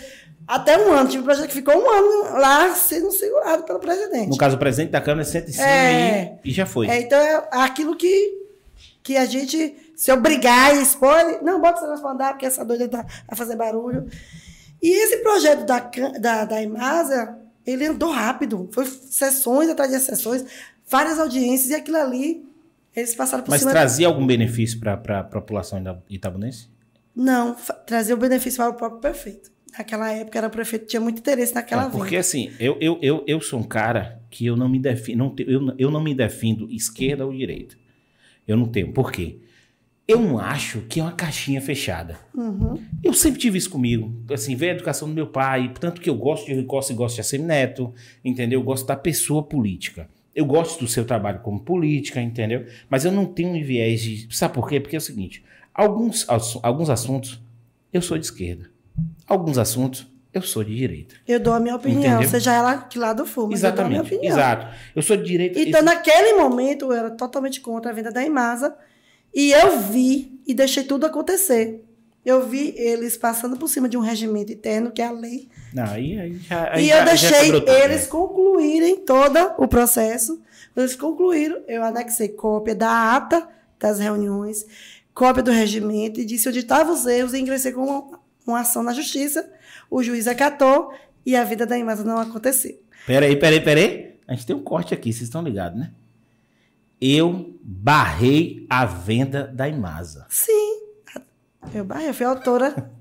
[0.47, 1.09] até um ano.
[1.09, 4.29] Tive um projeto que ficou um ano lá sendo segurado pelo presidente.
[4.29, 6.37] No caso, o presidente da Câmara senta em cima É.
[6.43, 6.87] e, e já foi.
[6.87, 8.33] É, então é aquilo que,
[9.03, 12.45] que a gente se obrigar e expor, ele, não, bota esse negócio pra andar, porque
[12.45, 14.07] essa doida tá, vai fazer barulho.
[14.81, 15.79] E esse projeto da,
[16.19, 18.69] da, da Imasa, ele andou rápido.
[18.73, 20.45] Foi sessões atrás de sessões,
[20.87, 22.45] várias audiências, e aquilo ali,
[22.95, 23.71] eles passaram por Mas cima.
[23.71, 26.69] trazia algum benefício para a população ita- itabunense?
[27.15, 27.55] Não,
[27.87, 29.49] trazer o benefício para o próprio prefeito.
[29.78, 31.97] Naquela época era prefeito, tinha muito interesse naquela É, venda.
[31.97, 35.36] porque assim, eu, eu, eu, eu sou um cara que eu não me defino, não
[35.45, 37.76] eu, não- eu não me defino esquerda ou direita.
[38.47, 38.91] Eu não tenho.
[38.93, 39.39] Por quê?
[40.07, 42.19] Eu não acho que é uma caixinha fechada.
[42.34, 42.80] Uhum.
[43.03, 44.13] Eu sempre tive isso comigo.
[44.32, 47.15] Assim, veio a educação do meu pai, tanto que eu gosto de gosto e gosto
[47.15, 47.91] de ser neto,
[48.23, 48.59] entendeu?
[48.59, 50.07] Eu gosto da pessoa política.
[50.36, 52.65] Eu gosto do seu trabalho como política, entendeu?
[52.88, 54.28] Mas eu não tenho um viés de.
[54.36, 54.80] Sabe por quê?
[54.80, 56.26] Porque é o seguinte: alguns,
[56.61, 57.41] alguns assuntos
[57.91, 58.69] eu sou de esquerda.
[59.27, 61.15] Alguns assuntos eu sou de direita.
[61.27, 62.29] Eu dou a minha opinião, Entendeu?
[62.29, 64.15] seja ela que lado for, mas eu dou a minha Exatamente.
[64.17, 64.37] opinião.
[64.37, 64.67] Exato.
[64.95, 65.57] Eu sou de direita.
[65.59, 68.75] Então, esse- naquele momento, eu era totalmente contra a venda da Imasa.
[69.33, 71.83] E eu vi e deixei tudo acontecer.
[72.25, 75.47] Eu vi eles passando por cima de um regimento interno, que é a lei.
[75.73, 77.51] Não, aí, aí já, aí e já- eu já deixei
[77.83, 78.07] eles né?
[78.09, 80.41] concluírem todo o processo.
[80.73, 83.47] Quando eles concluíram, eu anexei cópia da ata
[83.79, 84.65] das reuniões,
[85.13, 88.14] cópia do regimento e disse onde estavam os erros e ingressei com
[88.45, 89.51] uma, ação na justiça.
[89.89, 90.93] O juiz acatou
[91.25, 92.79] e a vida da Imasa não aconteceu.
[93.05, 94.19] Peraí, peraí, peraí.
[94.27, 95.91] A gente tem um corte aqui, vocês estão ligados, né?
[96.99, 100.25] Eu barrei a venda da Imasa.
[100.29, 100.81] Sim,
[101.73, 102.91] eu, barrei, eu fui autora,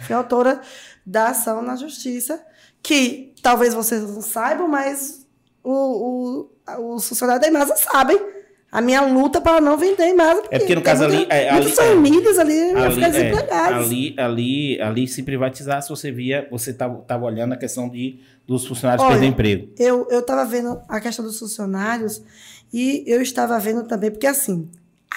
[0.00, 0.60] fui autora
[1.06, 2.44] da ação na justiça,
[2.82, 5.26] que talvez vocês não saibam, mas
[5.62, 8.37] o, o, os funcionários da Imasa sabem
[8.70, 10.42] a minha luta para não vender a Imasa.
[10.50, 13.10] É porque no caso ali- muita- é, ali- muitas famílias ali iam Ali, ficar é,
[13.10, 13.86] desempregadas.
[13.86, 18.66] ali, ali, ali, se privatizasse, você via, você tava, tava olhando a questão de, dos
[18.66, 19.72] funcionários Olha, perder emprego.
[19.78, 22.22] Eu eu estava vendo a questão dos funcionários
[22.72, 24.68] e eu estava vendo também, porque assim,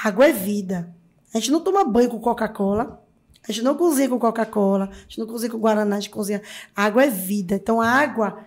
[0.04, 0.89] água é vida.
[1.34, 3.02] A gente não toma banho com Coca-Cola,
[3.47, 6.41] a gente não cozinha com Coca-Cola, a gente não cozinha com Guaraná, a gente cozinha.
[6.76, 7.56] Água é vida.
[7.56, 8.39] Então a água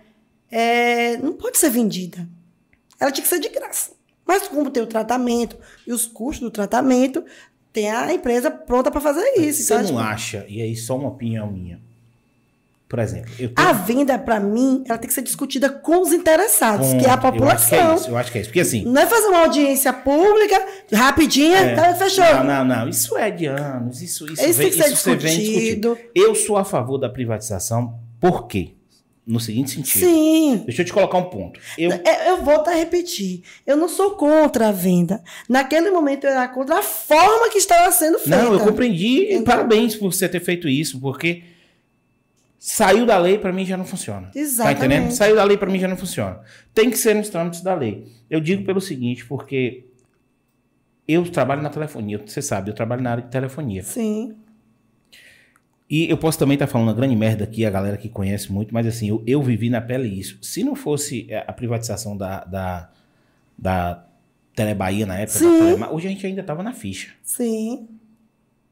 [0.50, 2.26] é, não pode ser vendida.
[3.00, 3.90] Ela tinha que ser de graça.
[4.26, 5.56] Mas como tem o tratamento
[5.86, 7.24] e os custos do tratamento,
[7.72, 9.62] tem a empresa pronta para fazer isso.
[9.62, 11.78] Você Então, não tipo, acha, e aí só uma opinião minha.
[12.88, 16.92] Por exemplo, tenho a venda, para mim, ela tem que ser discutida com os interessados,
[16.94, 17.38] que é a Ponto.
[17.42, 17.94] Eu acho que é população.
[17.96, 18.50] isso, eu acho que é isso.
[18.50, 21.74] Porque assim, Não é fazer uma audiência pública, rapidinha, É.
[21.74, 22.24] tá, fechou.
[22.24, 22.88] Não, não, não.
[22.88, 24.00] Isso é de anos.
[24.00, 25.98] Isso, isso, Isso vem, tem que ser isso você vem discutido.
[26.14, 27.98] Eu sou a favor da privatização.
[28.20, 28.74] Por quê?
[29.26, 30.00] No seguinte sentido.
[30.04, 30.62] Sim.
[30.66, 31.58] Deixa eu te colocar um ponto.
[31.78, 33.42] Eu, É, Eu volto a repetir.
[33.66, 35.22] Eu não sou contra a venda.
[35.48, 38.36] Naquele momento eu era contra a forma que estava sendo feita.
[38.42, 39.32] não, eu compreendi.
[39.32, 41.42] Então- Parabéns por você ter feito isso, porque
[42.58, 44.26] saiu da lei, pra mim já não funciona.
[44.32, 44.78] Tá Exatamente.
[44.78, 45.10] entendendo?
[45.12, 46.40] Saiu da lei, pra mim já não funciona.
[46.74, 48.06] Tem que ser nos trâmites da lei.
[48.28, 49.84] Eu digo pelo seguinte, porque
[51.08, 52.20] eu trabalho na telefonia.
[52.26, 53.82] Você sabe, eu trabalho na área de telefonia.
[53.82, 54.34] Sim.
[55.88, 58.72] E eu posso também estar falando uma grande merda aqui, a galera que conhece muito,
[58.72, 60.38] mas assim, eu, eu vivi na pele isso.
[60.42, 62.90] Se não fosse a privatização da, da,
[63.56, 64.04] da
[64.56, 65.38] Telebahia na época.
[65.38, 67.12] Telema- hoje a gente ainda estava na ficha.
[67.22, 67.88] Sim.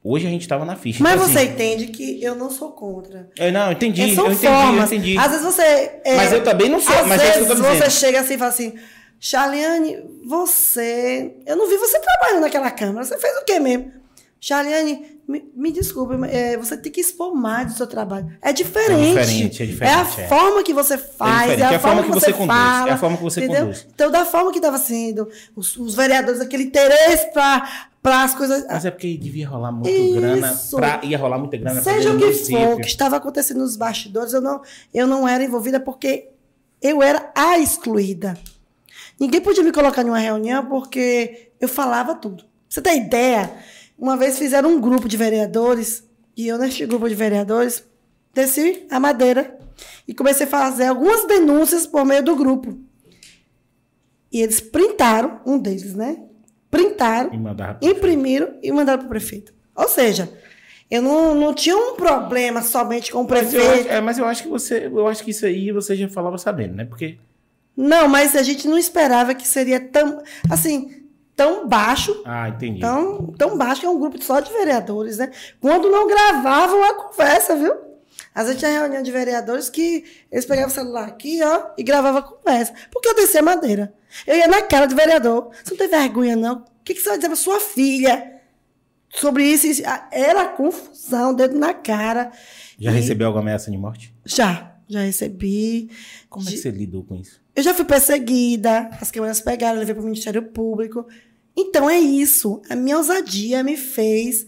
[0.03, 1.03] Hoje a gente estava na ficha.
[1.03, 3.29] Mas Então, você assim, entende que eu não sou contra.
[3.39, 4.91] eu, não, eu entendi, É, são eu entendi, formas.
[4.91, 5.19] eu entendi.
[5.19, 5.63] Às vezes você.
[6.05, 7.63] é, Mas eu também não sou, Às mas é vezes dizendo.
[7.63, 8.75] você chega assim e fala assim,
[9.21, 9.97] Charliane,
[10.27, 11.35] você.
[11.47, 13.05] Eu não vi você trabalhando naquela câmara.
[13.05, 13.93] Você fez o quê mesmo?
[14.41, 18.37] Charliane, me, me desculpe, mas, é, você tem que expor mais do seu trabalho.
[18.43, 19.19] É diferente.
[19.19, 20.29] É diferente, é diferente, É a é.
[20.29, 22.89] forma que você faz, é, diferente, a, forma que você, conduz, fala.
[22.89, 23.61] é a forma que você entendeu?
[23.63, 23.87] conduz.
[23.95, 27.65] Então, da forma que estava sendo, os, os vereadores, aquele interesse para
[28.05, 28.67] as coisas.
[28.69, 30.15] Mas é porque devia rolar muito Isso.
[30.15, 33.77] grana, pra, ia rolar muita grana Seja o que for, o que estava acontecendo nos
[33.77, 34.61] bastidores, eu não,
[34.93, 36.29] eu não era envolvida porque
[36.81, 38.37] eu era a excluída.
[39.19, 42.45] Ninguém podia me colocar em uma reunião porque eu falava tudo.
[42.69, 43.53] Você tem ideia?
[44.03, 46.03] Uma vez fizeram um grupo de vereadores,
[46.37, 47.85] e eu, neste grupo de vereadores,
[48.35, 49.57] desci a madeira
[50.09, 52.77] e comecei a fazer algumas denúncias por meio do grupo.
[54.33, 56.17] E eles printaram, um deles, né?
[56.69, 57.37] Printaram E
[57.91, 59.55] imprimiram e mandaram para o prefeito.
[59.77, 60.29] Ou seja,
[60.91, 63.93] eu não, não tinha um problema somente com o Mas eu, acho, prefeito.
[63.93, 66.75] é, mas eu acho que você, eu acho que isso aí você já falava sabendo,
[66.75, 66.85] né?
[66.87, 67.19] Porque
[67.77, 71.02] Não, mas a gente não esperava que seria tão, assim,
[71.37, 72.81] tão baixo, ah, entendi.
[72.81, 75.31] tão, tão baixo que é um grupo só de vereadores, né?
[75.61, 77.75] Quando não gravavam a conversa, viu?
[78.35, 82.21] Às vezes tinha reunião de vereadores que eles pegavam o celular aqui, ó, e gravavam
[82.21, 82.73] a conversa.
[82.91, 83.93] Porque eu descia a madeira.
[84.27, 85.51] Eu ia na cara do vereador.
[85.63, 86.57] Você não tem vergonha, não?
[86.59, 88.41] O que, que você vai dizer pra sua filha
[89.11, 89.67] sobre isso?
[89.67, 89.83] isso?
[89.87, 92.31] Ah, Era confusão, dedo na cara.
[92.79, 94.15] já E- recebeu alguma ameaça de morte?
[94.25, 95.91] Já, já recebi.
[96.29, 97.41] Como é que De- você lidou com isso?
[97.55, 101.07] Eu já fui perseguida, as câmeras pegaram, levei para o Ministério Público.
[101.57, 102.63] Então é isso.
[102.71, 104.47] A minha ousadia me fez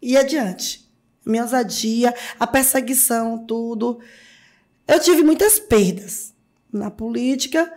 [0.00, 0.88] ir adiante.
[1.26, 3.98] A minha ousadia, a perseguição, tudo.
[4.86, 6.34] Eu tive muitas perdas
[6.72, 7.72] na política,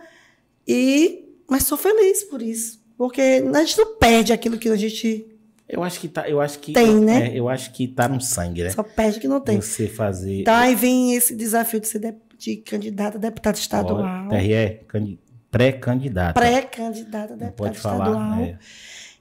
[0.66, 2.78] e mas sou feliz por isso.
[2.96, 3.20] Porque
[3.54, 5.26] a gente não perde aquilo que a gente
[5.68, 7.28] Eu acho que tá, eu acho que Tem, né?
[7.28, 8.70] é, eu acho que tá no sangue, né?
[8.70, 9.60] só perde que não tem.
[9.60, 14.28] Você fazer Então aí vem esse desafio de ser de, de candidata a deputado estadual.
[14.28, 15.18] TRE candi-
[15.50, 16.40] pré-candidata.
[16.40, 18.12] Pré-candidata a deputado pode estadual.
[18.14, 18.42] falar.
[18.42, 18.58] é.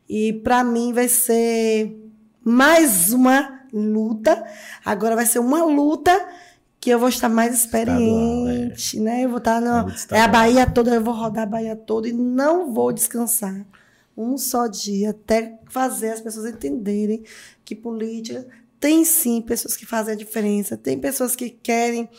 [0.09, 1.93] E para mim vai ser
[2.43, 4.41] mais uma luta.
[4.85, 6.29] Agora vai ser uma luta
[6.79, 9.25] que eu vou estar mais experiente, né?
[9.25, 10.29] Eu vou estar no, é a estadual.
[10.29, 13.65] Bahia toda, eu vou rodar a Bahia toda e não vou descansar.
[14.17, 17.23] Um só dia até fazer as pessoas entenderem
[17.63, 18.47] que política
[18.79, 22.09] tem sim pessoas que fazem a diferença, tem pessoas que querem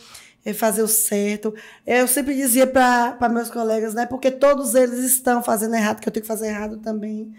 [0.43, 1.53] eh, fazer o certo.
[1.85, 4.05] Eu sempre dizia para meus colegas, né?
[4.05, 7.33] Porque todos eles estão fazendo errado, que eu tenho que fazer errado também.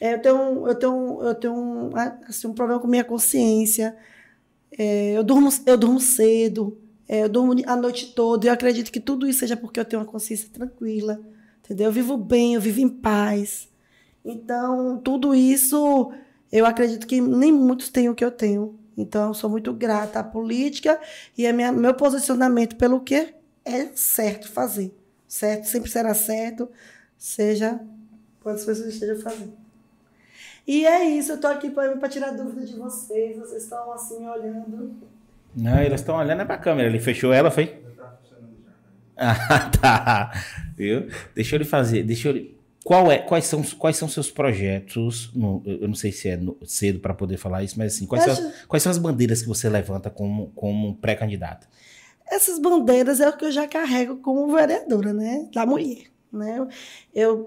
[0.00, 1.90] É, eu tenho, eu tenho, eu tenho um,
[2.28, 3.96] assim, um problema com minha consciência.
[4.76, 6.78] É, eu, durmo, eu durmo cedo,
[7.08, 8.46] é, eu durmo a noite toda.
[8.46, 11.20] Eu acredito que tudo isso seja porque eu tenho uma consciência tranquila,
[11.64, 11.86] entendeu?
[11.86, 13.68] Eu vivo bem, eu vivo em paz.
[14.24, 16.12] Então, tudo isso,
[16.50, 18.78] eu acredito que nem muitos têm o que eu tenho.
[18.96, 20.98] Então, eu sou muito grata à política
[21.36, 24.94] e a minha, meu posicionamento pelo que é certo fazer.
[25.26, 25.64] Certo?
[25.64, 26.68] Sempre será certo,
[27.18, 27.80] seja
[28.40, 29.52] quantas pessoas estejam fazendo.
[30.66, 33.36] E é isso, eu tô aqui para tirar dúvida de vocês.
[33.36, 34.96] Vocês estão assim olhando.
[35.54, 36.88] Não, elas estão olhando é pra câmera.
[36.88, 37.82] Ele fechou ela, foi?
[39.16, 40.32] Ah, tá.
[40.76, 41.08] Viu?
[41.36, 42.02] Deixa eu lhe fazer.
[42.02, 42.58] Deixa eu lhe...
[42.84, 45.32] Qual é, quais, são, quais são seus projetos?
[45.34, 48.24] No, eu não sei se é no, cedo para poder falar isso, mas assim, quais,
[48.24, 51.66] são, quais são as bandeiras que você levanta como, como pré-candidata?
[52.30, 55.48] Essas bandeiras é o que eu já carrego como vereadora, né?
[55.52, 56.04] Da mulher.
[56.30, 56.66] Né?
[57.14, 57.46] Eu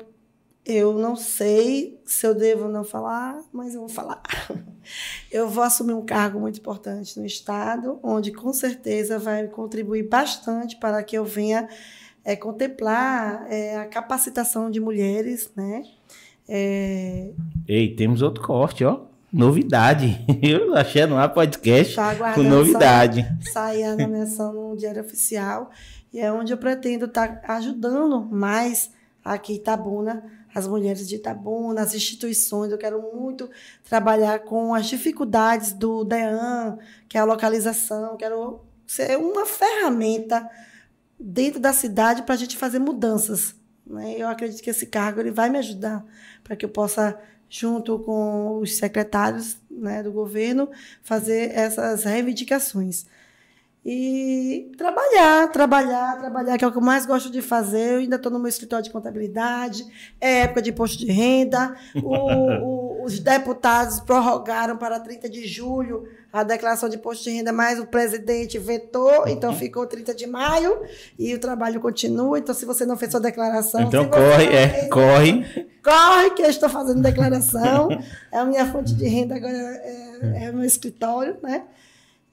[0.67, 4.21] eu não sei se eu devo não falar, mas eu vou falar.
[5.29, 10.77] Eu vou assumir um cargo muito importante no Estado, onde com certeza vai contribuir bastante
[10.77, 11.67] para que eu venha
[12.27, 15.81] é, contemplar é, a capacitação de mulheres, né?
[16.45, 17.31] É...
[17.65, 19.05] Ei, temos outro corte, ó.
[19.31, 20.25] Novidade.
[20.43, 23.25] Eu achei no ar podcast tá com novidade.
[23.53, 25.71] Sair a nomeação no Diário Oficial.
[26.11, 28.91] E é onde eu pretendo estar tá ajudando mais
[29.23, 30.23] aqui em Itabuna
[30.53, 32.71] as mulheres de Itabuna, as instituições.
[32.71, 33.49] Eu quero muito
[33.87, 38.17] trabalhar com as dificuldades do DEAN, que é a localização.
[38.17, 40.49] Quero ser uma ferramenta
[41.19, 43.55] dentro da cidade para a gente fazer mudanças.
[43.85, 44.15] Né?
[44.17, 46.05] Eu acredito que esse cargo ele vai me ajudar
[46.43, 47.17] para que eu possa,
[47.49, 50.69] junto com os secretários né, do governo,
[51.01, 53.05] fazer essas reivindicações.
[53.89, 57.93] E trabalhar, trabalhar, trabalhar, que é o que eu mais gosto de fazer.
[57.93, 59.85] Eu ainda estou no meu escritório de contabilidade,
[60.19, 61.73] é época de imposto de renda.
[61.95, 67.51] O, o, os deputados prorrogaram para 30 de julho a declaração de imposto de renda,
[67.51, 70.81] mas o presidente vetou, então ficou 30 de maio
[71.17, 72.37] e o trabalho continua.
[72.37, 73.81] Então, se você não fez sua declaração.
[73.81, 75.67] Então, corre, é, fez, corre.
[75.87, 77.87] Corre, que eu estou fazendo declaração.
[78.29, 81.63] é a minha fonte de renda agora, é, é o meu escritório, né?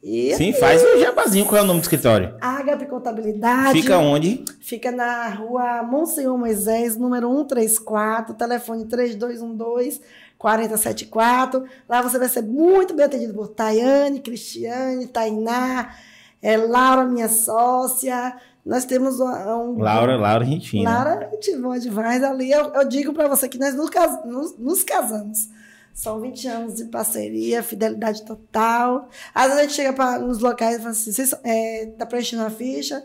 [0.03, 1.47] E, Sim, faz um jabazinho.
[1.47, 2.37] Qual é o nome do escritório?
[2.39, 3.81] Agape Contabilidade.
[3.81, 4.45] Fica onde?
[4.61, 10.03] Fica na rua Monsenhor Moisés, número 134, telefone 3212
[10.39, 11.65] 4074.
[11.89, 15.95] Lá você vai ser muito bem atendido por Tayane, Cristiane, Tainá,
[16.43, 18.37] é, Laura, minha sócia.
[18.65, 19.79] Nós temos um.
[19.79, 20.91] Laura, Laura, gente fina.
[20.91, 22.23] Laura, gente boa demais.
[22.23, 23.91] Ali eu, eu digo para você que nós nos,
[24.25, 25.51] nos, nos casamos.
[25.93, 29.09] São 20 anos de parceria, fidelidade total.
[29.35, 32.43] Às vezes a gente chega pra, nos locais e fala assim: vocês é, tá preenchendo
[32.43, 33.05] a ficha?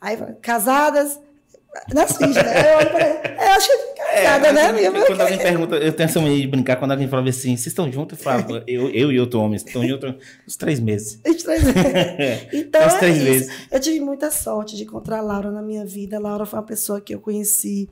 [0.00, 1.18] Aí casadas,
[1.94, 2.74] nas fichas, né?
[2.74, 4.90] Eu, eu acho que é é, né, minha?
[4.90, 7.90] Quando alguém pergunta, eu tenho essa mania de brincar, quando alguém fala assim, vocês estão
[7.90, 8.18] juntos?
[8.18, 10.14] Eu falo, eu, eu e outro homem, estão juntos
[10.46, 11.20] uns três meses.
[11.26, 11.82] Uns três meses.
[12.52, 13.52] Então, é três meses.
[13.70, 16.16] Eu tive muita sorte de encontrar a Laura na minha vida.
[16.16, 17.88] A Laura foi uma pessoa que eu conheci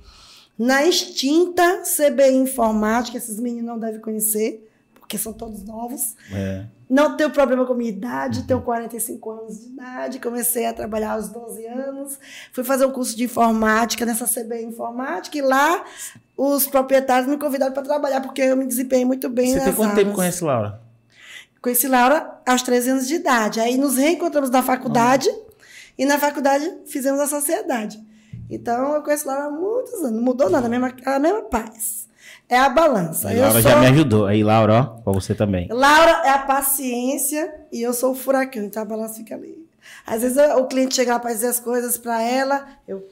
[0.59, 4.67] na extinta CBI Informática, esses meninos não devem conhecer,
[5.07, 6.17] porque são todos novos.
[6.33, 6.65] É.
[6.91, 11.29] Não tenho problema com minha idade, tenho 45 anos de idade, comecei a trabalhar aos
[11.29, 12.19] 12 anos,
[12.53, 15.85] fui fazer um curso de informática nessa CBI Informática e lá
[16.37, 19.95] os proprietários me convidaram para trabalhar, porque eu me desempenhei muito bem Você tem quanto
[19.95, 20.81] tempo conhece Laura?
[21.63, 23.61] Conheci Laura aos 13 anos de idade.
[23.61, 25.53] Aí nos reencontramos na faculdade ah.
[25.97, 28.05] e na faculdade fizemos a sociedade.
[28.51, 30.13] Então, eu conheço Laura há muitos anos.
[30.13, 32.07] Não mudou nada, a mesma, a mesma paz.
[32.49, 33.29] É a balança.
[33.29, 33.71] A Laura sou...
[33.71, 34.27] já me ajudou.
[34.27, 35.69] Aí, Laura, ó, pra você também.
[35.69, 38.63] Laura é a paciência e eu sou o furacão.
[38.63, 39.67] Então, a balança fica ali.
[40.07, 43.07] Às vezes, o cliente chega lá para dizer as coisas para ela, eu,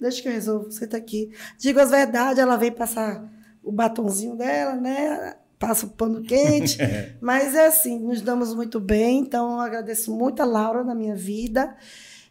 [0.00, 1.32] deixa que eu resolvo, senta aqui.
[1.58, 3.24] Digo as verdades, ela vem passar
[3.62, 5.34] o batonzinho dela, né?
[5.58, 6.78] Passa o pano quente.
[7.20, 9.20] Mas é assim, nos damos muito bem.
[9.20, 11.74] Então, eu agradeço muito a Laura na minha vida.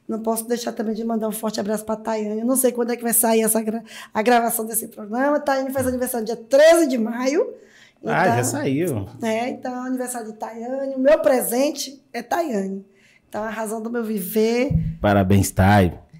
[0.07, 2.41] Não posso deixar também de mandar um forte abraço para a Tayane.
[2.41, 3.83] Eu não sei quando é que vai sair essa gra
[4.13, 5.37] a gravação desse programa.
[5.37, 7.53] A Tayane faz aniversário dia 13 de maio.
[8.01, 9.09] Então, ah, já então, saiu.
[9.23, 10.93] É, então, aniversário de Tayane.
[10.93, 12.85] O meu presente é Tayane.
[13.27, 14.71] Então, a razão do meu viver.
[15.01, 15.51] Parabéns,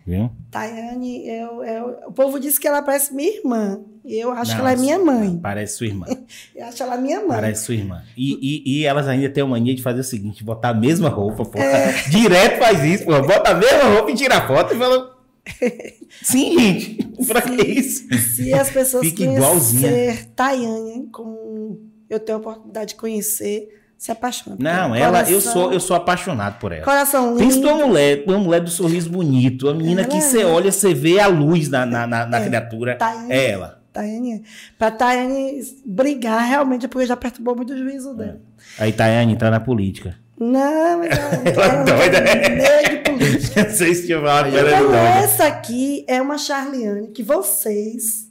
[0.06, 0.32] viu?
[0.50, 3.82] Tayane, eu, eu, o povo disse que ela parece minha irmã.
[4.08, 5.40] Eu acho Não, que ela é minha mãe.
[5.42, 6.06] Parece sua irmã.
[6.56, 7.30] eu acho ela minha mãe.
[7.30, 8.04] Parece sua irmã.
[8.16, 11.10] E, e, e, elas ainda têm a mania de fazer o seguinte: botar a mesma
[11.10, 11.58] roupa, pô.
[11.58, 11.92] É.
[12.10, 13.20] Direto faz isso, pô.
[13.22, 15.16] Bota a mesma roupa e tira a foto e fala.
[16.22, 17.04] Sim, gente.
[17.28, 18.08] Pra que isso?
[18.18, 20.18] Se as pessoas Fica igualzinha.
[20.36, 21.80] Tayane, como
[22.10, 24.56] eu tenho a oportunidade de conhecer, se apaixona.
[24.60, 26.84] Não, ela, coração, eu sou eu sou apaixonado por ela.
[26.84, 27.40] Coração lindo.
[27.40, 30.72] Pensa uma mulher, uma mulher do sorriso bonito, a menina ela que é você olha,
[30.72, 32.96] você vê a luz na, na, na, na é, criatura.
[32.98, 33.85] Tá é ela.
[33.96, 34.42] Tayane é.
[34.78, 38.42] Pra Tayane brigar, realmente, é porque já perturbou muito o juízo dela.
[38.78, 40.18] Aí Tayane entrar na política.
[40.38, 42.50] Não, mas ela, Ela é doida, né?
[42.50, 43.70] meio de política.
[43.70, 45.00] Vocês tinham falado que ela era Então, doida.
[45.24, 48.30] essa aqui é uma Charliane que vocês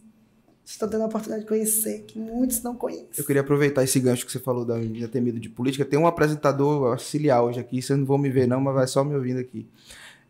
[0.67, 3.07] estão tendo a oportunidade de conhecer, que muitos não conhecem.
[3.17, 5.85] Eu queria aproveitar esse gancho que você falou da menina ter medo de política.
[5.85, 9.03] Tem um apresentador auxiliar hoje aqui, vocês não vão me ver não, mas vai só
[9.03, 9.67] me ouvindo aqui.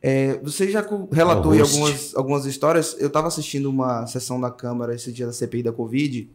[0.07, 1.74] É, você já relatou É o em host.
[1.78, 2.94] algumas, algumas histórias.
[2.98, 6.28] Eu estava assistindo uma sessão da Câmara esse dia da CPI da Covid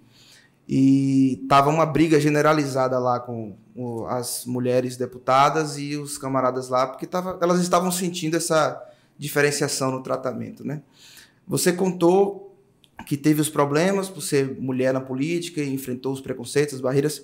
[0.67, 6.87] e tava uma briga generalizada lá com o- as mulheres deputadas e os camaradas lá,
[6.87, 8.81] porque tava, elas estavam sentindo essa
[9.19, 10.81] diferenciação no tratamento, né?
[11.47, 12.55] Você contou
[13.05, 17.23] que teve os problemas por ser mulher na política e enfrentou os preconceitos, as barreiras.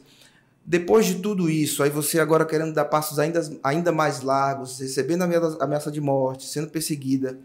[0.67, 5.21] Depois de tudo isso, aí você agora querendo dar passos ainda, ainda mais largos, recebendo
[5.21, 7.39] ameaça ameaça de morte, sendo perseguida,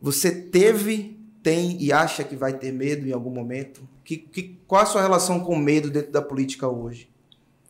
[0.00, 3.88] você teve, tem e acha que vai ter medo em algum momento?
[4.04, 7.08] Que, que, qual a sua relação com o medo dentro da política hoje?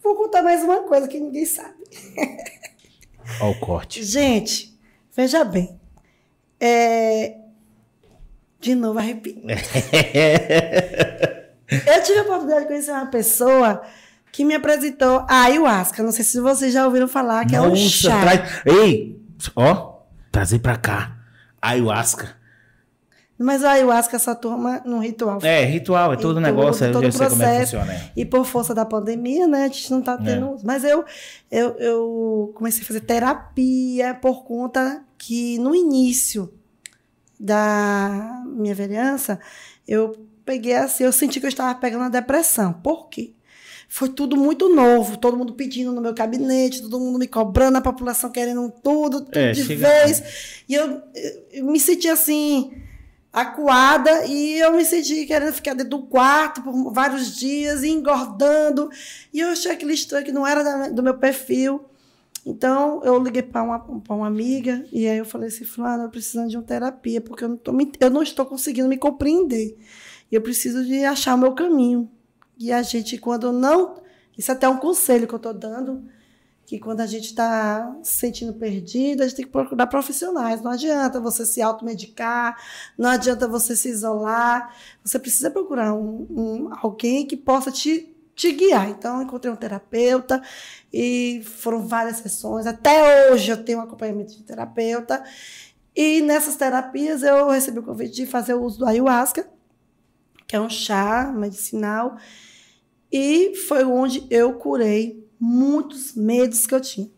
[0.02, 1.84] Vou contar mais uma coisa que ninguém sabe.
[3.40, 4.02] Ó o corte.
[4.02, 4.76] Gente,
[5.14, 5.78] veja bem.
[6.58, 7.36] É...
[8.58, 9.42] De novo, arrepio.
[11.70, 13.82] Eu tive a oportunidade de conhecer uma pessoa
[14.32, 16.02] que me apresentou a ayahuasca.
[16.02, 18.20] Não sei se vocês já ouviram falar, que é um Nossa, chá.
[18.20, 18.62] traz.
[18.66, 19.20] Ei,
[19.54, 19.98] ó,
[20.32, 21.16] trazer pra cá.
[21.60, 22.40] Ayahuasca.
[23.38, 25.38] Mas a ayahuasca só toma num ritual.
[25.42, 27.76] É, ritual, é todo Em negócio, tudo, eu todo sei como é que processo.
[27.76, 27.92] funciona.
[27.92, 28.10] é.
[28.16, 30.56] E por força da pandemia, né, a gente não tá tendo.
[30.62, 31.04] Mas eu,
[31.50, 36.52] eu, eu comecei a fazer terapia por conta que no início
[37.38, 39.40] da minha vereança,
[39.88, 40.14] eu
[40.44, 42.72] peguei assim, eu senti que eu estava pegando a depressão.
[42.72, 43.32] Por quê?
[43.94, 47.80] Foi tudo muito novo, todo mundo pedindo no meu gabinete, todo mundo me cobrando, a
[47.82, 50.22] população querendo tudo, tudo É, de vez.
[50.66, 51.02] E eu,
[51.52, 52.72] eu me senti assim,
[53.30, 58.88] acuada, e eu me senti querendo ficar dentro do quarto por vários dias, engordando.
[59.30, 61.84] E eu achei aquele estranho que não era da- do meu perfil.
[62.46, 66.08] Então, eu liguei para uma, pra uma amiga, e aí eu falei assim, Fulano, eu
[66.08, 69.76] preciso de uma terapia, porque eu não, tô, eu não estou conseguindo me compreender.
[70.30, 72.10] E eu preciso de achar o meu caminho.
[72.62, 74.00] E a gente, quando não.
[74.38, 76.04] Isso é até um conselho que eu estou dando,
[76.64, 80.62] que quando a gente está se sentindo perdido, a gente tem que procurar profissionais.
[80.62, 82.56] Não adianta você se automedicar,
[82.96, 84.74] não adianta você se isolar.
[85.04, 88.88] Você precisa procurar um, um- alguém que possa te, te guiar.
[88.88, 90.40] Então, encontrei um terapeuta
[90.92, 92.66] e foram várias sessões.
[92.66, 95.22] Até hoje eu tenho um acompanhamento de terapeuta.
[95.94, 99.46] E nessas terapias eu recebi o convite de fazer o uso do ayahuasca,
[100.46, 102.16] que é um chá medicinal.
[103.12, 107.10] E foi onde eu curei muitos medos que eu tinha.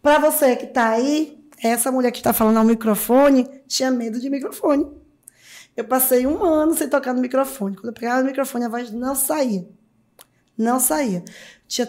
[0.00, 4.30] Para você que está aí, essa mulher que está falando ao microfone tinha medo de
[4.30, 4.86] microfone.
[5.76, 7.76] Eu passei um ano sem tocar no microfone.
[7.76, 9.66] Quando eu pegava no microfone, a voz não saía.
[10.56, 11.24] Não saía.
[11.66, 11.88] Tinha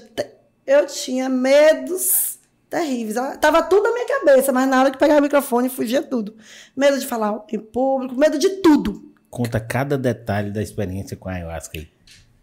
[0.65, 3.15] Eu tinha medos terríveis.
[3.39, 6.35] Tava tudo na minha cabeça, mas na hora que pegava o microfone, fugia tudo.
[6.75, 9.11] Medo de falar em público, medo de tudo.
[9.29, 11.89] Conta cada detalhe da experiência com a ayahuasca aí.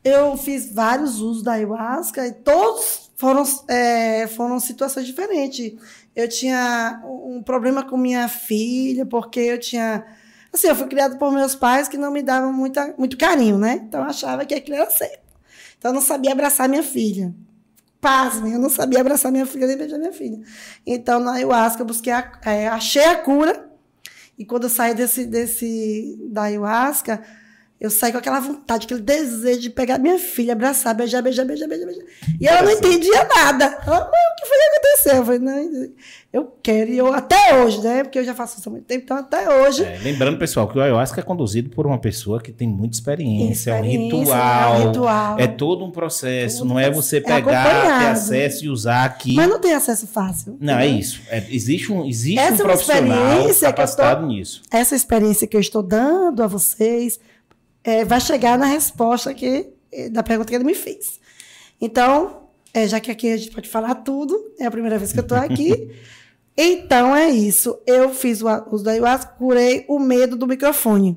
[0.07, 5.73] Eu fiz vários usos da ayahuasca e todos foram, é, foram situações diferentes.
[6.15, 10.07] Eu tinha um problema com minha filha, porque eu tinha.
[10.55, 13.81] Assim, eu fui criada por meus pais que não me davam muita, muito carinho, né?
[13.83, 15.27] Então eu achava que aquilo era certo.
[15.77, 17.35] Então eu não sabia abraçar minha filha.
[18.01, 20.39] Pasmem, eu não sabia abraçar minha filha nem beijar minha filha.
[20.87, 23.69] Então na ayahuasca eu busquei a, é, achei a cura.
[24.39, 27.25] E quando eu saí desse, desse, da ayahuasca,
[27.81, 31.69] eu saí com aquela vontade, aquele desejo de pegar minha filha, abraçar, beijar, beijar, beijar,
[31.69, 31.87] beijar.
[31.87, 32.05] beijar.
[32.41, 33.65] E ela não entendia nada.
[33.87, 35.17] Ela, mãe, o que foi que aconteceu?
[35.17, 35.89] Eu falei, não,
[36.33, 36.91] eu quero.
[36.91, 38.03] E eu, até hoje, né?
[38.03, 39.85] Porque eu já faço isso há muito tempo, então até hoje.
[39.85, 43.71] É, lembrando, pessoal, que o ayahuasca é conduzido por uma pessoa que tem muita experiência,
[43.71, 45.37] é um Experiência, ritual, é um ritual.
[45.39, 48.11] é todo um processo, Tudo não é é você pegar, ter acompanhado.
[48.13, 49.35] acesso e usar aqui.
[49.35, 50.57] Mas não tem acesso fácil.
[50.61, 51.01] Não, é entendeu?
[51.01, 51.21] isso.
[51.29, 54.63] É, existe um, existe Essa um é profissional eu tô- capacitado nisso.
[54.71, 57.19] essa experiência que eu estou dando a vocês
[57.87, 61.21] é, vai chegar na resposta que, eh, da pergunta que ele me fez.
[61.81, 65.21] Então, é, já que aqui a gente pode falar tudo, é a primeira vez que
[65.21, 65.93] eu estou aqui.
[66.59, 67.79] então é isso.
[67.87, 71.17] Eu fiz o uso da ayahuasca, curei o medo do microfone.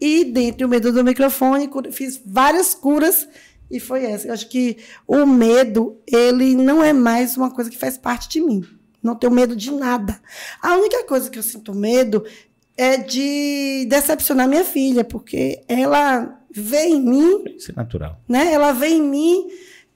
[0.00, 3.28] E dentre o medo do microfone, fiz várias curas
[3.70, 4.28] e foi essa.
[4.28, 8.40] Eu acho que o medo, ele não é mais uma coisa que faz parte de
[8.40, 8.64] mim.
[9.02, 10.18] Não tenho medo de nada.
[10.62, 12.24] A única coisa que eu sinto medo
[12.80, 18.18] é de decepcionar minha filha, porque ela vê em mim, Isso é natural.
[18.28, 18.52] né?
[18.52, 19.46] Ela vê em mim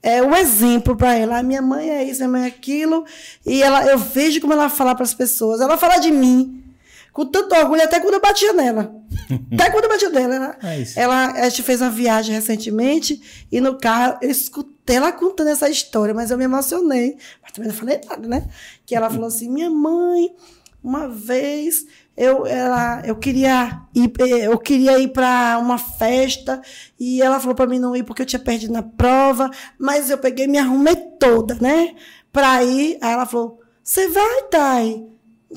[0.02, 1.38] é, um exemplo para ela.
[1.38, 3.04] A minha mãe é isso, minha mãe é aquilo.
[3.46, 5.60] E ela, eu vejo como ela fala para as pessoas.
[5.62, 6.62] Ela fala de mim
[7.10, 8.94] com tanto orgulho, até quando eu batia nela.
[9.54, 13.60] Até quando eu bati dela, ela, É ela, a gente fez uma viagem recentemente e
[13.60, 17.16] no carro eu escutei ela contando essa história, mas eu me emocionei.
[17.40, 18.48] Mas também não falei nada, né?
[18.84, 20.34] Que ela falou assim: minha mãe,
[20.82, 21.86] uma vez
[22.16, 26.62] eu, ela, eu queria ir, eh, eu queria ir para uma festa
[26.98, 30.18] e ela falou para mim não ir porque eu tinha perdido na prova, mas eu
[30.18, 31.96] peguei e me arrumei toda, né?
[32.32, 32.98] Para ir.
[33.00, 35.06] Aí ela falou: você vai, Thay?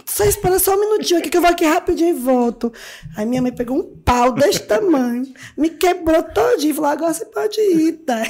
[0.05, 2.71] Só espera só um minutinho aqui que eu vou aqui rapidinho e volto.
[3.15, 7.25] Aí minha mãe pegou um pau desse tamanho, me quebrou todinho e falou: agora você
[7.25, 8.21] pode ir, tá?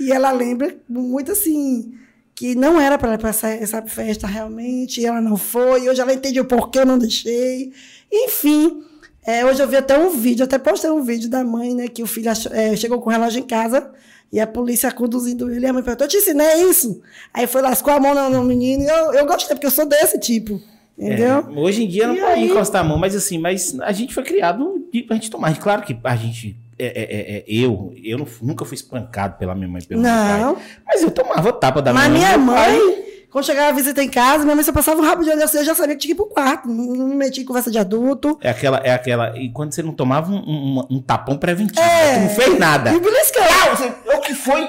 [0.00, 1.98] E ela lembra muito assim,
[2.42, 5.88] que não era para ela essa, essa festa realmente, e ela não foi.
[5.88, 7.70] Hoje ela entendeu por que eu não deixei.
[8.12, 8.82] Enfim,
[9.24, 12.02] é, hoje eu vi até um vídeo, até postei um vídeo da mãe, né, que
[12.02, 13.92] o filho achou- é, chegou com o relógio em casa.
[14.32, 17.00] E a polícia conduzindo ele, e a mãe perguntou: Eu te ensinei isso?
[17.32, 18.82] Aí foi, lascou a mão no, no menino.
[18.82, 20.60] E eu, eu gostei, porque eu sou desse tipo.
[20.98, 21.46] Entendeu?
[21.48, 22.50] É, hoje em dia não E pode aí?
[22.50, 25.56] encostar a mão, mas assim, mas a gente foi criado pra gente tomar.
[25.60, 26.56] Claro que a gente.
[26.84, 30.54] É, é, é, é, eu eu não- nunca fui espancado pela minha mãe pelo Não.
[30.54, 30.64] pai.
[30.86, 32.74] Mas eu tomava tapa da Mas minha minha mãe.
[32.74, 35.22] e meu mãe, quando chegava a visita em casa, minha mãe só passava um rabo
[35.24, 36.68] de olho assim, eu já sabia que tinha que ir pro quarto.
[36.68, 38.38] Não me metia em conversa de adulto.
[38.42, 39.38] É aquela, é aquela.
[39.38, 42.14] E quando você não tomava um, um- um tapão preventivo, É.
[42.16, 42.92] tu não fez nada.
[42.92, 43.42] E o beliscão.
[43.44, 44.68] Ah, você- o que foi?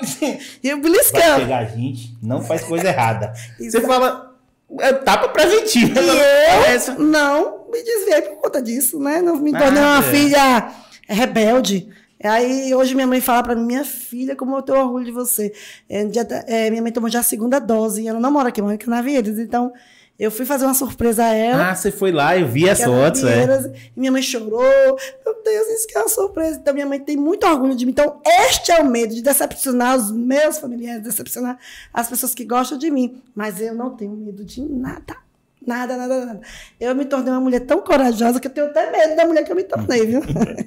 [0.64, 3.34] E o Vai pegar a gente, não faz coisa errada.
[3.60, 4.32] Você fala.
[4.80, 6.00] É tapa preventivo.
[6.00, 6.96] E É eu essa.
[6.96, 9.22] não me desviei por conta disso, né?
[9.22, 10.02] Não me tornei Ah, uma é.
[10.12, 10.72] filha
[11.08, 11.88] rebelde.
[12.24, 15.52] Aí hoje minha mãe fala pra mim, minha filha, como eu tenho orgulho de você.
[15.90, 18.62] É, da- é, minha mãe tomou já a segunda dose e ela não mora aqui,
[18.62, 19.38] mora em Canavieiras.
[19.38, 19.72] Então
[20.18, 21.72] eu fui fazer uma surpresa a ela.
[21.72, 23.74] Ah, você foi lá, eu vi as fotos, é.
[23.96, 24.62] E minha mãe chorou.
[25.26, 26.60] Meu Deus, isso que é uma surpresa.
[26.62, 27.92] Então, minha mãe tem muito orgulho de mim.
[27.92, 31.58] Então, este é o medo de decepcionar os meus familiares, decepcionar
[31.92, 33.22] as pessoas que gostam de mim.
[33.36, 35.16] Mas eu não tenho medo de nada.
[35.66, 36.42] Nada, nada, nada.
[36.80, 39.52] Eu me tornei uma mulher tão corajosa que eu tenho até medo da mulher que
[39.52, 40.22] eu me tornei, viu?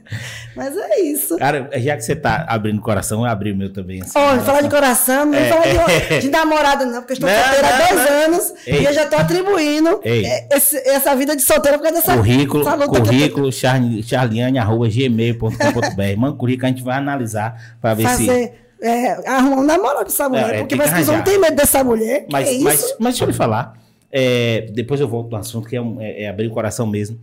[0.56, 1.36] Mas é isso.
[1.36, 4.00] Cara, já que você tá abrindo o coração, eu abri o meu também.
[4.00, 6.08] Assim, Olha, falar de coração, não É, falar é.
[6.16, 8.16] de, de namorada, não, porque eu estou Não, solteira há não, dois não.
[8.24, 8.80] anos Ei.
[8.80, 12.66] e eu já estou atribuindo é, esse- essa vida de solteira por causa dessa Currículo,
[12.66, 16.16] eu tô currículo charli- charliane.gmail.com.br.
[16.18, 18.26] Manda currículo a gente vai analisar pra ver se.
[18.26, 18.62] fazer.
[18.80, 20.54] É, arrumar um namorado pra essa mulher.
[20.54, 21.24] é, porque os homens arranjar.
[21.24, 22.26] têm medo dessa mulher.
[22.30, 22.64] Mas, é isso?
[22.64, 23.72] mas, mas deixa eu lhe falar.
[24.18, 27.18] É, depois eu volto no assunto, que é, um- é- é abrir o coração mesmo.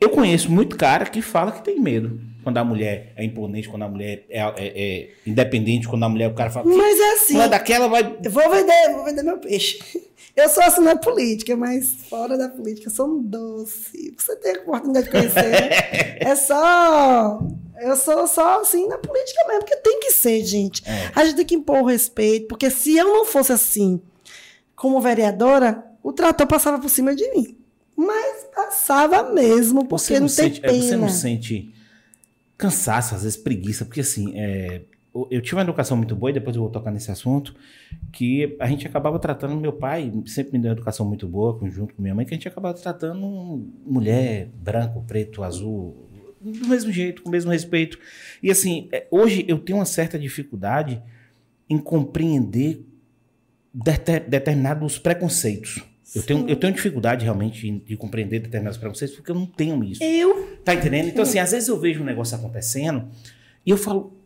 [0.00, 2.20] Eu conheço muito cara que fala que tem medo.
[2.42, 6.28] Quando a mulher é imponente, quando a mulher é, é- é independente, quando a mulher,
[6.28, 6.66] o cara fala.
[6.66, 7.34] Mas é assim.
[7.34, 8.18] Mulher daquela vai.
[8.22, 9.78] Eu vou vender, vou vender meu peixe.
[10.36, 14.12] Eu sou assim na política, mas fora da política eu sou um doce.
[14.18, 15.48] Você tem a oportunidade de conhecer.
[15.48, 15.68] né?
[16.18, 17.38] é só.
[17.80, 20.82] Eu sou só assim na política mesmo, porque tem que ser, gente.
[20.88, 21.12] É.
[21.14, 24.00] A gente tem que impor o respeito, porque se eu não fosse assim,
[24.76, 27.56] como vereadora, o trator passava por cima de mim.
[27.96, 30.82] Mas passava mesmo, porque Você não, não, tem sente, é, pena.
[30.82, 31.74] você não sente
[32.56, 34.82] cansaço, às vezes preguiça, porque assim, é,
[35.14, 37.54] eu- eu tive uma educação muito boa, e depois eu vou tocar nesse assunto,
[38.12, 41.94] que a gente acabava tratando, meu pai sempre me deu uma educação muito boa, junto
[41.94, 45.96] com minha mãe, que a gente acabava tratando mulher, branco, preto, azul,
[46.40, 47.98] do mesmo jeito, com o mesmo respeito.
[48.42, 51.00] E assim, é, hoje eu tenho uma certa dificuldade
[51.70, 52.84] em compreender
[53.74, 55.82] deter- determinados preconceitos.
[56.14, 59.82] Eu tenho, eu tenho dificuldade realmente de, de compreender determinados preconceitos porque eu não tenho
[59.82, 60.02] isso.
[60.04, 61.08] Eu Tá entendendo?
[61.08, 63.08] Então, assim, às vezes eu vejo um negócio acontecendo
[63.66, 64.16] e eu falo.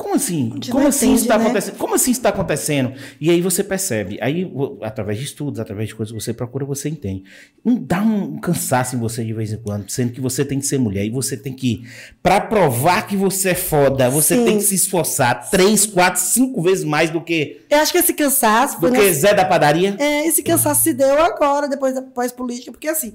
[0.00, 0.48] Como assim?
[0.70, 1.44] Como assim entende, isso está né?
[1.44, 1.76] acontecendo?
[1.76, 2.92] Como assim está acontecendo?
[3.20, 4.16] E aí você percebe.
[4.22, 4.48] Aí,
[4.80, 7.24] através de estudos, através de coisas que você procura, você entende.
[7.64, 10.66] Não dá um cansaço em você de vez em quando, sendo que você tem que
[10.66, 11.82] ser mulher e você tem que.
[12.22, 14.44] Pra provar que você é foda, você Sim.
[14.44, 18.14] tem que se esforçar três, quatro, cinco vezes mais do que, Eu acho que esse
[18.14, 19.96] cansaço do foi que nessa- Zé da padaria.
[19.98, 23.14] é, esse cansaço se deu agora, depois da pós-política, porque assim,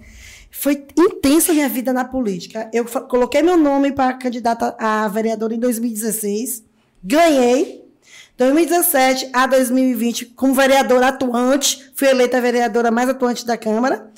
[0.51, 2.69] foi intensa a minha vida na política.
[2.73, 6.72] Eu coloquei meu nome para candidata a vereadora em 2016,
[7.03, 7.83] ganhei.
[8.37, 14.11] 2017 a 2020, como vereadora atuante, fui eleita vereadora mais atuante da Câmara.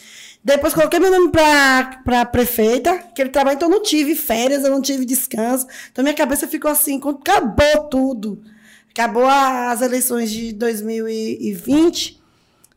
[0.44, 4.82] Depois coloquei meu nome para prefeita, aquele trabalho, então eu não tive férias, eu não
[4.82, 5.68] tive descanso.
[5.92, 8.42] Então minha cabeça ficou assim, quando acabou tudo.
[8.90, 12.24] Acabou as eleições de 2020,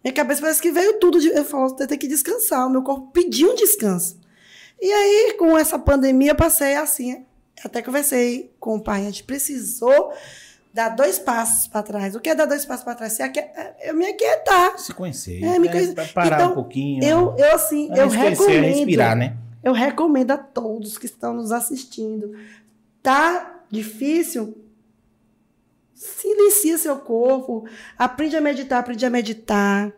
[0.03, 1.21] minha cabeça parece que veio tudo.
[1.21, 4.19] De, eu falo, eu tenho que descansar, o meu corpo pediu um descanso.
[4.81, 7.25] E aí, com essa pandemia, eu passei assim.
[7.65, 10.13] Até conversei com o pai, a gente precisou
[10.73, 12.15] dar dois passos para trás.
[12.15, 13.19] O que é dar dois passos para trás?
[13.21, 13.49] Aque-
[13.83, 14.79] Eu me aquietar.
[14.79, 15.43] Se conhecer.
[15.43, 15.73] É, me né?
[15.73, 16.13] conhecer.
[16.13, 17.03] Parar Então, um pouquinho.
[17.03, 18.75] Eu, eu assim, É eu se conhecer, é recomendo.
[18.77, 19.37] respirar, né?
[19.65, 22.39] Eu recomendo a todos que estão nos assistindo.
[23.03, 24.57] Tá difícil?
[25.95, 27.67] Silencia seu corpo.
[27.99, 29.93] Aprende a meditar, aprende a meditar.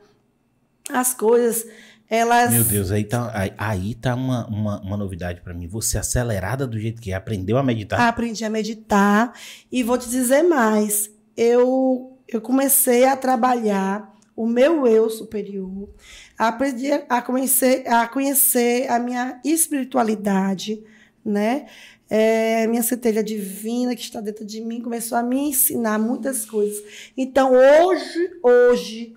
[0.91, 1.67] As coisas.
[2.11, 2.51] Elas.
[2.51, 5.69] Meu Deus, aí tá, aí, aí tá uma, uma, uma novidade pra mim.
[5.69, 8.01] Você acelerada do jeito que é, aprendeu a meditar.
[8.01, 9.33] Aprendi a meditar.
[9.71, 11.09] E vou te dizer mais.
[11.37, 15.89] Eu, eu comecei a trabalhar o meu eu superior.
[16.37, 20.83] Aprendi a conhecer, a conhecer a minha espiritualidade,
[21.25, 21.67] né?
[22.09, 26.83] É, minha centelha divina que está dentro de mim começou a me ensinar muitas coisas.
[27.17, 29.15] Então, hoje, hoje,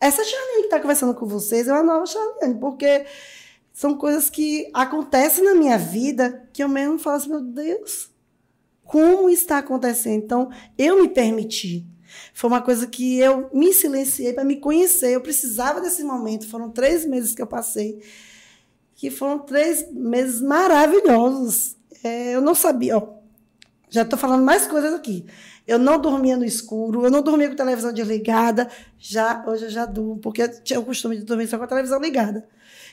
[0.00, 3.04] essa Charliane que está conversando com vocês é uma nova Charliane, porque
[3.72, 8.10] são coisas que acontecem na minha vida que eu mesmo falo assim, meu Deus,
[8.82, 10.24] como está acontecendo?
[10.24, 11.86] Então, eu me permiti.
[12.34, 15.14] Foi uma coisa que eu me silenciei para me conhecer.
[15.14, 16.48] Eu precisava desse momento.
[16.48, 18.00] Foram três meses que eu passei,
[18.96, 21.76] que foram três meses maravilhosos.
[22.02, 23.20] É, eu não sabia, ó,
[23.88, 25.26] já estou falando mais coisas aqui.
[25.70, 28.68] Eu não dormia no escuro, eu não dormia com a televisão desligada.
[28.98, 31.68] Já, hoje eu já durmo, porque eu tinha o costume de dormir só com a
[31.68, 32.46] televisão ligada.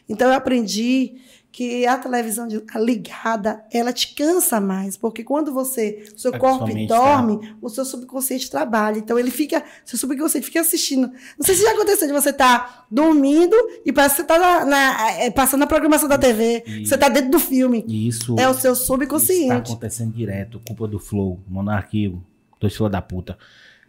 [0.10, 1.16] Então eu aprendi
[1.52, 6.68] que a televisão ligada, ela te cansa mais, porque quando você, o seu É, corpo
[6.68, 9.00] mente dorme, o seu subconsciente trabalha.
[9.00, 11.08] Então ele fica, seu subconsciente fica assistindo.
[11.38, 13.56] Não sei se já aconteceu de você estar dormindo
[13.86, 17.10] e parece que você está na, na- é, passando a programação da TV, você está
[17.10, 17.84] dentro do filme.
[17.88, 19.72] Isso, É o seu isso tá subconsciente.
[19.72, 20.62] acontecendo direto.
[20.68, 22.14] Culpa do Flow, monarquia,
[22.60, 23.38] dois filha da puta.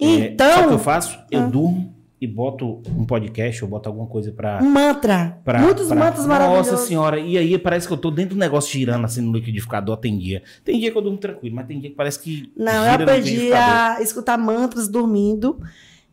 [0.01, 1.19] Então- É, sabe o que eu faço?
[1.31, 1.47] Eu Ah.
[1.47, 4.59] durmo e boto um podcast, eu boto alguma coisa pra.
[4.63, 5.39] Um mantra.
[5.45, 6.73] pra Muitos pra- mantras maravilhosos.
[6.73, 9.97] Nossa senhora, e aí parece que eu tô dentro do negócio girando assim no liquidificador,
[9.99, 10.43] tem dia.
[10.65, 12.53] Tem dia que eu durmo tranquilo, mas tem dia que parece que.
[12.57, 15.61] Não, eu aprendi a escutar mantras dormindo.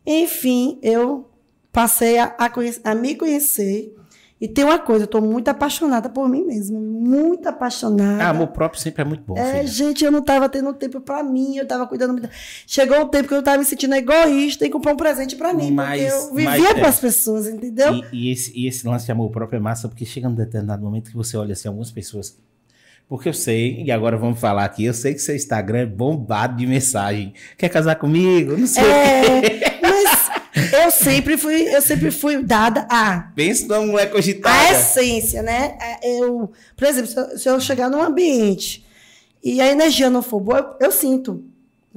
[0.05, 1.29] Enfim, eu
[1.71, 3.95] passei a, a conhe- a me conhecer.
[4.45, 6.79] E tem uma coisa, eu tô muito apaixonada por mim mesma.
[6.79, 8.23] Muito apaixonada.
[8.23, 9.35] Ah, amor próprio sempre é muito bom.
[9.35, 9.67] É, filha.
[9.67, 12.29] gente, eu não tava tendo tempo pra mim, eu tava cuidando muito.
[12.67, 15.71] Chegou o tempo que eu tava me sentindo egoísta e comprar um presente pra mim,
[15.71, 16.79] Mas- porque eu vivia mas, é.
[16.79, 17.95] pras pessoas, entendeu?
[18.13, 20.83] E, e esse, e esse lance de amor próprio é massa, porque chega num determinado
[20.83, 22.37] momento que você olha assim, algumas pessoas.
[23.07, 26.55] Porque eu sei, e agora vamos falar aqui, eu sei que seu Instagram é bombado
[26.57, 27.33] de mensagem.
[27.57, 28.57] Quer casar comigo?
[28.57, 28.91] Não sei o quê.
[28.91, 29.74] É,
[30.75, 34.55] eu sempre fui, eu sempre fui dada a Pensa numa mulher cogitada.
[34.55, 35.77] a essência, né?
[36.03, 38.85] Eu, por exemplo, se eu, se eu chegar num ambiente
[39.43, 41.43] e a energia não for boa, eu, eu sinto.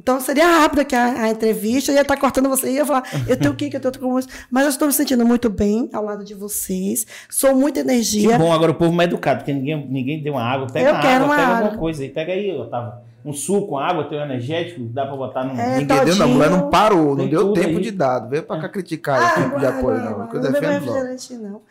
[0.01, 3.37] Então seria rápido aqui a, a entrevista, ia estar cortando você, e ia falar, eu
[3.37, 4.29] tenho o que, que eu tenho com você.
[4.49, 8.39] Mas eu estou me sentindo muito bem ao lado de vocês, sou muita Que energia.
[8.39, 10.69] bom, agora o povo mais educado, porque ninguém, ninguém deu uma água.
[10.73, 11.57] Pega Eu uma água, pega água.
[11.67, 12.11] alguma coisa aí.
[12.11, 12.93] Pega aí, Otávio.
[13.25, 15.59] Um suco com água, tem um energético, dá pra botar no.
[15.61, 16.25] É, Ninguém deu, não.
[16.25, 17.77] A mulher não parou, não Tem deu tudo tempo aí.
[17.77, 17.81] É.
[17.81, 18.31] de dado.
[18.31, 20.27] Veio pra cá criticar esse tipo de apoio, não.
[20.29, 21.63] Que eu não defendo refrigerante, não.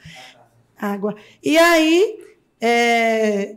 [0.79, 1.15] Água.
[1.43, 2.19] E aí,
[2.61, 3.55] é,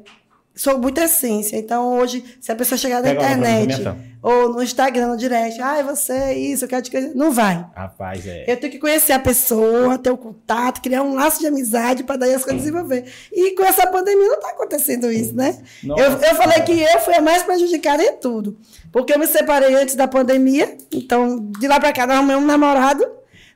[0.54, 1.56] sou muita essência.
[1.56, 4.09] Então, hoje, se a pessoa chegar na Pega internet.
[4.22, 7.14] Ou no Instagram, no direct, ai, você é isso, eu quero te conhecer.
[7.14, 7.66] Não vai.
[7.74, 8.44] Rapaz, é.
[8.46, 12.16] Eu tenho que conhecer a pessoa, ter o contato, criar um laço de amizade para
[12.16, 13.10] daí as coisas desenvolver.
[13.32, 15.62] E com essa pandemia não está acontecendo isso, né?
[15.82, 16.62] Nossa eu, eu falei Senhora.
[16.62, 18.58] que eu fui a mais prejudicada em tudo.
[18.92, 22.44] Porque eu me separei antes da pandemia, então de lá para cá nós arrumei um
[22.44, 23.06] namorado.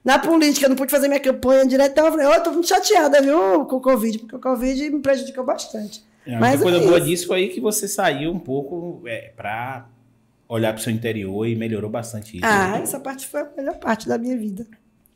[0.03, 2.51] Na política, eu não pude fazer minha campanha direto, então eu falei, ô, eu tô
[2.53, 6.05] muito chateada, viu, com o Covid, porque o Covid me prejudicou bastante.
[6.27, 7.07] A Mas coisa é boa isso.
[7.07, 9.89] disso foi que você saiu um pouco é, pra
[10.49, 12.47] olhar pro seu interior e melhorou bastante isso.
[12.47, 14.67] Ah, essa parte foi a melhor parte da minha vida.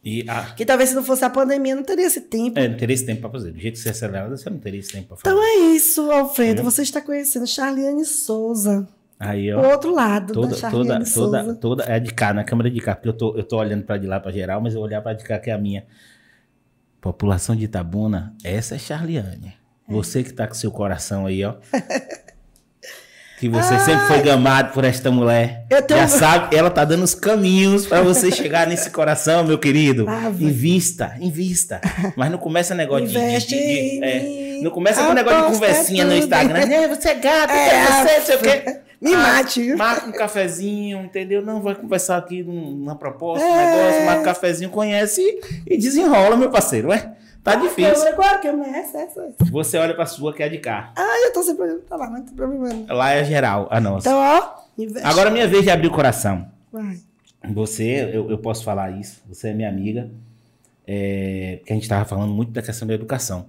[0.05, 0.25] E
[0.57, 2.59] Que talvez se não fosse a pandemia, não teria esse tempo.
[2.59, 3.51] é, não teria esse tempo pra fazer.
[3.53, 5.35] Do jeito que você é acelerada, você não teria esse tempo pra fazer.
[5.37, 6.63] Então é isso, Alfredo.
[6.63, 6.71] Viu?
[6.71, 8.89] Você está conhecendo Charliane Souza.
[9.21, 9.73] Aí, O ó.
[9.73, 11.55] outro lado Toda, da toda, Charliane toda, Souza.
[11.57, 13.99] toda, é de cá, na câmera de cá, porque eu tô, eu tô olhando pra
[13.99, 15.85] de lá pra geral, mas eu vou olhar pra de cá, que é a minha.
[17.01, 19.55] População de Itabuna, essa é Charliane.
[19.89, 21.55] Você que tá com seu coração aí, ó.
[23.39, 25.65] Que você sempre foi gamado por esta mulher.
[25.70, 29.59] Eu tenho- Já sabe, ela tá dando os caminhos pra você chegar nesse coração, meu
[29.59, 30.06] querido.
[30.09, 30.48] Ah, vai.
[30.48, 31.81] invista, invista.
[32.16, 33.39] Mas não começa negócio de- de.
[33.47, 36.23] De- de- é, não começa com negócio de conversinha no tudo.
[36.24, 36.59] Instagram.
[36.60, 38.77] É, você é gato, É, é, você, não sei o quê.
[39.01, 39.74] Me Ah, mate?
[39.77, 41.40] Marca um cafezinho, entendeu?
[41.40, 43.66] Não, vai conversar aqui numa proposta, um É.
[43.77, 46.89] negócio, marca um cafezinho, conhece e, e desenrola, meu parceiro.
[46.89, 47.12] Ué,
[47.43, 48.06] tá difícil.
[48.06, 49.51] Eu, claro que eu me essa, essa, essa.
[49.51, 50.93] Você olha pra sua que é de cá.
[50.97, 51.81] Ah, eu tô sem problema.
[51.89, 52.97] Tá lá, não tem problema não.
[52.97, 54.09] Lá é geral, a nossa.
[54.09, 55.06] Então, ó, investe.
[55.06, 56.51] Agora é minha vez de abrir o coração.
[56.73, 56.98] Vai.
[57.52, 60.10] Você, eu, eu posso falar isso, você é minha amiga,
[60.86, 63.48] é, porque a gente tava falando muito da questão da educação.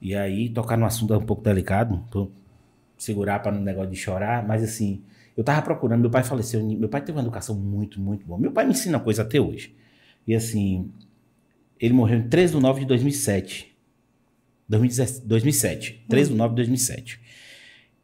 [0.00, 2.30] E aí, tocar num assunto um pouco delicado, tô
[2.98, 5.02] segurar para no negócio de chorar, mas assim,
[5.36, 8.38] eu tava procurando, meu pai faleceu, meu pai teve uma educação muito, muito boa.
[8.38, 9.74] Meu pai me ensina coisa até hoje.
[10.26, 10.90] E assim,
[11.82, 13.76] ele morreu em 3 de 9 de 2007.
[14.68, 16.04] 2017 2007.
[16.08, 17.20] 3 de 9 de 2007.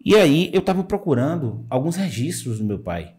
[0.04, 3.14] E aí, eu tava procurando alguns registros do meu pai.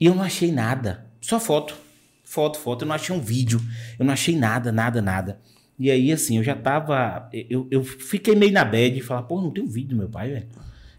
[0.00, 1.06] E eu não achei nada.
[1.20, 1.76] Só foto.
[2.24, 2.82] Foto, foto.
[2.82, 3.60] Eu não achei um vídeo.
[3.96, 5.40] Eu não achei nada, nada, nada.
[5.78, 7.30] E aí, assim, eu já tava.
[7.32, 10.32] Eu, eu fiquei meio na bad e falar, pô, não tenho vídeo do meu pai,
[10.32, 10.48] velho.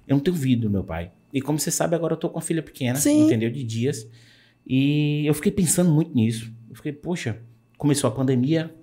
[0.07, 1.11] Eu não tenho vídeo do meu pai.
[1.33, 3.25] E como você sabe, agora eu tô com a filha pequena, Sim.
[3.25, 3.49] entendeu?
[3.51, 4.09] De dias.
[4.65, 6.53] E eu fiquei pensando muito nisso.
[6.69, 7.41] Eu fiquei, poxa,
[7.77, 8.73] começou a pandemia,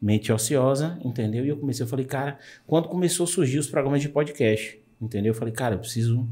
[0.00, 1.44] mente ociosa, entendeu?
[1.44, 5.30] E eu comecei, eu falei, cara, quando começou a surgir os programas de podcast, entendeu?
[5.32, 6.26] Eu falei, cara, eu preciso.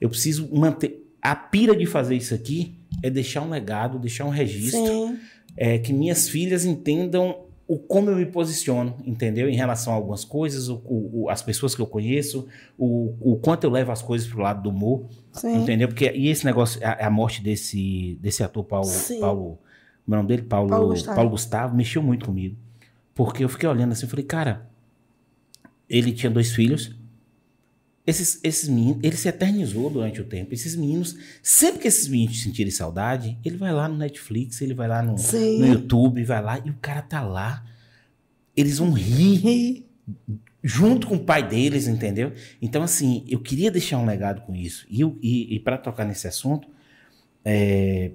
[0.00, 1.02] Eu preciso manter.
[1.22, 5.18] A pira de fazer isso aqui é deixar um legado, deixar um registro Sim.
[5.56, 9.48] é, que minhas filhas entendam o como eu me posiciono, entendeu?
[9.48, 12.46] Em relação a algumas coisas, o, o- as pessoas que eu conheço,
[12.76, 15.62] o, o quanto eu levo as coisas pro lado do humor, Sim.
[15.62, 15.88] entendeu?
[15.88, 19.18] Porque e esse negócio, a, a morte desse, desse ator Paulo, Sim.
[19.20, 19.58] Paulo,
[20.06, 21.30] o nome dele Paulo, Paulo Paulo Gustavo.
[21.30, 21.76] Gustavo.
[21.76, 22.56] mexeu muito comigo,
[23.14, 24.68] porque eu fiquei olhando assim, falei, cara,
[25.88, 26.94] ele tinha dois filhos.
[28.06, 30.52] Esses, esses meninos, ele se eternizou durante o tempo.
[30.52, 34.86] Esses meninos, sempre que esses meninos sentirem saudade, ele vai lá no Netflix, ele vai
[34.86, 37.64] lá no, no YouTube, vai lá e o cara tá lá.
[38.54, 39.86] Eles vão rir
[40.62, 42.32] junto com o pai deles, entendeu?
[42.60, 44.86] Então, assim, eu queria deixar um legado com isso.
[44.88, 46.68] E, e, e para tocar nesse assunto,
[47.44, 48.12] é,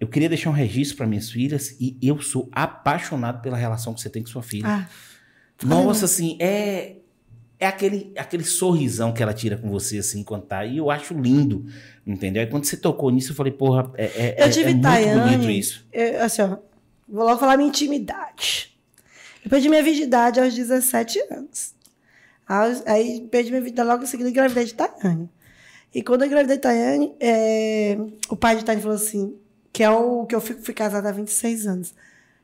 [0.00, 4.00] eu queria deixar um registro para minhas filhas e eu sou apaixonado pela relação que
[4.00, 4.66] você tem com sua filha.
[4.66, 4.88] Ah,
[5.64, 6.96] Nossa, assim, é.
[7.62, 10.64] É aquele, aquele sorrisão que ela tira com você, assim, quando tá.
[10.64, 11.66] E eu acho lindo,
[12.06, 12.40] entendeu?
[12.42, 14.82] Aí quando você tocou nisso, eu falei, porra, é, é, Eu é- tive é muito
[14.82, 15.20] Tayane.
[15.36, 15.86] bonito isso.
[15.92, 16.56] eu, assim, ó,
[17.06, 18.74] vou logo falar minha intimidade.
[19.44, 21.74] Eu perdi minha virgindade aos 17 anos.
[22.86, 25.28] Aí perdi minha virgindade logo em seguida engravidei de Tayane.
[25.94, 27.98] E quando eu engravidei de Tayane, é,
[28.30, 29.34] o pai de Tayane falou assim,
[29.72, 31.94] que é o que eu fico, fui casada há 26 anos.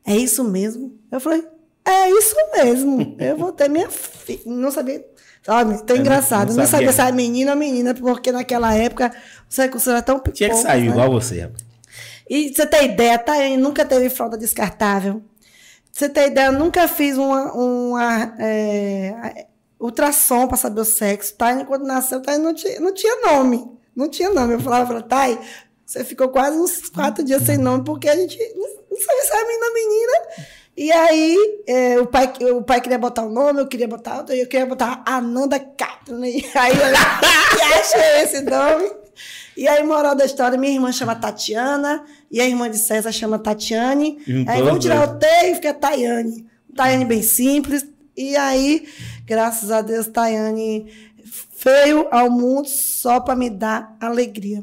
[0.04, 0.96] É isso mesmo?
[1.10, 1.44] Eu falei,
[1.84, 3.16] é isso mesmo.
[3.18, 4.40] Eu vou ter minha filha.
[4.46, 5.04] Não sabia.
[5.42, 6.48] Sabe, tão Eu engraçado.
[6.50, 6.92] não Não, sabia.
[6.92, 9.12] se era menina ou menina, porque naquela época
[9.48, 10.90] os recursos eram tão Tinha que sair né?
[10.90, 11.64] igual você, rapaz.
[12.28, 15.22] E você ter ideia, a Tayane nunca teve fralda descartável.
[15.92, 19.46] Você ter ideia, eu nunca fiz uma, uma, é,
[19.78, 21.34] ultrassom para saber o sexo.
[21.36, 23.70] Tayane, quando nasceu, Tayane não tinha, não tinha nome.
[23.94, 24.54] Não tinha nome.
[24.54, 25.38] Eu falava pra Thay,
[25.86, 28.68] você ficou quase uns quatro dias sem nome, porque a gente não,
[28.98, 30.12] sabia se era menina ou menina.
[30.76, 34.34] E aí, é, o, pai, o pai queria botar o nome, eu queria botar outro,
[34.34, 36.44] eu queria botar Ananda Catherine.
[36.54, 38.90] Aí eu e achei esse nome.
[39.56, 43.38] E aí, moral da história, minha irmã chama Tatiana, e a irmã de César chama
[43.38, 44.18] Tatiane.
[44.26, 46.46] Juntou aí os vamos tirar o T e fica Tayane.
[46.74, 47.86] Tayane bem simples.
[48.14, 48.86] E aí,
[49.24, 50.86] graças a Deus, Tayane
[51.64, 54.62] veio ao mundo só para me dar alegria.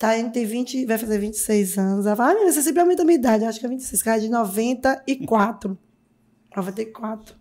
[0.00, 2.06] Tayane tem 20, vai fazer 26 anos.
[2.06, 3.44] Ela fala, ah, menina, você sempre aumenta a minha idade.
[3.44, 5.78] Eu acho que é 26, cara, é de 94.
[6.56, 7.34] 94.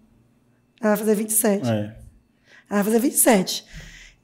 [0.82, 1.70] Ela vai fazer 27.
[1.70, 1.72] É.
[1.72, 1.96] Ela
[2.70, 3.66] vai fazer 27.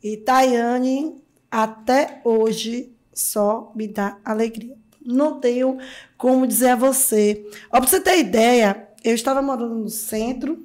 [0.04, 4.76] E Tayane, até hoje, só me dá alegria.
[5.02, 5.78] Não tenho
[6.18, 7.50] como dizer a você.
[7.72, 10.62] Ó, pra você ter ideia, eu estava morando no centro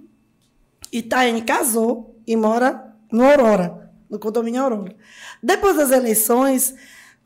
[0.90, 4.96] e Tayane casou e mora no Aurora, no condomínio Aurora.
[5.40, 6.74] Depois das eleições,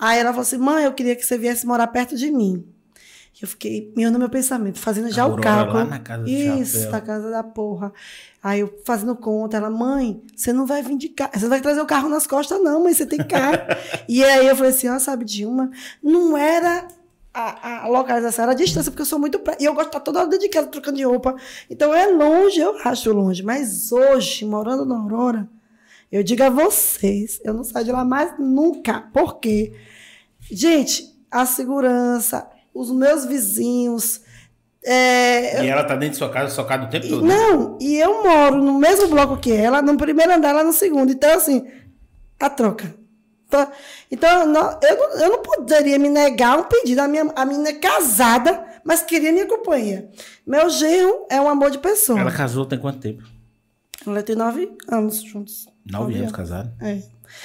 [0.09, 2.65] aí ela falou assim: mãe, eu queria que você viesse morar perto de mim.
[3.37, 5.79] E eu fiquei, meu no meu pensamento, fazendo já Aurora, o cálculo.
[5.79, 6.93] lá na casa do Isso, chapéu.
[6.93, 7.93] na casa da porra.
[8.41, 11.61] Aí eu fazendo conta, ela, mãe, você não vai vir de carro, você não vai
[11.61, 13.59] trazer o carro nas costas, não, mãe, você tem carro.
[14.09, 15.69] e aí eu falei assim, ó, sabe de uma?
[16.01, 16.87] Não era
[17.33, 19.41] a, a localização, era a distância, porque eu sou muito.
[19.41, 21.35] pré- E eu gosto de estar toda hora dentro de casa trocando de roupa.
[21.69, 23.43] Então é longe, eu acho longe.
[23.43, 25.49] Mas hoje, morando na Aurora,
[26.13, 29.09] eu digo a vocês, eu não saio de lá mais nunca.
[29.13, 29.73] Por quê?
[30.51, 34.21] Gente, a segurança, os meus vizinhos.
[34.85, 37.25] é, E ela tá dentro de sua casa, socada o tempo todo.
[37.27, 37.35] né?
[37.35, 41.11] não, e eu moro no mesmo bloco que ela, no primeiro andar, ela no segundo.
[41.13, 41.67] Então, assim,
[42.39, 42.95] a troca.
[43.47, 43.71] Então,
[44.11, 47.01] então não- eu, não, eu não poderia me negar um pedido.
[47.01, 50.11] A minha, a menina é casada, mas queria minha companhia.
[50.47, 52.19] Meu genro é um amor de pessoa.
[52.21, 53.23] Ela casou tem quanto tempo?
[54.07, 55.67] Ela tem nove anos juntos.
[55.91, 56.71] Nove anos casado.
[56.81, 57.01] É.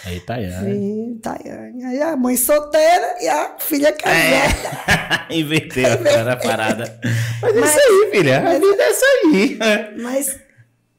[0.06, 0.50] Aí tá aí.
[0.52, 1.84] Sim, Tayane.
[1.84, 5.28] Aí a mãe solteira e a filha casada.
[5.34, 7.00] Inverteu a cara da parada.
[7.42, 8.40] Mas, é Mas- isso aí, filha.
[8.40, 9.60] A vida é isso aí.
[10.02, 10.40] Mas,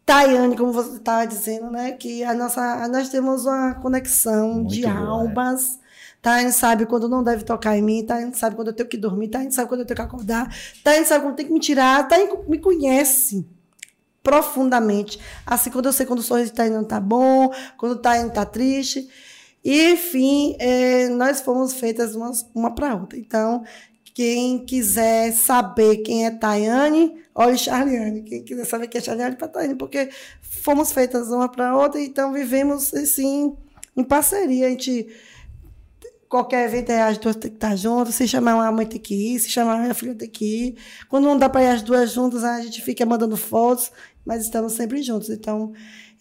[0.05, 1.93] Tayane, como você estava dizendo, né?
[1.93, 4.97] Que a nossa, nós temos uma conexão Muito de boa, é.
[4.99, 5.79] almas.
[6.23, 9.29] Tayane sabe quando não deve tocar em mim, Tayane sabe quando eu tenho que dormir,
[9.29, 10.55] Tayane sabe quando eu tenho que acordar,
[10.85, 13.47] Tayane sabe quando tem que me tirar, Tayane me conhece
[14.23, 15.19] profundamente.
[15.47, 18.45] Assim, quando eu sei quando o sorriso de Tayane não tá bom, quando Tayane tá
[18.45, 19.09] triste.
[19.65, 23.19] E, enfim, é, nós fomos feitas uma, uma para outra.
[23.19, 23.63] Então,
[24.15, 28.23] quem quiser saber quem é Tayane, olhe Charliane.
[28.23, 30.11] Quem quiser saber quem é Charliane, para Tayane, porque
[30.41, 33.57] fomos feitas uma para outra, então vivemos assim
[33.97, 34.67] em parceria.
[34.67, 35.09] A gente
[36.31, 38.15] qualquer evento é as duas tem que estar juntas.
[38.15, 40.77] Se chamar uma mãe tem que ir, se chamar minha filha tem que ir.
[41.09, 43.91] Quando não dá para ir as duas juntas, a gente fica mandando fotos,
[44.25, 45.31] mas estamos sempre juntos.
[45.31, 45.73] Então,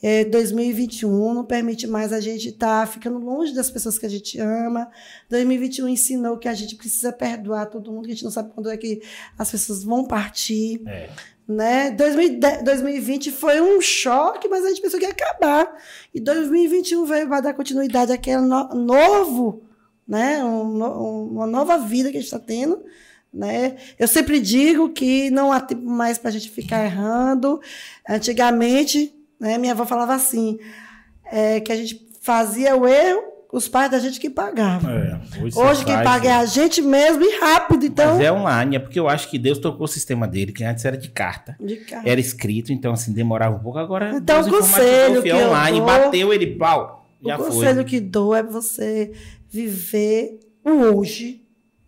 [0.02, 4.10] é, 2021 não permite mais a gente estar tá ficando longe das pessoas que a
[4.10, 4.90] gente ama.
[5.30, 8.70] 2021 ensinou que a gente precisa perdoar todo mundo, que a gente não sabe quando
[8.70, 9.02] é que
[9.38, 10.82] as pessoas vão partir.
[10.88, 11.10] É.
[11.46, 11.92] Né?
[11.92, 15.76] 2020 foi um choque, mas a gente pensou que ia acabar.
[16.14, 19.64] E 2021 veio para dar continuidade àquele no, novo,
[20.08, 20.44] né?
[20.44, 22.84] Um, uma nova vida que a gente está tendo.
[23.34, 23.76] Né?
[23.98, 27.62] Eu sempre digo que não há tempo mais para a gente ficar errando.
[28.08, 29.58] Antigamente, né?
[29.58, 30.60] Minha avó falava assim,
[31.32, 34.92] é, que a gente fazia o erro, os pais da gente que pagavam.
[34.92, 37.86] É, hoje, hoje quem paga é a gente mesmo e rápido.
[37.86, 38.14] Então...
[38.14, 40.84] Mas é online, é porque eu acho que Deus tocou o sistema dele, que antes
[40.86, 41.56] era de carta.
[41.60, 42.08] De carta.
[42.08, 43.80] Era escrito, então assim, demorava um pouco.
[43.80, 47.08] Agora, então, o conselho que online, dou, bateu ele, pau.
[47.26, 47.86] Já o conselho foi.
[47.86, 49.12] que dou é você
[49.50, 51.42] viver o hoje,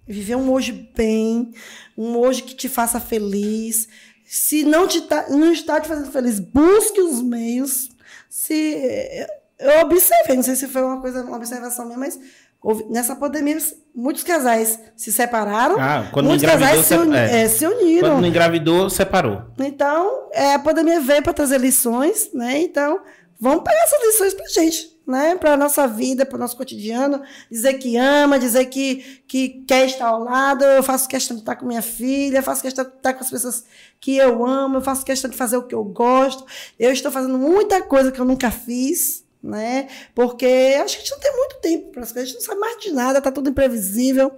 [0.08, 1.54] viver um hoje bem,
[1.98, 3.88] um hoje que te faça feliz,
[4.26, 7.90] se não, te tá, não está te fazendo feliz, busque os meios.
[8.30, 9.28] Se
[9.60, 12.20] eu observei, não sei se foi uma coisa, uma observação minha, mas
[12.62, 13.58] houve, nessa pandemia
[13.94, 15.76] muitos casais se separaram.
[15.80, 17.42] Ah, quando muitos casais se, uni, é.
[17.42, 18.16] É, se, uniram.
[18.16, 19.44] Quando engravidou, separou.
[19.60, 22.60] Então, é, a pandemia veio para trazer lições, né?
[22.62, 23.02] Então,
[23.40, 27.22] vamos pegar essas lições pra gente né, para a nossa vida, para o nosso cotidiano,
[27.50, 31.56] dizer que ama, dizer que, que quer estar ao lado, eu faço questão de estar
[31.56, 33.66] com minha filha, faço questão de estar com as pessoas
[34.00, 36.46] que eu amo, eu faço questão de fazer o que eu gosto,
[36.80, 41.12] eu estou fazendo muita coisa que eu nunca fiz, né, porque acho que a gente
[41.12, 43.32] não tem muito tempo para as coisas, a gente não sabe mais de nada, está
[43.32, 44.32] tudo imprevisível,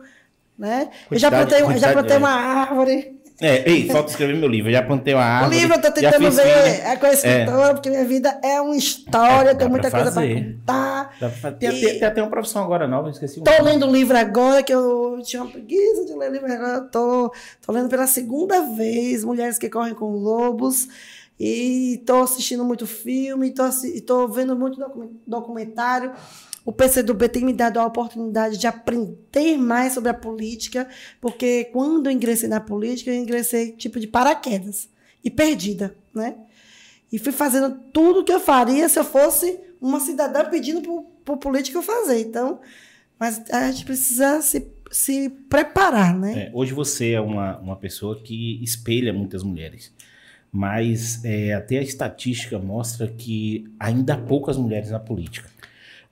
[0.58, 4.72] né, eu já plantei, já plantei uma árvore, é, ei, falta escrever meu livro.
[4.72, 5.58] Já plantei uma árvore.
[5.58, 7.74] O livro eu tô tentando ver é, com a escritora, é.
[7.74, 11.18] porque minha vida é uma história, é, tem muita coisa para contar.
[11.60, 11.82] Tem, e...
[11.82, 15.22] tem, tem, até uma profissão agora nova, esqueci Tô lendo um livro agora, que eu
[15.24, 16.82] tinha uma preguiça de ler livro agora.
[16.82, 20.88] Tô, tô lendo pela segunda vez Mulheres que Correm com Lobos.
[21.38, 23.64] E tô assistindo muito filme, tô,
[24.06, 24.80] tô vendo muito
[25.28, 26.14] documentário.
[26.66, 30.88] O PCdoB tem me dado a oportunidade de aprender mais sobre a política,
[31.20, 34.90] porque quando eu ingressei na política, eu ingressei tipo de paraquedas
[35.24, 36.36] e perdida, né?
[37.12, 40.82] E fui fazendo tudo o que eu faria se eu fosse uma cidadã pedindo
[41.24, 42.22] para o político fazer.
[42.22, 42.60] Então,
[43.20, 46.48] mas a gente precisa se, se preparar, né?
[46.48, 49.94] É, hoje você é uma, uma pessoa que espelha muitas mulheres.
[50.52, 55.53] Mas é, até a estatística mostra que ainda há poucas mulheres na política.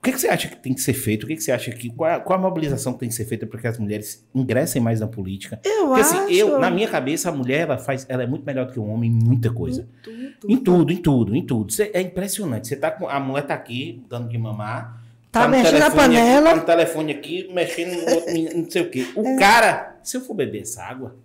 [0.01, 1.25] O que, que, você acha que tem que ser feito?
[1.25, 1.87] O que, que você acha que.
[1.91, 4.99] Qual, qual, a mobilização que tem que ser feita para que as mulheres ingressem mais
[4.99, 5.61] na política?
[5.63, 6.33] Eu Porque, assim, acho.
[6.33, 8.83] eu, na minha cabeça, a mulher ela faz, ela é muito melhor do que o
[8.83, 9.87] um homem em muita coisa.
[10.07, 11.35] Em tudo, em tudo, em tudo.
[11.35, 11.71] Em tudo.
[11.71, 12.67] Você, é impressionante.
[12.67, 15.03] Você tá com, a mulher tá aqui, dando de mamar.
[15.31, 16.49] Tá, tá mexendo na panela.
[16.49, 19.05] Aqui, tá no telefone aqui, mexendo no outro, não sei o quê.
[19.15, 19.37] O é.
[19.37, 21.15] cara, se eu for beber essa água,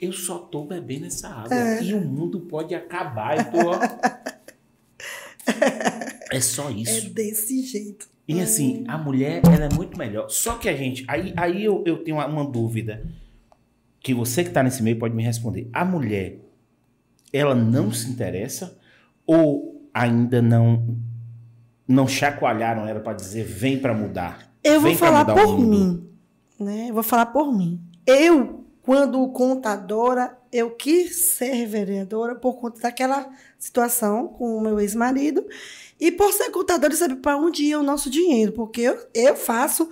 [0.00, 1.54] eu só tô bebendo essa água.
[1.56, 1.80] É.
[1.80, 3.38] E o mundo pode acabar.
[3.38, 3.78] Eu tô, ó,
[6.36, 7.06] É só isso.
[7.06, 8.08] É desse jeito.
[8.26, 10.28] E assim, a mulher, ela é muito melhor.
[10.30, 11.04] Só que a gente.
[11.08, 13.04] Aí, aí eu, eu tenho uma, uma dúvida
[14.00, 15.68] que você que está nesse meio pode me responder.
[15.72, 16.38] A mulher,
[17.32, 18.78] ela não se interessa
[19.26, 20.98] ou ainda não
[21.86, 24.50] não chacoalharam ela para dizer vem para mudar?
[24.64, 26.08] Eu vou falar por mim,
[26.58, 26.86] né?
[26.88, 27.80] Eu vou falar por mim.
[28.06, 33.28] Eu, quando contadora, eu quis ser vereadora por conta daquela
[33.58, 35.44] situação com o meu ex-marido
[36.02, 39.88] e por ser contadora, saber para onde ia o nosso dinheiro, porque eu, eu faço,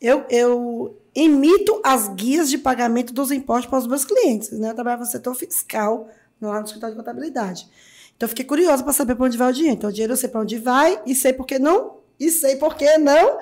[0.00, 4.50] eu, eu emito as guias de pagamento dos impostos para os meus clientes.
[4.50, 4.70] Né?
[4.70, 6.08] Eu trabalho no setor fiscal,
[6.40, 7.68] lá no escritório de contabilidade.
[8.16, 9.76] Então, eu fiquei curiosa para saber para onde vai o dinheiro.
[9.76, 12.56] Então, o dinheiro eu sei para onde vai e sei por que não, e sei
[12.56, 13.38] por que não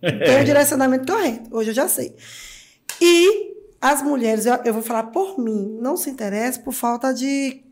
[0.00, 1.50] tem o direcionamento correto.
[1.50, 2.14] Hoje eu já sei.
[3.00, 7.65] E as mulheres, eu, eu vou falar por mim, não se interessam por falta de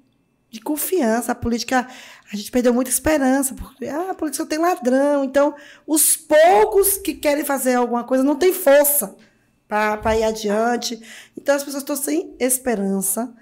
[0.54, 1.32] de confiança.
[1.32, 1.86] A política,
[2.32, 5.24] a gente perdeu muita esperança, porque ah, a política tem ladrão.
[5.24, 5.54] Então,
[5.84, 9.16] os poucos que querem fazer alguma coisa não têm força
[9.66, 11.00] para ir adiante.
[11.36, 13.34] Então, as pessoas estão sem esperança.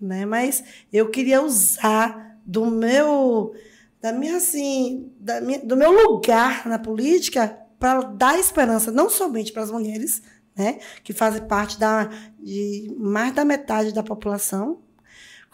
[0.00, 0.24] Né?
[0.24, 3.54] Mas eu queria usar do meu
[4.00, 9.50] da minha assim da minha, do meu lugar na política para dar esperança não somente
[9.50, 10.20] para as mulheres
[10.54, 14.83] né que fazem parte da de mais da metade da população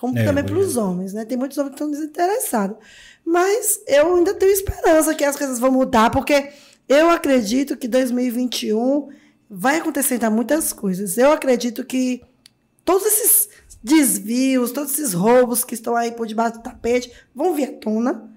[0.01, 1.27] como é, também para os homens, né?
[1.27, 2.78] Tem muitos homens que estão desinteressados.
[3.22, 6.48] Mas eu ainda tenho esperança que as coisas vão mudar, porque
[6.89, 9.10] eu acredito que 2021
[9.48, 11.18] vai acontecer ainda muitas coisas.
[11.18, 12.22] Eu acredito que
[12.82, 13.51] todos esses
[13.85, 18.35] desvios, todos esses roubos que estão aí por debaixo do tapete vão vir à tona.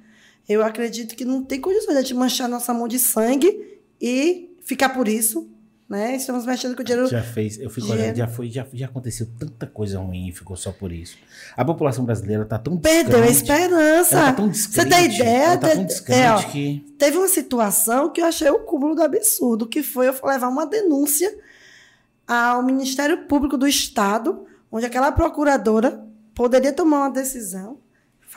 [0.49, 5.07] Eu acredito que não tem condições de manchar nossa mão de sangue e ficar por
[5.07, 5.49] isso,
[5.89, 6.15] né?
[6.15, 7.07] Estamos mexendo com o dinheiro.
[7.07, 8.03] Já fez, eu fico Dinheiro.
[8.03, 11.17] olhando, já foi, já, já aconteceu tanta coisa ruim e ficou só por isso.
[11.55, 14.15] A população brasileira tá tão Perdeu a esperança.
[14.17, 15.57] tá tão Você tem ideia?
[15.57, 19.67] tá de- é, ó, que teve uma situação que eu achei o cúmulo do absurdo,
[19.67, 21.31] que foi eu levar uma denúncia
[22.27, 26.03] ao Ministério Público do Estado, onde aquela procuradora
[26.33, 27.77] poderia tomar uma decisão,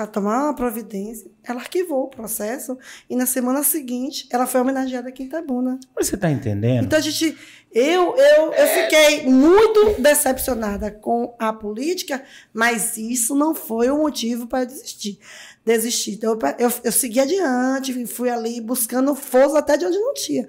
[0.05, 1.31] tomar uma providência.
[1.45, 2.77] Ela arquivou o processo
[3.09, 5.79] e na semana seguinte ela foi homenageada aqui em Itabuna.
[5.95, 6.87] Mas você tá entendendo?
[6.87, 7.39] Então a gente.
[7.73, 14.47] Eu, eu, eu fiquei muito decepcionada com a política, mas isso não foi o motivo
[14.47, 15.19] para desistir.
[15.65, 16.13] Desistir.
[16.13, 20.49] Então, eu, eu, eu segui adiante, fui ali buscando força até de onde não tinha.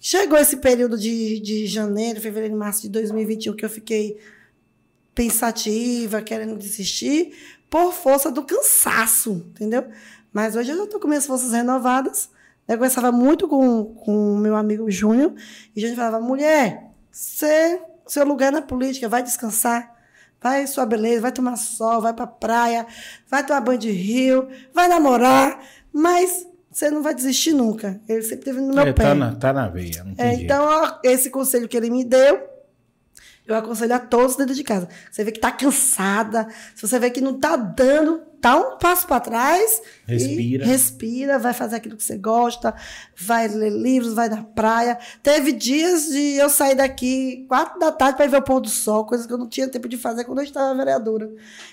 [0.00, 4.16] Chegou esse período de, de janeiro, fevereiro março de 2021 que eu fiquei
[5.18, 7.32] pensativa, querendo desistir,
[7.70, 9.86] por força do cansaço, entendeu?
[10.32, 12.30] Mas hoje eu já estou com minhas forças renovadas.
[12.66, 15.32] Eu conversava muito com o meu amigo Júnior,
[15.74, 19.94] e a gente falava, mulher, você, seu lugar na política, vai descansar,
[20.40, 22.86] vai sua beleza, vai tomar sol, vai pra praia,
[23.26, 25.58] vai tomar banho de rio, vai namorar,
[25.90, 27.98] mas você não vai desistir nunca.
[28.06, 29.02] Ele sempre teve no meu É, pé.
[29.02, 32.04] tá, na, tá na veia, não tem É, então, ó, esse conselho que ele me
[32.04, 32.38] deu,
[33.48, 34.88] eu aconselho a todos dentro de casa.
[35.10, 39.06] Você vê que tá cansada, se você vê que não tá dando, dá um passo
[39.06, 39.82] para trás.
[40.06, 40.66] Respira.
[40.66, 42.74] respira, vai fazer aquilo que você gosta,
[43.16, 44.98] vai ler livros, vai na praia.
[45.22, 49.06] Teve dias de eu sair daqui quatro da tarde para ver o pôr do sol,
[49.06, 51.30] coisa que eu não tinha tempo de fazer quando eu estava vereadora.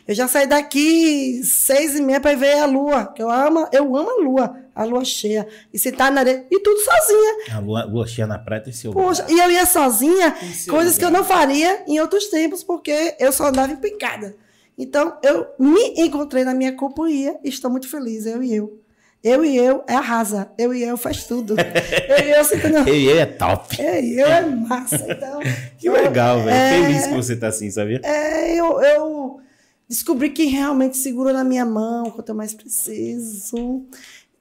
[0.07, 3.95] Eu já saí daqui seis e meia para ver a lua, que eu amo, eu
[3.95, 5.47] amo a lua, a lua cheia.
[5.73, 7.55] E sentar na areia, e tudo sozinha.
[7.55, 9.35] A lua, lua cheia na praia tem seu Poxa, lugar.
[9.35, 10.35] e eu ia sozinha,
[10.69, 11.21] coisas que eu lugar.
[11.21, 14.35] não faria em outros tempos, porque eu só andava empincada.
[14.77, 18.81] Então, eu me encontrei na minha companhia e estou muito feliz, eu e eu.
[19.23, 21.55] Eu e eu é arrasa, eu e eu faz tudo.
[21.57, 22.87] eu e eu sentando.
[22.87, 23.81] Ei, ei, é top.
[23.81, 25.03] Eu e eu é massa.
[25.09, 25.39] Então,
[25.79, 26.49] Que legal, velho.
[26.51, 26.83] É.
[26.83, 28.01] Feliz que você tá assim, sabia?
[28.03, 29.39] é, eu, eu
[29.89, 33.85] descobri quem realmente segurou na minha mão quando eu mais preciso.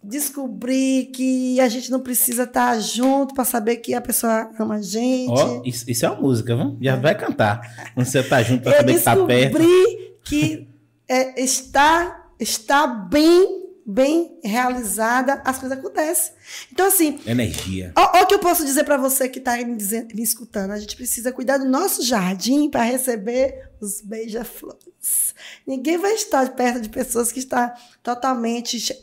[0.07, 4.83] Descobri que a gente não precisa estar junto para saber que a pessoa ama a
[4.83, 5.31] gente.
[5.31, 6.77] Ó, isso, isso é uma música, viu?
[6.81, 7.93] Já vai cantar.
[7.95, 9.59] Quando você tá junto eu saber que tá perto.
[9.59, 10.69] descobri que
[11.09, 16.33] é, está, está bem, bem realizada, as coisas acontecem.
[16.71, 17.93] Então, assim, Energia.
[17.97, 19.77] O que eu posso dizer para você que está me,
[20.15, 20.73] me escutando.
[20.73, 25.35] A gente precisa cuidar do nosso jardim para receber os beija-flores.
[25.67, 27.73] Ninguém vai estar perto de pessoas que estão
[28.03, 28.95] totalmente.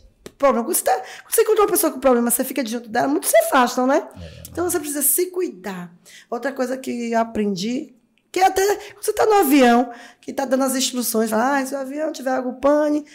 [0.42, 0.66] Problema.
[0.66, 3.30] Quando você, tá, quando você encontra uma pessoa com problema, você fica junto dela, muitos
[3.30, 4.08] se afastam, né?
[4.50, 5.94] Então você precisa se cuidar.
[6.32, 7.94] Outra coisa que eu aprendi,
[8.32, 8.64] que é até
[9.00, 12.54] você está no avião, que está dando as instruções, ah, se o avião tiver água
[12.54, 13.06] pane,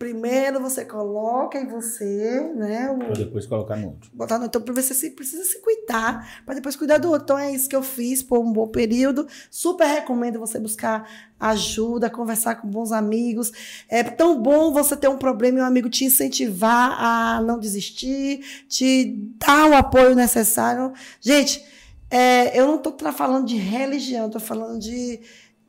[0.00, 2.90] primeiro você coloca em você, né?
[2.90, 4.10] o- Pra depois colocar no outro.
[4.14, 7.24] botar no então você se, precisa se cuidar para depois cuidar do outro.
[7.24, 9.28] Então é isso que eu fiz por um bom período.
[9.50, 11.06] Super recomendo você buscar
[11.38, 13.52] ajuda, conversar com bons amigos.
[13.90, 18.64] É tão bom você ter um problema e um amigo te incentivar a não desistir,
[18.68, 20.94] te dar o apoio necessário.
[21.20, 21.62] Gente,
[22.10, 25.20] é, eu não estou falando de religião, estou falando de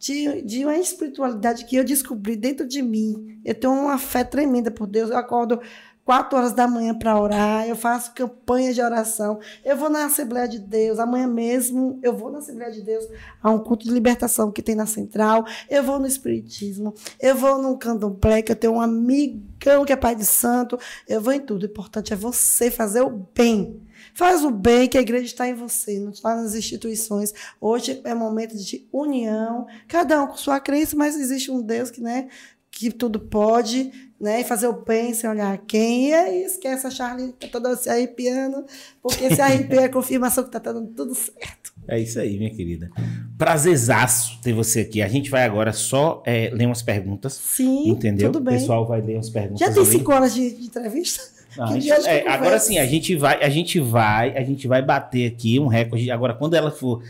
[0.01, 3.39] de, de uma espiritualidade que eu descobri dentro de mim.
[3.45, 5.11] Eu tenho uma fé tremenda por Deus.
[5.11, 5.61] Eu acordo
[6.03, 10.47] quatro horas da manhã para orar, eu faço campanha de oração, eu vou na Assembleia
[10.47, 13.07] de Deus, amanhã mesmo eu vou na Assembleia de Deus,
[13.41, 17.61] a um culto de libertação que tem na Central, eu vou no Espiritismo, eu vou
[17.61, 21.39] no Candomblé, que eu tenho um amigão que é pai de santo, eu vou em
[21.39, 21.63] tudo.
[21.63, 23.79] O importante é você fazer o bem.
[24.13, 27.33] Faz o bem, que a igreja está em você, não está nas instituições.
[27.59, 32.01] Hoje é momento de união, cada um com sua crença, mas existe um Deus que,
[32.01, 32.27] né,
[32.69, 36.09] que tudo pode, né, e fazer o bem sem olhar quem.
[36.09, 38.65] E aí, esquece a Charlie, tá toda se arrepiando,
[39.01, 41.73] porque se arrepia é confirmação que tá dando tudo certo.
[41.87, 42.89] É isso aí, minha querida.
[43.37, 45.01] Prazerzaço ter você aqui.
[45.01, 47.33] A gente vai agora só é, ler umas perguntas.
[47.33, 48.31] Sim, entendeu?
[48.31, 48.55] tudo bem.
[48.55, 49.59] O pessoal vai ler umas perguntas.
[49.59, 49.91] Já tem ali.
[49.91, 51.23] cinco horas de, de entrevista?
[51.57, 54.81] Não, gente- de é, agora sim, a gente vai, a gente vai, a gente vai
[54.81, 56.09] bater aqui um recorde.
[56.11, 57.03] Agora, quando ela for.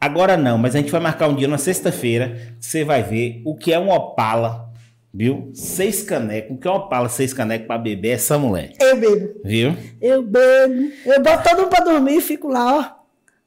[0.00, 2.54] Agora não, mas a gente vai marcar um dia na sexta-feira.
[2.58, 4.70] Você vai ver o que é um Opala,
[5.12, 5.50] viu?
[5.54, 6.56] Seis canecos.
[6.56, 8.08] O que é um Opala, seis canecos pra beber?
[8.08, 9.40] É essa mulher, Eu bebo.
[9.44, 9.76] viu?
[10.00, 10.90] Eu bebo.
[11.04, 12.96] Eu boto todo mundo pra dormir e fico lá,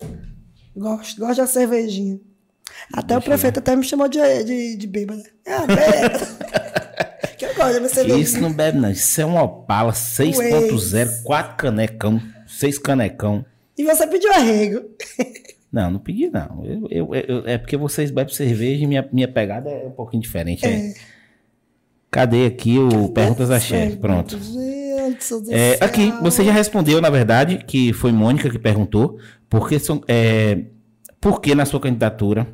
[0.01, 0.07] ó.
[0.75, 2.19] Gosto, gosto da cervejinha.
[2.93, 5.23] Até o Deixa eu prefeito até me chamou de, de, de bêbada.
[5.47, 6.82] Ah, bêbada.
[7.37, 8.21] que eu gosto de cervejinha.
[8.23, 8.89] Isso não bebe, não.
[8.91, 13.45] Isso é um Opala 6.0, quatro canecão, seis canecão.
[13.77, 14.81] E você pediu arrego.
[15.71, 16.63] Não, não pedi, não.
[16.63, 20.21] Eu, eu- eu- é porque vocês bebem cerveja e minha, minha pegada é um pouquinho
[20.21, 20.63] diferente.
[20.65, 20.93] é.
[22.11, 23.97] Cadê aqui o Perguntas da Chefe?
[23.97, 24.37] Pronto.
[25.19, 25.51] Souza.
[25.53, 29.17] É, aqui, você já respondeu, na verdade, que foi Mônica que perguntou,
[29.49, 30.59] porque, são, é,
[31.19, 32.47] por que na sua candidatura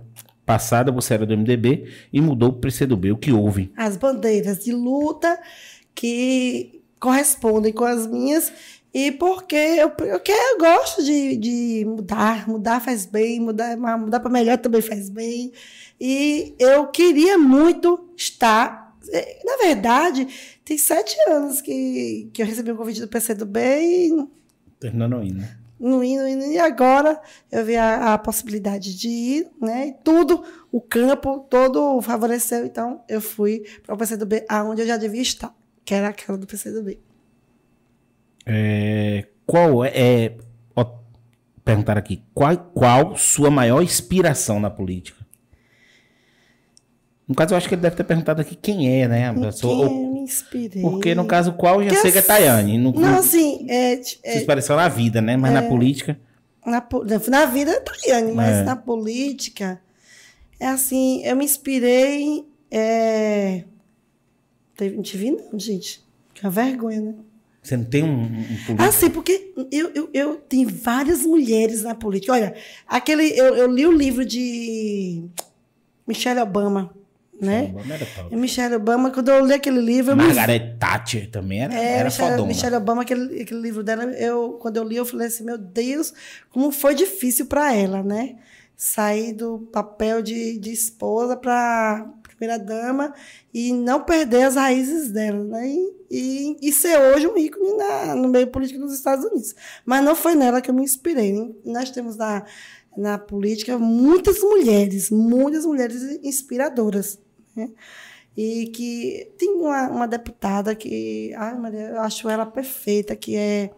[0.49, 3.11] passada você era do MDB e mudou para o PCdoB?
[3.11, 3.71] O que houve?
[3.77, 5.39] As bandeiras de luta
[5.93, 8.51] que correspondem com as minhas
[8.91, 14.31] e porque eu, porque eu gosto de, de mudar, mudar faz bem, mudar, mudar para
[14.31, 15.51] melhor também faz bem.
[16.01, 18.97] E eu queria muito estar.
[19.13, 20.27] eh, Na verdade,
[20.65, 24.27] tem sete anos que, que eu recebi um convite do PCdoB e
[24.79, 25.58] Terminando indo, né?
[25.79, 27.19] Não indo, indo, e agora
[27.51, 29.87] eu vi a, a possibilidade de ir, né?
[29.87, 34.97] E tudo, o campo todo favoreceu, então eu fui para o PCdoB, aonde eu já
[34.97, 36.99] devia estar, que era aquela do PCdoB.
[38.45, 40.37] É, qual é, é
[40.75, 40.85] ó,
[41.63, 45.19] perguntar aqui, qual, qual sua maior inspiração na política?
[47.27, 49.29] No caso, eu acho que ele deve ter perguntado aqui quem é, né?
[49.29, 49.87] a pessoa,
[50.19, 50.81] me inspirei?
[50.81, 52.77] porque no caso, qual já sei que é Tayane.
[52.77, 55.37] No, Não, assim, é, é, inspiração na vida, né?
[55.37, 56.19] Mas na política.
[56.65, 56.85] na,
[57.27, 58.63] na vida é Tayane, mas É.
[58.63, 59.81] na política,
[60.59, 62.45] é assim, eu me inspirei.
[62.69, 63.63] É...
[64.79, 66.01] Não te vi, não, gente.
[66.33, 67.15] Que é vergonha, né?
[67.61, 68.31] Você não tem um, um
[68.65, 68.75] político.
[68.79, 72.33] Ah, sim, porque eu, eu, eu tenho várias mulheres na política.
[72.33, 72.55] Olha,
[72.87, 75.23] aquele, eu, eu li o livro de
[76.07, 76.93] Michelle Obama,
[77.39, 77.73] né?
[77.73, 78.27] Não era top.
[78.33, 81.93] E Michelle Obama, quando eu li aquele livro, eu me Margaret Thatcher também era, É,
[81.95, 82.47] era Michelle, fodona.
[82.47, 86.13] Michelle Obama, aquele, aquele livro dela, eu, quando eu li, eu falei assim, meu Deus,
[86.51, 88.35] como foi difícil para ela, né?
[88.75, 92.07] Sair do papel de, de esposa para
[92.37, 93.13] primeira dama
[93.53, 95.67] e não perder as raízes dela, né?
[95.67, 99.53] E, e, e ser hoje um ícone na, no meio político dos Estados Unidos.
[99.85, 101.33] Mas não foi nela que eu me inspirei.
[101.33, 101.49] né?
[101.65, 102.45] Nós temos na,
[102.95, 107.19] na política muitas mulheres, muitas mulheres inspiradoras,
[107.59, 107.69] né?
[108.37, 113.71] E que tem uma, uma deputada que, ai Maria, eu acho ela perfeita, que é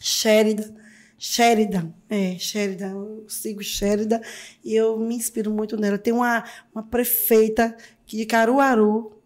[0.00, 0.74] Sheridan.
[1.18, 4.20] Sheridan, é, Sheridan, eu sigo Sheridan
[4.64, 5.98] e eu me inspiro muito nela.
[5.98, 7.76] Tem uma, uma prefeita
[8.06, 9.20] que de Caruaru,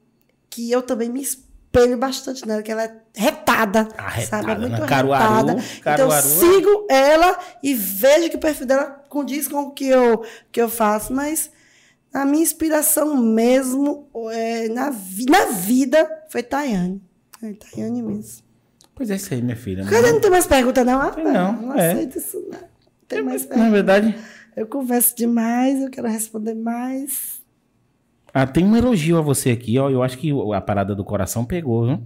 [0.49, 4.53] que eu também me espelho bastante nela, que ela é retada, Arretada, sabe?
[4.53, 4.87] É muito né?
[4.87, 5.63] Caruaru, retada.
[5.83, 6.17] Caruaru.
[6.17, 10.25] Então, eu sigo ela e vejo que o perfil dela condiz com o que eu,
[10.51, 11.51] que eu faço, mas
[12.13, 17.03] a minha inspiração mesmo é, na, vi- na vida foi Tayane.
[17.43, 18.43] É Tayane mesmo.
[18.95, 19.85] Pois é isso aí, minha filha.
[19.85, 20.13] Cadê?
[20.13, 21.01] Não tem mais pergunta, não?
[21.01, 21.93] Ah, não, não é.
[21.93, 22.59] aceito isso, não.
[23.09, 23.71] Tem mais Na pergunta.
[23.71, 24.15] verdade,
[24.57, 27.43] Eu converso demais, eu quero responder mais.
[28.35, 29.89] ah, tem um elogio a você aqui, ó.
[29.91, 32.03] Eu acho que a parada do coração pegou, viu?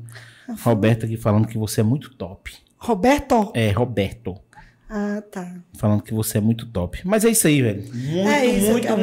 [0.62, 2.52] Roberto aqui falando que você é muito top.
[2.78, 3.50] Roberto?
[3.54, 4.36] É, Roberto.
[4.88, 5.56] Ah, tá.
[5.74, 7.00] Falando que você é muito top.
[7.04, 7.82] Mas é isso aí, velho.
[7.92, 9.00] Muito, É isso, muito, muito,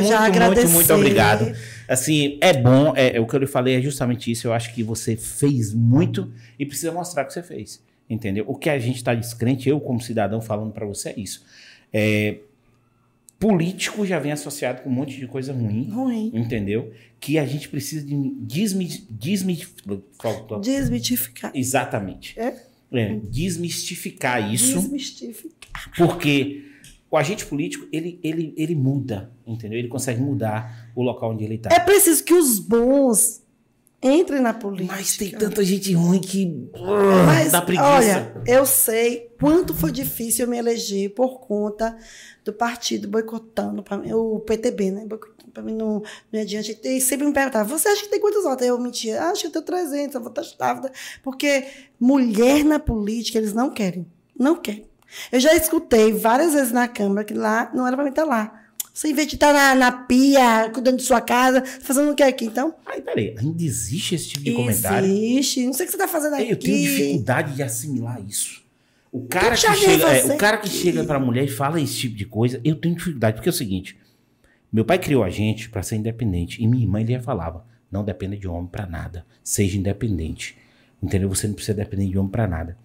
[0.55, 1.53] muito, muito obrigado.
[1.89, 4.47] Assim, é bom, é, é o que eu lhe falei é justamente isso.
[4.47, 7.81] Eu acho que você fez muito e precisa mostrar que você fez.
[8.09, 8.45] Entendeu?
[8.47, 11.43] O que a gente tá descrente, eu como cidadão falando pra você é isso.
[11.91, 12.37] É,
[13.39, 15.89] político já vem associado com um monte de coisa ruim.
[15.89, 16.31] Ruim.
[16.33, 16.93] Entendeu?
[17.19, 19.67] Que a gente precisa de desmi- desmi-
[20.21, 21.51] faltou- Desmitificar.
[21.53, 22.39] Exatamente.
[22.39, 22.55] É?
[22.93, 24.79] É, desmistificar isso.
[24.79, 25.91] Desmistificar.
[25.97, 26.63] Porque
[27.09, 29.77] o agente político, ele, ele, ele muda, entendeu?
[29.79, 31.79] Ele consegue mudar o local onde ele É está.
[31.81, 33.41] preciso que os bons
[34.01, 34.95] entrem na política.
[34.95, 36.69] Mas tem tanta gente ruim que
[37.25, 37.87] Mas, dá preguiça.
[37.87, 41.95] olha, eu sei quanto foi difícil eu me eleger por conta
[42.43, 43.83] do partido boicotando
[44.13, 45.05] o PTB, né?
[45.53, 46.01] Para mim não,
[46.31, 46.79] não ir adiante.
[46.83, 48.65] E sempre me perguntava, você acha que tem quantos votos?
[48.65, 50.81] Eu mentia, ah, acho que eu tenho 300, eu vou testar.
[51.21, 51.65] Porque
[51.99, 54.05] mulher na política, eles não querem.
[54.37, 54.85] Não querem.
[55.31, 58.61] Eu já escutei várias vezes na Câmara que lá não era para mim estar lá.
[58.93, 62.21] Você, em vez de estar na, na pia, cuidando de sua casa, fazendo o que
[62.21, 62.45] aqui?
[62.45, 65.07] Então, Aí, peraí, ainda existe esse tipo de comentário?
[65.07, 65.65] existe.
[65.65, 66.51] Não sei o que você está fazendo aqui.
[66.51, 68.61] Eu tenho dificuldade de assimilar isso.
[69.11, 71.93] O cara, que vi chega, é, o cara que chega pra mulher e fala esse
[71.95, 73.97] tipo de coisa, eu tenho dificuldade, porque é o seguinte:
[74.73, 78.35] meu pai criou a gente pra ser independente, e minha irmã ele falava: não dependa
[78.35, 80.57] de homem pra nada, seja independente.
[81.01, 81.29] Entendeu?
[81.29, 82.77] Você não precisa depender de homem pra nada.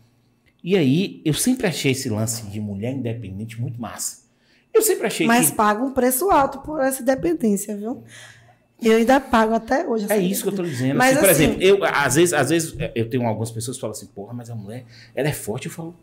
[0.63, 4.27] E aí, eu sempre achei esse lance de mulher independente muito massa.
[4.75, 5.57] Eu sempre achei Mas que.
[5.57, 8.03] paga um preço alto por essa dependência, viu?
[8.83, 10.07] Eu ainda pago até hoje.
[10.11, 10.97] É isso que eu tô dizendo.
[10.97, 13.81] Mas assim, por assim- exemplo, eu, às, vezes, às vezes eu tenho algumas pessoas que
[13.81, 14.85] falam assim, porra, mas a mulher,
[15.15, 15.67] ela é forte.
[15.67, 15.97] Eu falo,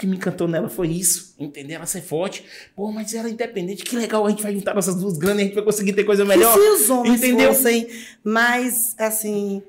[0.00, 1.76] que me encantou nela foi isso, entendeu?
[1.76, 2.42] Ela ser forte.
[2.74, 3.84] Porra, mas ela é independente.
[3.84, 6.04] Que legal, a gente vai juntar nossas duas granas e a gente vai conseguir ter
[6.04, 6.56] coisa melhor.
[6.56, 7.52] E se os homens entendeu?
[7.52, 7.86] fossem
[8.24, 9.62] mais, assim,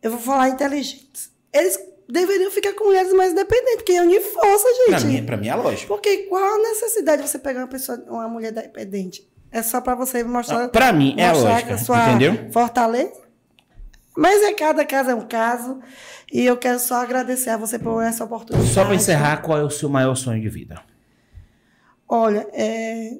[0.00, 1.30] eu vou falar inteligentes.
[1.52, 1.76] Eles
[2.08, 5.06] deveriam ficar com mulheres mais independentes, porque é unir força, Pra gente.
[5.12, 5.88] mim, pra mim é lógico.
[5.88, 9.28] Porque qual a necessidade de você pegar uma pessoa, uma mulher dependente?
[9.52, 12.52] É só pra você mostrar, Pra mim é mostrar a sua entendeu?
[12.52, 13.12] fortaleza?
[14.20, 15.80] Mas é cada caso é um caso.
[16.30, 18.70] E eu quero só agradecer a você por essa oportunidade.
[18.70, 20.78] Só para encerrar, qual é o seu maior sonho de vida?
[22.06, 23.18] Olha, é,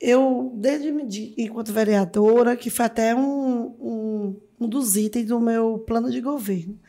[0.00, 5.84] eu, desde de, enquanto vereadora, que foi até um, um, um dos itens do meu
[5.86, 6.80] plano de governo,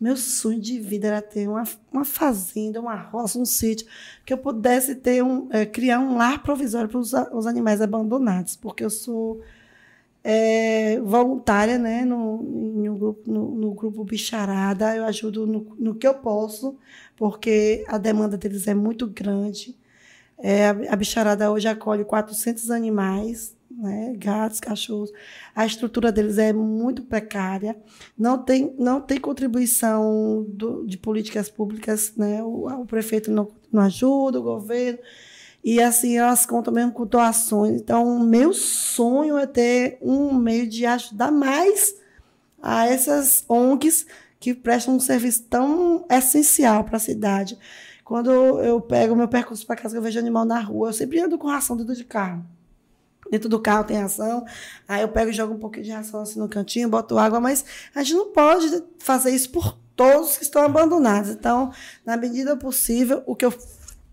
[0.00, 1.62] meu sonho de vida era ter uma,
[1.92, 3.86] uma fazenda, uma roça, um sítio,
[4.26, 8.56] que eu pudesse ter um, é, criar um lar provisório para os, os animais abandonados,
[8.56, 9.40] porque eu sou
[10.22, 16.06] é, voluntária né, no, no, grupo, no, no, grupo Bicharada, eu ajudo no, no que
[16.06, 16.76] eu posso,
[17.16, 19.78] porque a demanda deles é muito grande.
[20.42, 25.12] É, a bicharada hoje acolhe 400 animais, né, gatos, cachorros.
[25.54, 27.76] A estrutura deles é muito precária.
[28.18, 32.14] Não tem, não tem contribuição do, de políticas públicas.
[32.16, 34.98] Né, o, o prefeito não, não ajuda, o governo.
[35.62, 37.80] E assim, elas contam mesmo com doações.
[37.80, 41.94] Então, meu sonho é ter um meio de ajudar mais
[42.62, 44.06] a essas ONGs
[44.38, 47.58] que prestam um serviço tão essencial para a cidade.
[48.02, 51.20] Quando eu pego o meu percurso para casa, eu vejo animal na rua, eu sempre
[51.20, 52.44] ando com ração dentro de carro.
[53.30, 54.44] Dentro do carro tem ração,
[54.88, 57.64] aí eu pego e jogo um pouquinho de ração assim no cantinho, boto água, mas
[57.94, 61.30] a gente não pode fazer isso por todos que estão abandonados.
[61.30, 61.70] Então,
[62.04, 63.54] na medida possível, o que eu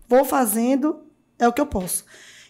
[0.06, 1.07] vou fazendo
[1.38, 2.04] é o que eu posso.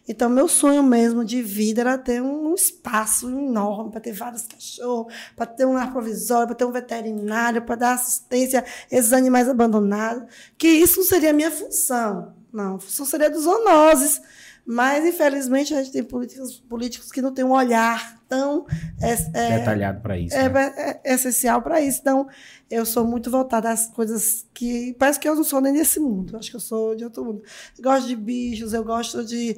[0.09, 5.13] Então, meu sonho mesmo de vida era ter um espaço enorme para ter vários cachorros,
[5.37, 9.51] para ter um lar provisório, para ter um veterinário, para dar assistência a esses animais
[9.51, 10.25] abandonados.
[10.57, 12.35] Que isso não seria a minha função.
[12.51, 14.23] Não, a função seria dos zoonoses.
[14.71, 18.67] Mas, infelizmente, a gente tem políticos, políticos que não têm um olhar tão
[19.01, 20.37] é, é, detalhado para isso.
[20.37, 20.75] É, né?
[20.77, 22.01] é, é essencial para isso.
[22.03, 22.29] Então,
[22.71, 24.95] eu sou muito voltada às coisas que.
[24.99, 26.37] Parece que eu não sou nem desse mundo.
[26.37, 27.43] Acho que eu sou de outro mundo.
[27.79, 29.57] Eu gosto de bichos, eu gosto de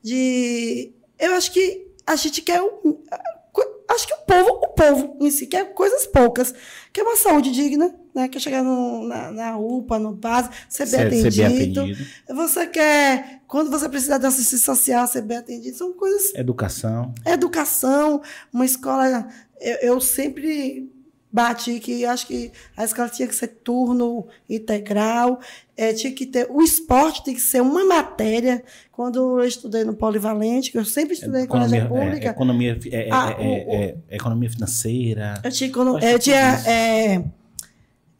[0.00, 0.92] de.
[1.18, 2.60] Eu acho que a gente quer.
[3.88, 6.54] Acho que o povo, o povo em si, quer coisas poucas.
[6.92, 8.28] Quer uma saúde digna, né?
[8.28, 11.32] Quer chegar no, na, na UPA, no base, ser bem, atendido.
[11.32, 12.06] ser bem atendido.
[12.28, 15.76] Você quer, quando você precisar de assistência social, ser bem atendido.
[15.76, 16.34] São coisas.
[16.34, 17.14] Educação.
[17.26, 18.22] Educação,
[18.52, 19.28] uma escola.
[19.60, 20.90] eu, eu sempre
[21.32, 25.40] bati que acho que a escola tinha que ser turno integral,
[25.74, 28.62] é, tinha que ter o esporte tem que ser uma matéria.
[28.92, 32.78] Quando eu estudei no Polivalente, que eu sempre estudei economia, em colégio pública, é, economia,
[32.90, 35.40] é, ah, é, o, é, economia financeira.
[35.42, 35.70] Eu tinha,
[36.02, 37.32] eu tinha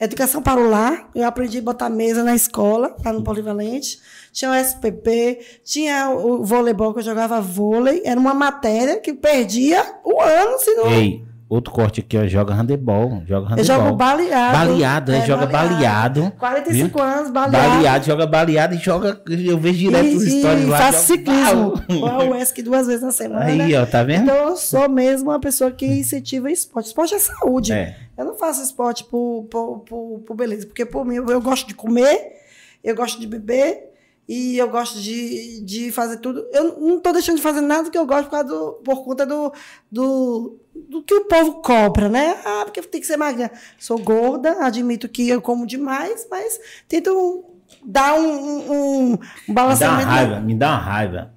[0.05, 3.99] educação para o lar, eu aprendi a botar mesa na escola, lá no Polivalente.
[4.33, 9.83] Tinha o SPP, tinha o voleibol que eu jogava vôlei, era uma matéria que perdia
[10.05, 10.91] o ano se não.
[10.91, 13.23] Ei Outro corte aqui, ó, joga handebol.
[13.27, 13.59] Joga handebol.
[13.59, 14.57] Eu jogo baleado.
[14.57, 16.23] Baleado, é, é joga baleado.
[16.23, 17.07] baleado 45 viu?
[17.07, 17.69] anos, baleado.
[17.69, 19.20] Baleado, joga baleado e joga.
[19.29, 20.79] Eu vejo direto e, os stories lá.
[20.79, 21.74] Faço ciclismo.
[22.31, 23.45] o ESC duas vezes na semana.
[23.45, 24.23] Aí, ó, tá vendo?
[24.23, 26.87] Então eu sou mesmo uma pessoa que incentiva esporte.
[26.87, 27.70] Esporte é saúde.
[27.70, 27.97] É.
[28.16, 31.74] Eu não faço esporte por, por, por, por beleza, porque por mim eu gosto de
[31.74, 32.40] comer,
[32.84, 33.93] eu gosto de beber
[34.28, 36.47] e eu gosto de, de fazer tudo.
[36.52, 39.52] Eu não estou deixando de fazer nada que eu gosto por, do, por conta do,
[39.90, 42.40] do, do que o povo cobra, né?
[42.44, 43.51] Ah, porque tem que ser magrinha.
[43.78, 47.44] Sou gorda, admito que eu como demais, mas tento
[47.84, 49.18] dar um, um,
[49.48, 49.98] um balanceamento.
[49.98, 51.34] Me dá uma raiva, me dá uma raiva.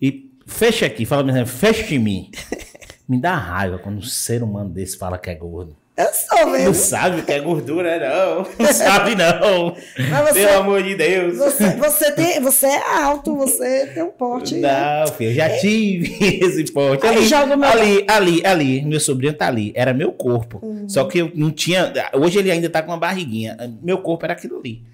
[0.00, 2.30] E fecha aqui, fala mesmo, fecha em mim.
[3.08, 5.76] me dá raiva quando um ser humano desse fala que é gordo.
[5.98, 6.66] Eu sou mesmo.
[6.66, 8.46] Não sabe o que é gordura, não.
[8.56, 9.74] Não sabe, não.
[10.28, 11.36] Você, Pelo amor de Deus.
[11.38, 14.54] Você, você, tem, você é alto, você tem um porte.
[14.60, 17.04] Não, filho, eu já tive esse porte.
[17.04, 17.68] Ali, joga meu...
[17.68, 18.82] ali, ali, ali.
[18.82, 19.72] Meu sobrinho tá ali.
[19.74, 20.60] Era meu corpo.
[20.62, 20.88] Uhum.
[20.88, 21.92] Só que eu não tinha.
[22.14, 23.56] Hoje ele ainda tá com uma barriguinha.
[23.82, 24.84] Meu corpo era aquilo ali.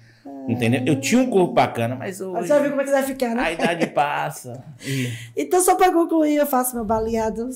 [0.47, 0.81] Entendeu?
[0.87, 2.41] Eu tinha um corpo bacana, mas hoje.
[2.41, 3.43] Você já viu como é que vai ficar, né?
[3.43, 4.63] A idade passa.
[4.83, 5.11] E...
[5.37, 7.47] Então, só para concluir, eu faço meu baleado,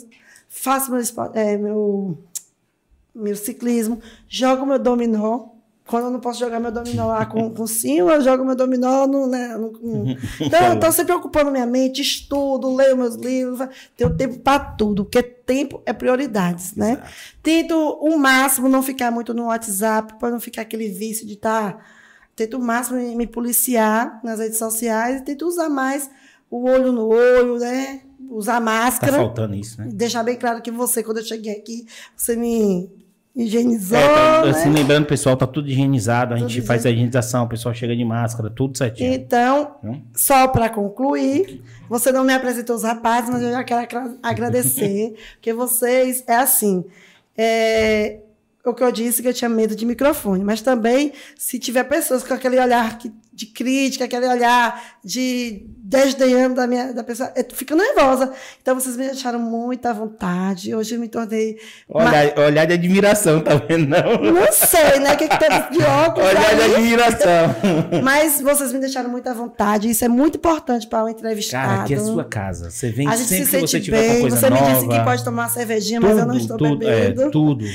[0.48, 1.02] faço meu,
[1.34, 2.18] é, meu
[3.14, 5.49] meu ciclismo, jogo meu dominó.
[5.86, 9.07] Quando eu não posso jogar meu dominó lá com, com cima, eu jogo meu dominó
[9.07, 9.26] no.
[9.26, 10.18] Né, no, no...
[10.40, 13.68] Então, eu estou sempre ocupando minha mente, estudo, leio meus livros,
[13.98, 16.91] tenho tempo para tudo, porque tempo é prioridades, né?
[16.91, 17.10] Exato.
[17.41, 21.73] Tento o máximo não ficar muito no WhatsApp, para não ficar aquele vício de estar.
[21.73, 21.80] Tá,
[22.36, 26.10] tento o máximo me, me policiar nas redes sociais e tento usar mais
[26.52, 28.02] o olho no olho, né?
[28.30, 29.14] Usar máscara.
[29.14, 29.90] Tá faltando isso, né?
[29.91, 31.86] Deixar bem claro que você, quando eu cheguei aqui,
[32.16, 32.90] você me
[33.36, 33.98] higienizou.
[33.98, 34.52] É, tá, né?
[34.52, 37.96] assim, lembrando, pessoal, tá tudo higienizado, a tudo gente faz a higienização, o pessoal chega
[37.96, 39.14] de máscara, tudo certinho.
[39.14, 40.02] Então, hum?
[40.14, 45.54] só para concluir, você não me apresentou os rapazes, mas eu já quero agradecer, porque
[45.54, 46.84] vocês, é assim,
[47.38, 48.20] é,
[48.65, 52.23] o que eu disse que eu tinha medo de microfone, mas também se tiver pessoas
[52.23, 52.98] com aquele olhar
[53.34, 58.34] de crítica, aquele olhar de desdenhando da minha da pessoa, eu fico nervosa.
[58.61, 60.76] Então vocês me deixaram muito à vontade.
[60.76, 61.57] Hoje eu me tornei
[61.88, 63.88] Olhar, olhar de admiração, tá vendo?
[63.88, 65.14] Não, não sei, né?
[65.14, 67.56] O que, que tem de óculos olhar de admiração.
[68.03, 69.90] Mas vocês me deixaram muito à vontade.
[69.90, 71.68] Isso é muito importante para o entrevistado.
[71.69, 72.69] Cara, aqui é sua casa.
[72.69, 74.22] Você vem A gente sempre se que você sente tiver bem.
[74.22, 74.65] coisa Você nova.
[74.68, 77.22] me disse que pode tomar cervejinha, mas eu não estou tudo, bebendo.
[77.23, 77.65] É, tudo.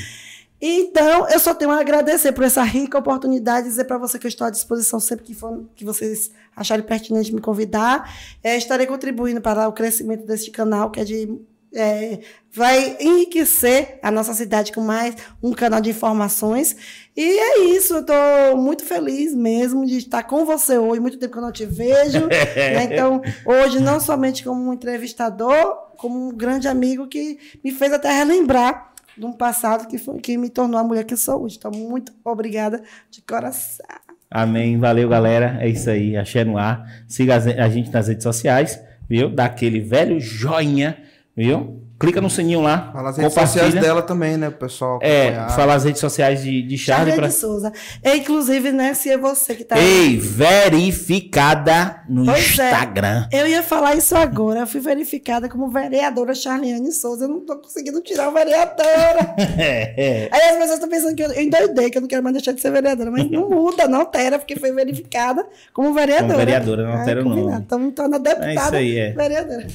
[0.61, 4.29] Então, eu só tenho a agradecer por essa rica oportunidade, dizer para você que eu
[4.29, 8.09] estou à disposição sempre que, for, que vocês acharem pertinente me convidar.
[8.43, 11.37] É, estarei contribuindo para o crescimento deste canal, que é de.
[11.73, 12.19] é,
[12.53, 16.75] vai enriquecer a nossa cidade com mais um canal de informações.
[17.17, 21.33] E é isso, eu estou muito feliz mesmo de estar com você hoje, muito tempo
[21.33, 22.27] que eu não te vejo.
[22.55, 22.85] né?
[22.85, 28.09] Então, hoje, não somente como um entrevistador, como um grande amigo que me fez até
[28.09, 31.57] relembrar de um passado que, foi, que me tornou a mulher que sou hoje.
[31.57, 33.85] Então, muito obrigada de coração.
[34.29, 34.77] Amém.
[34.77, 35.57] Valeu, galera.
[35.61, 36.17] É isso aí.
[36.17, 36.85] Axé no ar.
[37.07, 39.29] Siga a gente nas redes sociais, viu?
[39.29, 40.97] Dá aquele velho joinha,
[41.35, 41.84] viu?
[42.05, 42.91] Clica no sininho lá.
[42.93, 46.77] Fala as redes sociais dela também, né, pessoal É, fala as redes sociais de, de
[46.77, 47.13] Charlie.
[47.13, 47.31] Charlie Pra...
[47.31, 47.73] Souza.
[48.03, 52.65] É, inclusive, né, se é você que está Ei, verificada no Pois é.
[52.71, 53.27] Instagram.
[53.31, 54.61] Eu ia falar isso agora.
[54.61, 57.25] Eu fui verificada como vereadora Charliane Souza.
[57.25, 59.35] Eu não tô conseguindo tirar o vereadora.
[59.57, 60.29] É, é.
[60.31, 62.51] Aí as pessoas estão pensando que eu, eu endoidei, que eu não quero mais deixar
[62.51, 63.09] de ser vereadora.
[63.09, 66.33] Mas não muda, não altera, porque foi verificada como vereadora.
[66.33, 67.55] Como vereadora, não altera o nome.
[67.57, 69.11] Então me torna deputada É isso aí, é.
[69.13, 69.67] vereadora.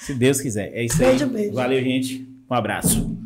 [0.00, 0.72] Se Deus quiser.
[0.74, 1.30] É isso Beijo, aí.
[1.30, 1.52] beijo.
[1.54, 2.26] Valeu, gente.
[2.50, 3.16] Um abraço.